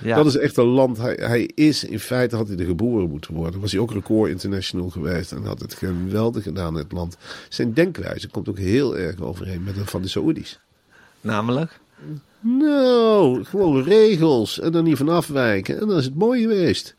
Ja. 0.05 0.17
Dat 0.17 0.27
is 0.27 0.37
echt 0.37 0.57
een 0.57 0.65
land. 0.65 0.99
Hij, 0.99 1.19
hij 1.21 1.51
is, 1.55 1.85
in 1.85 2.01
feite 2.01 2.37
had 2.37 2.49
hij 2.49 2.57
er 2.57 2.65
geboren 2.65 3.11
moeten 3.11 3.35
worden. 3.35 3.61
Was 3.61 3.73
hij 3.73 3.81
ook 3.81 3.93
record 3.93 4.31
international 4.31 4.91
geweest 4.91 5.33
en 5.33 5.45
had 5.45 5.61
het 5.61 5.75
geweldig 5.75 6.43
gedaan 6.43 6.73
in 6.73 6.83
het 6.83 6.93
land. 6.93 7.17
Zijn 7.49 7.75
denkwijze 7.75 8.29
komt 8.29 8.49
ook 8.49 8.59
heel 8.59 8.99
erg 8.99 9.21
overeen 9.21 9.63
met 9.63 9.77
dat 9.77 9.91
van 9.91 10.03
de 10.03 10.09
Saoedi's. 10.09 10.61
Namelijk? 11.21 11.80
Nou, 12.41 13.45
gewoon 13.45 13.83
regels 13.83 14.61
en 14.61 14.73
dan 14.73 14.85
niet 14.85 14.97
van 14.97 15.09
afwijken. 15.09 15.81
En 15.81 15.87
dan 15.89 15.99
is 15.99 16.05
het 16.05 16.15
mooi 16.15 16.41
geweest. 16.43 16.95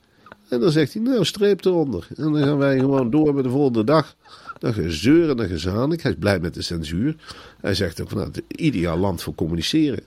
En 0.50 0.60
dan 0.60 0.72
zegt 0.72 0.94
hij, 0.94 1.02
nou, 1.02 1.26
streep 1.26 1.66
eronder. 1.66 2.08
En 2.16 2.32
dan 2.32 2.44
gaan 2.44 2.58
wij 2.58 2.80
gewoon 2.80 3.10
door 3.10 3.34
met 3.34 3.44
de 3.44 3.50
volgende 3.50 3.84
dag. 3.84 4.16
Dan 4.60 4.74
gezeur 4.74 5.30
en 5.30 5.38
dan 5.38 5.48
gezanik. 5.48 6.02
Hij 6.02 6.12
is 6.12 6.18
blij 6.20 6.40
met 6.40 6.54
de 6.54 6.62
censuur. 6.62 7.16
Hij 7.62 7.74
zegt 7.74 8.02
ook, 8.02 8.10
van, 8.10 8.18
nou, 8.18 8.30
het 8.32 8.44
ideaal 8.60 8.98
land 8.98 9.22
voor 9.24 9.36
communiceren. 9.36 10.04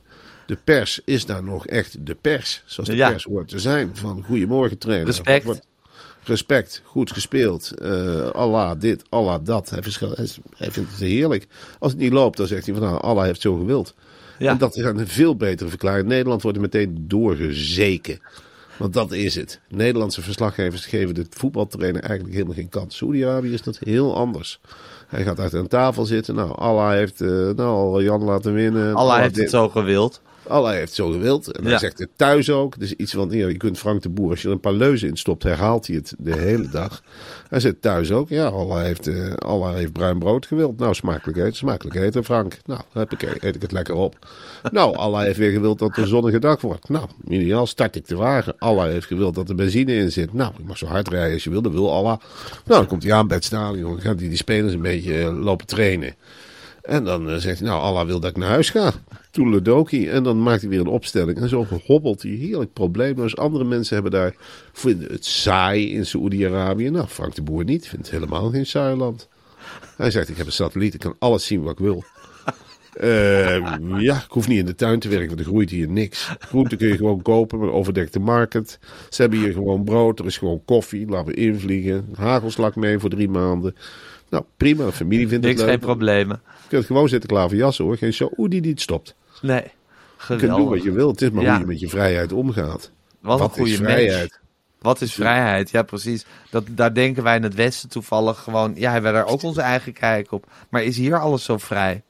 De 0.46 0.58
pers 0.64 1.00
is 1.04 1.26
daar 1.26 1.42
nog 1.44 1.66
echt 1.66 2.06
de 2.06 2.14
pers. 2.14 2.62
Zoals 2.66 2.88
de 2.88 2.96
Ja. 2.96 3.10
pers 3.10 3.24
hoort 3.24 3.48
te 3.48 3.58
zijn. 3.58 3.90
Van, 3.96 4.22
goedemorgen 4.26 4.78
trainer. 4.78 5.06
Respect. 5.06 5.44
Wat- 5.44 5.66
Respect, 6.26 6.82
goed 6.84 7.12
gespeeld. 7.12 7.70
Eh, 7.78 8.28
Allah 8.30 8.80
dit, 8.80 9.02
Allah 9.08 9.38
dat. 9.44 9.70
Hij 9.70 9.82
vindt 10.70 10.90
het 10.90 11.00
heerlijk. 11.00 11.46
Als 11.78 11.92
het 11.92 12.00
niet 12.00 12.12
loopt, 12.12 12.36
dan 12.36 12.46
zegt 12.46 12.66
hij 12.66 12.74
van 12.74 12.84
nou, 12.84 13.00
Allah 13.00 13.24
heeft 13.24 13.40
zo 13.40 13.56
gewild. 13.56 13.94
Ja. 14.38 14.50
En 14.50 14.58
dat 14.58 14.76
is 14.76 14.84
een 14.84 15.08
veel 15.08 15.36
betere 15.36 15.68
verklaring. 15.68 16.06
Nederland 16.06 16.42
wordt 16.42 16.56
er 16.56 16.62
meteen 16.62 17.04
doorgezeken. 17.08 18.20
Want 18.76 18.92
dat 18.92 19.12
is 19.12 19.34
het. 19.34 19.60
Nederlandse 19.68 20.22
verslaggevers 20.22 20.86
geven 20.86 21.14
de 21.14 21.26
voetbaltrainer 21.30 22.02
eigenlijk 22.02 22.34
helemaal 22.34 22.54
geen 22.56 22.68
kans. 22.68 22.96
Saudi-Arabië 22.96 23.52
is 23.52 23.62
dat 23.62 23.78
heel 23.78 24.16
anders. 24.16 24.60
Hij 25.08 25.22
gaat 25.22 25.38
achter 25.38 25.58
een 25.58 25.68
tafel 25.68 26.04
zitten. 26.04 26.34
Nou, 26.34 26.56
Allah 26.56 26.90
heeft 26.90 27.20
eh, 27.20 27.50
nou, 27.56 28.02
Jan 28.02 28.22
laten 28.22 28.54
winnen. 28.54 28.94
Allah 28.94 29.20
heeft 29.20 29.34
dit. 29.34 29.42
het 29.42 29.52
zo 29.52 29.68
gewild. 29.68 30.20
Allah 30.48 30.72
heeft 30.72 30.92
zo 30.92 31.10
gewild. 31.10 31.52
En 31.52 31.62
hij 31.62 31.72
Ja. 31.72 31.78
zegt 31.78 31.98
het 31.98 32.08
thuis 32.16 32.50
ook. 32.50 32.78
Dus 32.78 32.92
iets 32.92 33.12
van, 33.12 33.30
je 33.30 33.56
kunt 33.56 33.78
Frank 33.78 34.02
de 34.02 34.08
Boer, 34.08 34.30
als 34.30 34.42
je 34.42 34.46
er 34.48 34.54
een 34.54 34.60
paar 34.60 34.72
leuzen 34.72 35.08
in 35.08 35.16
stopt, 35.16 35.42
herhaalt 35.42 35.86
hij 35.86 35.96
het 35.96 36.14
de 36.18 36.36
hele 36.36 36.68
dag. 36.68 37.02
Hij 37.48 37.60
zegt 37.60 37.82
thuis 37.82 38.12
ook, 38.12 38.28
ja, 38.28 38.46
Allah 38.46 38.82
heeft, 38.82 39.06
eh, 39.06 39.32
Allah 39.34 39.74
heeft 39.74 39.92
bruin 39.92 40.18
brood 40.18 40.46
gewild. 40.46 40.78
Nou, 40.78 40.94
smakelijk 40.94 41.38
eten, 41.38 41.54
smakelijk 41.54 41.96
eten, 41.96 42.24
Frank. 42.24 42.58
Nou, 42.64 42.80
heb 42.92 43.12
ik, 43.12 43.22
eet 43.42 43.54
ik 43.54 43.62
het 43.62 43.72
lekker 43.72 43.94
op. 43.94 44.26
Nou, 44.72 44.96
Allah 44.96 45.20
heeft 45.22 45.38
weer 45.38 45.52
gewild 45.52 45.78
dat 45.78 45.88
het 45.88 45.98
een 45.98 46.06
zonnige 46.06 46.38
dag 46.38 46.60
wordt. 46.60 46.88
Nou, 46.88 47.06
ideaal 47.28 47.66
start 47.66 47.96
ik 47.96 48.06
de 48.08 48.16
wagen. 48.16 48.54
Allah 48.58 48.84
heeft 48.86 49.06
gewild 49.06 49.34
dat 49.34 49.48
er 49.48 49.54
benzine 49.54 49.94
in 49.94 50.12
zit. 50.12 50.32
Nou, 50.32 50.52
ik 50.58 50.64
mag 50.64 50.78
zo 50.78 50.86
hard 50.86 51.08
rijden 51.08 51.32
als 51.34 51.44
je 51.44 51.50
wil, 51.50 51.62
dat 51.62 51.72
wil 51.72 51.92
Allah. 51.92 52.18
Nou, 52.64 52.80
dan 52.80 52.86
komt 52.86 53.02
hij 53.02 53.12
aan 53.12 53.26
bij 53.26 53.36
het 53.36 53.44
stadion. 53.46 53.90
Dan 53.92 54.00
gaat 54.00 54.18
hij 54.18 54.28
die 54.28 54.36
spelers 54.36 54.72
een 54.72 54.82
beetje 54.82 55.18
eh, 55.20 55.38
lopen 55.42 55.66
trainen. 55.66 56.14
En 56.82 57.04
dan 57.04 57.30
eh, 57.30 57.36
zegt 57.36 57.58
hij, 57.58 57.68
nou, 57.68 57.80
Allah 57.82 58.06
wil 58.06 58.20
dat 58.20 58.30
ik 58.30 58.36
naar 58.36 58.48
huis 58.48 58.70
ga. 58.70 58.92
Toeledoki. 59.34 60.08
En 60.08 60.22
dan 60.22 60.42
maakt 60.42 60.60
hij 60.60 60.70
weer 60.70 60.80
een 60.80 60.86
opstelling. 60.86 61.38
En 61.38 61.48
zo 61.48 61.66
hobbelt 61.86 62.22
hij 62.22 62.30
heerlijk 62.30 62.72
probleemloos. 62.72 63.36
Andere 63.36 63.64
mensen 63.64 63.94
hebben 63.94 64.12
daar, 64.12 64.34
vinden 64.72 65.12
het 65.12 65.24
saai 65.24 65.94
in 65.94 66.06
Saoedi-Arabië. 66.06 66.90
Nou, 66.90 67.06
Frank 67.06 67.34
de 67.34 67.42
Boer 67.42 67.64
niet. 67.64 67.88
Vindt 67.88 68.06
het 68.10 68.14
helemaal 68.20 68.50
geen 68.50 68.66
saai 68.66 68.96
land. 68.96 69.28
Hij 69.96 70.10
zegt, 70.10 70.28
ik 70.28 70.36
heb 70.36 70.46
een 70.46 70.52
satelliet. 70.52 70.94
Ik 70.94 71.00
kan 71.00 71.16
alles 71.18 71.46
zien 71.46 71.62
wat 71.62 71.72
ik 71.72 71.78
wil. 71.78 72.04
Eh, 72.94 73.58
ja, 73.98 74.14
ik 74.16 74.24
hoef 74.30 74.48
niet 74.48 74.58
in 74.58 74.66
de 74.66 74.74
tuin 74.74 74.98
te 74.98 75.08
werken, 75.08 75.28
want 75.28 75.40
er 75.40 75.46
groeit 75.46 75.70
hier 75.70 75.88
niks. 75.88 76.30
Groenten 76.38 76.78
kun 76.78 76.88
je 76.88 76.96
gewoon 76.96 77.22
kopen 77.22 77.58
met 77.58 77.70
overdekte 77.70 78.18
market. 78.18 78.78
Ze 79.08 79.20
hebben 79.22 79.38
hier 79.38 79.52
gewoon 79.52 79.84
brood, 79.84 80.18
er 80.18 80.26
is 80.26 80.36
gewoon 80.38 80.62
koffie. 80.64 81.08
Laten 81.08 81.26
we 81.26 81.40
invliegen. 81.40 82.08
Hagelslag 82.14 82.76
mee 82.76 82.98
voor 82.98 83.10
drie 83.10 83.28
maanden. 83.28 83.74
Nou, 84.30 84.44
prima. 84.56 84.84
De 84.86 84.92
familie 84.92 85.28
vindt 85.28 85.44
Niks, 85.44 85.60
het 85.60 85.70
geen 85.70 85.78
leuk. 85.78 85.86
problemen. 85.86 86.40
Je 86.44 86.68
kunt 86.68 86.84
gewoon 86.86 87.08
zitten 87.08 87.28
klaverjassen 87.28 87.84
hoor. 87.84 87.96
Geen 87.96 88.12
Saoedi 88.12 88.60
die 88.60 88.70
het 88.70 88.80
stopt. 88.80 89.14
Nee. 89.44 89.62
Je 89.62 90.36
kunt 90.36 90.40
doen 90.40 90.48
wat 90.50 90.58
Geweldig. 90.58 90.82
je 90.84 90.92
wilt. 90.92 91.20
Het 91.20 91.28
is 91.28 91.30
maar 91.34 91.44
Ja. 91.44 91.50
hoe 91.50 91.60
je 91.60 91.66
met 91.66 91.80
je 91.80 91.88
vrijheid 91.88 92.32
omgaat. 92.32 92.90
Wat 93.20 93.40
een 93.40 93.48
goede 93.50 93.70
is 93.70 93.78
mens. 93.80 93.92
vrijheid? 93.92 94.38
Wat 94.80 95.00
is 95.00 95.14
vrijheid? 95.14 95.70
Ja, 95.70 95.82
precies. 95.82 96.24
Dat, 96.50 96.64
daar 96.70 96.94
denken 96.94 97.22
wij 97.22 97.36
in 97.36 97.42
het 97.42 97.54
Westen 97.54 97.88
toevallig 97.88 98.38
gewoon... 98.38 98.72
Ja, 98.76 98.92
hebben 98.92 99.12
wij 99.12 99.20
daar 99.22 99.30
ook 99.30 99.42
onze 99.42 99.60
eigen 99.60 99.92
kijk 99.92 100.32
op. 100.32 100.46
Maar 100.68 100.82
is 100.82 100.96
hier 100.96 101.20
alles 101.20 101.44
zo 101.44 101.58
vrij? 101.58 102.02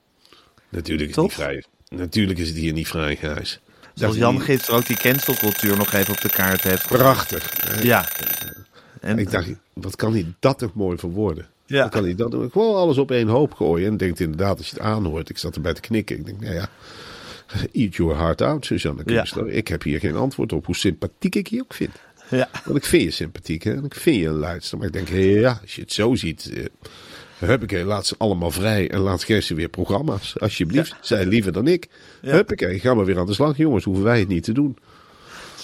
Natuurlijk 0.69 1.09
is 1.09 1.15
Toch? 1.15 1.37
het 1.37 1.37
niet 1.37 1.47
vrij. 1.89 1.99
Natuurlijk 1.99 2.39
is 2.39 2.49
het 2.49 2.57
hier 2.57 2.73
niet 2.73 2.89
vrij, 2.89 3.17
Gijs. 3.17 3.61
Zoals 3.95 4.17
Jan 4.17 4.41
gisteren 4.41 4.77
ook 4.79 4.87
die 4.87 4.97
cancelcultuur 4.97 5.77
nog 5.77 5.93
even 5.93 6.15
op 6.15 6.21
de 6.21 6.29
kaart 6.29 6.63
heeft. 6.63 6.87
Prachtig. 6.89 7.83
Ja. 7.83 8.05
En, 9.01 9.19
Ik 9.19 9.31
dacht, 9.31 9.49
wat 9.73 9.97
kan 9.97 10.13
hij 10.13 10.27
dat 10.39 10.59
toch 10.59 10.75
mooi 10.75 10.99
verwoorden? 10.99 11.47
Ja. 11.67 11.83
Wat 11.83 11.91
kan 11.91 12.03
hij 12.05 12.15
dat 12.15 12.31
doen? 12.31 12.51
Gewoon 12.51 12.75
alles 12.77 12.99
op 12.99 13.11
één 13.11 13.29
hoop 13.29 13.53
gooien. 13.55 13.89
En 13.91 13.97
denkt 13.97 14.21
inderdaad, 14.21 14.59
als 14.59 14.69
je 14.71 14.75
het 14.77 14.85
aanhoort. 14.85 15.29
Ik 15.31 15.39
zat 15.39 15.55
erbij 15.55 15.75
te 15.75 15.81
knikken. 15.81 16.17
Ik 16.17 16.25
denk, 16.27 16.41
nou 16.41 16.55
ja. 16.55 16.69
Eat 17.73 17.95
your 17.95 18.17
heart 18.17 18.41
out, 18.43 18.65
Suzanne 18.67 19.03
Ja. 19.05 19.15
Kunstler. 19.17 19.49
Ik 19.49 19.69
heb 19.69 19.83
hier 19.83 19.99
geen 19.99 20.17
antwoord 20.17 20.53
op 20.53 20.67
hoe 20.67 20.77
sympathiek 20.77 21.35
ik 21.35 21.47
je 21.47 21.61
ook 21.61 21.75
vind. 21.75 21.91
ja. 22.29 22.49
Want 22.65 22.77
ik 22.77 22.85
vind 22.85 23.03
je 23.03 23.11
sympathiek 23.11 23.63
hè? 23.63 23.73
en 23.75 23.85
ik 23.85 23.95
vind 23.95 24.17
je 24.17 24.27
een 24.27 24.35
luister. 24.35 24.79
Maar 24.79 24.87
ik 24.87 24.93
denk, 24.93 25.09
ja, 25.09 25.59
als 25.63 25.75
je 25.75 25.81
het 25.81 25.93
zo 25.93 26.15
ziet, 26.15 26.51
eh, 26.55 26.65
huppakee, 27.39 27.85
laat 27.85 28.07
ze 28.07 28.15
allemaal 28.19 28.51
vrij 28.51 28.91
en 28.91 28.99
laat 28.99 29.25
geef 29.25 29.45
ze 29.45 29.55
weer 29.55 29.69
programma's. 29.69 30.41
Alsjeblieft, 30.41 30.97
zij 31.01 31.27
liever 31.27 31.53
dan 31.53 31.67
ik. 31.67 31.89
Ja. 32.23 32.31
Huppakee, 32.33 32.79
gaan 32.81 32.99
we 32.99 33.05
weer 33.05 33.19
aan 33.19 33.27
de 33.27 33.35
slag, 33.35 33.57
jongens. 33.57 33.85
Hoeven 33.85 34.05
wij 34.05 34.19
het 34.19 34.29
niet 34.29 34.45
te 34.45 34.53
doen. 34.53 34.79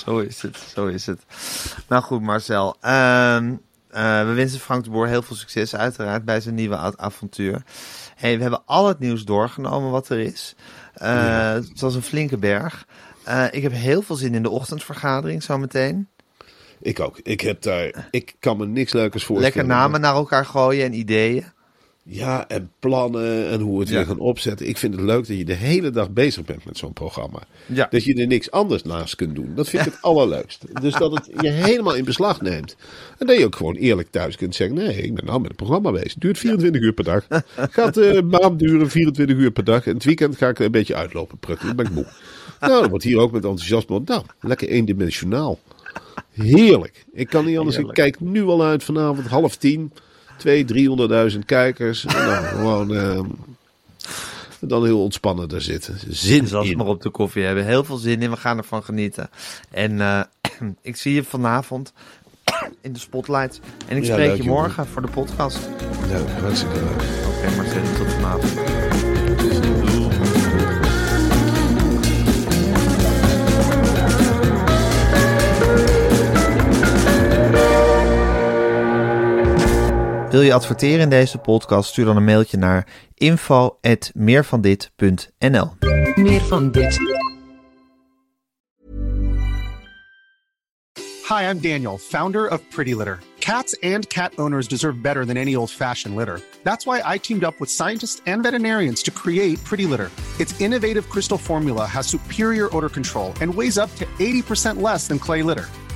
Zo 0.04 0.18
is 0.18 0.42
het, 0.42 0.56
zo 0.74 0.86
is 0.86 1.06
het. 1.06 1.20
Nou 1.88 2.02
goed, 2.02 2.20
Marcel. 2.22 2.76
Ehm, 2.80 3.52
eh, 3.90 4.26
we 4.26 4.32
wensen 4.32 4.60
Frank 4.60 4.84
de 4.84 4.90
Boer 4.90 5.06
heel 5.08 5.22
veel 5.22 5.36
succes 5.36 5.76
uiteraard 5.76 6.24
bij 6.24 6.40
zijn 6.40 6.54
nieuwe 6.54 6.76
avontuur. 6.98 7.62
Hey, 8.16 8.36
we 8.36 8.42
hebben 8.42 8.62
al 8.64 8.88
het 8.88 8.98
nieuws 8.98 9.24
doorgenomen 9.24 9.90
wat 9.90 10.08
er 10.08 10.18
is. 10.18 10.54
Eh, 11.00 11.52
Het 11.52 11.80
was 11.80 11.94
een 11.94 12.02
flinke 12.02 12.36
berg. 12.36 12.86
Eh, 13.24 13.44
ik 13.50 13.62
heb 13.62 13.72
heel 13.72 14.02
veel 14.02 14.16
zin 14.16 14.34
in 14.34 14.42
de 14.42 14.50
ochtendvergadering 14.50 15.42
zometeen. 15.42 16.08
Ik 16.80 17.00
ook. 17.00 17.18
Ik 17.22 17.40
heb 17.40 17.62
daar, 17.62 18.08
ik 18.10 18.34
kan 18.38 18.56
me 18.56 18.66
niks 18.66 18.92
leukers 18.92 19.24
voorstellen. 19.24 19.56
Lekker 19.56 19.74
namen 19.76 20.00
naar 20.00 20.14
elkaar 20.14 20.46
gooien 20.46 20.84
en 20.84 20.94
ideeën. 20.94 21.44
Ja, 22.12 22.48
en 22.48 22.70
plannen 22.78 23.48
en 23.48 23.60
hoe 23.60 23.74
we 23.74 23.80
het 23.80 23.88
Ja. 23.88 23.94
weer 23.96 24.06
gaan 24.06 24.18
opzetten. 24.18 24.68
Ik 24.68 24.76
vind 24.76 24.94
het 24.94 25.02
leuk 25.02 25.26
dat 25.26 25.36
je 25.38 25.44
de 25.44 25.54
hele 25.54 25.90
dag 25.90 26.10
bezig 26.10 26.44
bent 26.44 26.64
met 26.64 26.78
zo'n 26.78 26.92
programma. 26.92 27.38
Ja. 27.66 27.86
Dat 27.90 28.04
je 28.04 28.14
er 28.14 28.26
niks 28.26 28.50
anders 28.50 28.82
naast 28.82 29.14
kunt 29.14 29.34
doen. 29.34 29.52
Dat 29.54 29.68
vind 29.68 29.86
ik 29.86 29.92
het 29.92 30.02
allerleukst. 30.10 30.64
Dus 30.80 30.94
dat 30.94 31.14
het 31.14 31.30
je 31.40 31.48
helemaal 31.50 31.94
in 31.94 32.04
beslag 32.04 32.40
neemt. 32.40 32.76
En 33.18 33.26
dat 33.26 33.38
je 33.38 33.44
ook 33.44 33.56
gewoon 33.56 33.74
eerlijk 33.74 34.10
thuis 34.10 34.36
kunt 34.36 34.54
zeggen: 34.54 34.76
nee, 34.76 34.96
ik 35.02 35.14
ben 35.14 35.24
nou 35.24 35.38
met 35.40 35.48
het 35.48 35.56
programma 35.56 35.90
bezig. 35.92 36.12
Het 36.12 36.22
duurt 36.22 36.38
24 36.38 36.82
uur 36.82 36.92
per 36.92 37.04
dag. 37.04 37.26
Gaat 37.56 37.96
eh, 37.96 38.14
een 38.14 38.28
maand 38.40 38.58
duren, 38.58 38.90
24 38.90 39.36
uur 39.36 39.50
per 39.50 39.64
dag. 39.64 39.86
En 39.86 39.94
het 39.94 40.04
weekend 40.04 40.36
ga 40.36 40.48
ik 40.48 40.58
een 40.58 40.70
beetje 40.70 40.94
uitlopen 40.94 41.38
prukken. 41.38 41.66
Dan 41.66 41.76
ben 41.76 41.86
ik 41.86 41.92
moe. 41.92 42.06
Nou, 42.60 42.80
dat 42.80 42.90
wordt 42.90 43.04
hier 43.04 43.18
ook 43.18 43.32
met 43.32 43.44
enthousiasme. 43.44 44.00
Nou, 44.04 44.22
lekker 44.40 44.68
eendimensionaal. 44.68 45.58
Heerlijk. 46.32 47.04
Ik 47.12 47.28
kan 47.28 47.44
niet 47.44 47.58
anders. 47.58 47.76
Heerlijk. 47.76 47.98
Ik 47.98 48.04
kijk 48.04 48.20
nu 48.20 48.44
al 48.44 48.64
uit 48.64 48.84
vanavond 48.84 49.26
half 49.26 49.56
tien. 49.56 49.92
Twee, 50.40 50.64
driehonderdduizend 50.64 51.44
kijkers. 51.44 52.04
En 52.04 52.26
dan 52.26 52.44
gewoon 52.58 52.94
ehm, 52.94 53.24
dan 54.60 54.84
heel 54.84 55.02
ontspannen 55.02 55.48
daar 55.48 55.60
zitten. 55.60 55.98
Zin 56.08 56.40
Dus 56.42 56.54
als 56.54 56.68
we 56.68 56.76
maar 56.76 56.86
op 56.86 57.02
de 57.02 57.10
koffie 57.10 57.42
hebben. 57.44 57.64
Heel 57.66 57.84
veel 57.84 57.96
zin 57.96 58.22
in. 58.22 58.30
We 58.30 58.36
gaan 58.36 58.58
ervan 58.58 58.82
genieten. 58.82 59.30
En 59.70 60.00
eh, 60.00 60.20
ik 60.82 60.96
zie 60.96 61.14
je 61.14 61.24
vanavond 61.24 61.92
in 62.82 62.92
de 62.92 62.98
spotlight. 62.98 63.60
En 63.88 63.96
ik 63.96 64.04
Ja, 64.04 64.12
spreek 64.12 64.28
leuk, 64.28 64.36
je 64.36 64.42
jongen. 64.42 64.60
morgen 64.60 64.86
voor 64.86 65.02
de 65.02 65.08
podcast. 65.08 65.58
Leuk, 66.08 66.28
hartstikke 66.40 66.74
leuk. 66.74 67.02
Oké, 67.26 67.56
Marcel, 67.56 67.82
tot 68.04 68.12
vanavond. 68.12 68.69
Wil 80.30 80.40
je 80.40 80.54
adverteren 80.54 81.00
in 81.00 81.08
deze 81.08 81.38
podcast? 81.38 81.90
Stuur 81.90 82.04
dan 82.04 82.16
een 82.16 82.24
mailtje 82.24 82.56
naar 82.56 82.86
info@meervandit.nl. 83.14 85.72
Meer 86.14 86.40
van 86.40 86.70
dit. 86.70 86.98
Hi, 91.28 91.42
I'm 91.50 91.60
Daniel, 91.60 91.98
founder 91.98 92.50
of 92.50 92.68
Pretty 92.68 92.94
Litter. 92.94 93.18
Cats 93.38 93.80
and 93.80 94.06
cat 94.06 94.32
owners 94.36 94.68
deserve 94.68 95.00
better 95.00 95.26
than 95.26 95.36
any 95.36 95.56
old 95.56 95.70
fashioned 95.70 96.18
litter. 96.18 96.40
That's 96.62 96.84
why 96.84 97.00
I 97.14 97.18
teamed 97.18 97.44
up 97.44 97.58
with 97.58 97.70
scientists 97.70 98.20
and 98.24 98.42
veterinarians 98.42 99.02
to 99.02 99.10
create 99.10 99.64
Pretty 99.64 99.86
Litter. 99.86 100.10
Its 100.38 100.60
innovative 100.60 101.08
crystal 101.08 101.38
formula 101.38 101.86
has 101.86 102.06
superior 102.06 102.76
odor 102.76 102.90
control 102.90 103.32
and 103.40 103.54
weighs 103.54 103.78
up 103.78 103.94
to 103.94 104.06
80% 104.18 104.80
less 104.80 105.06
than 105.06 105.18
clay 105.18 105.42
litter. 105.42 105.68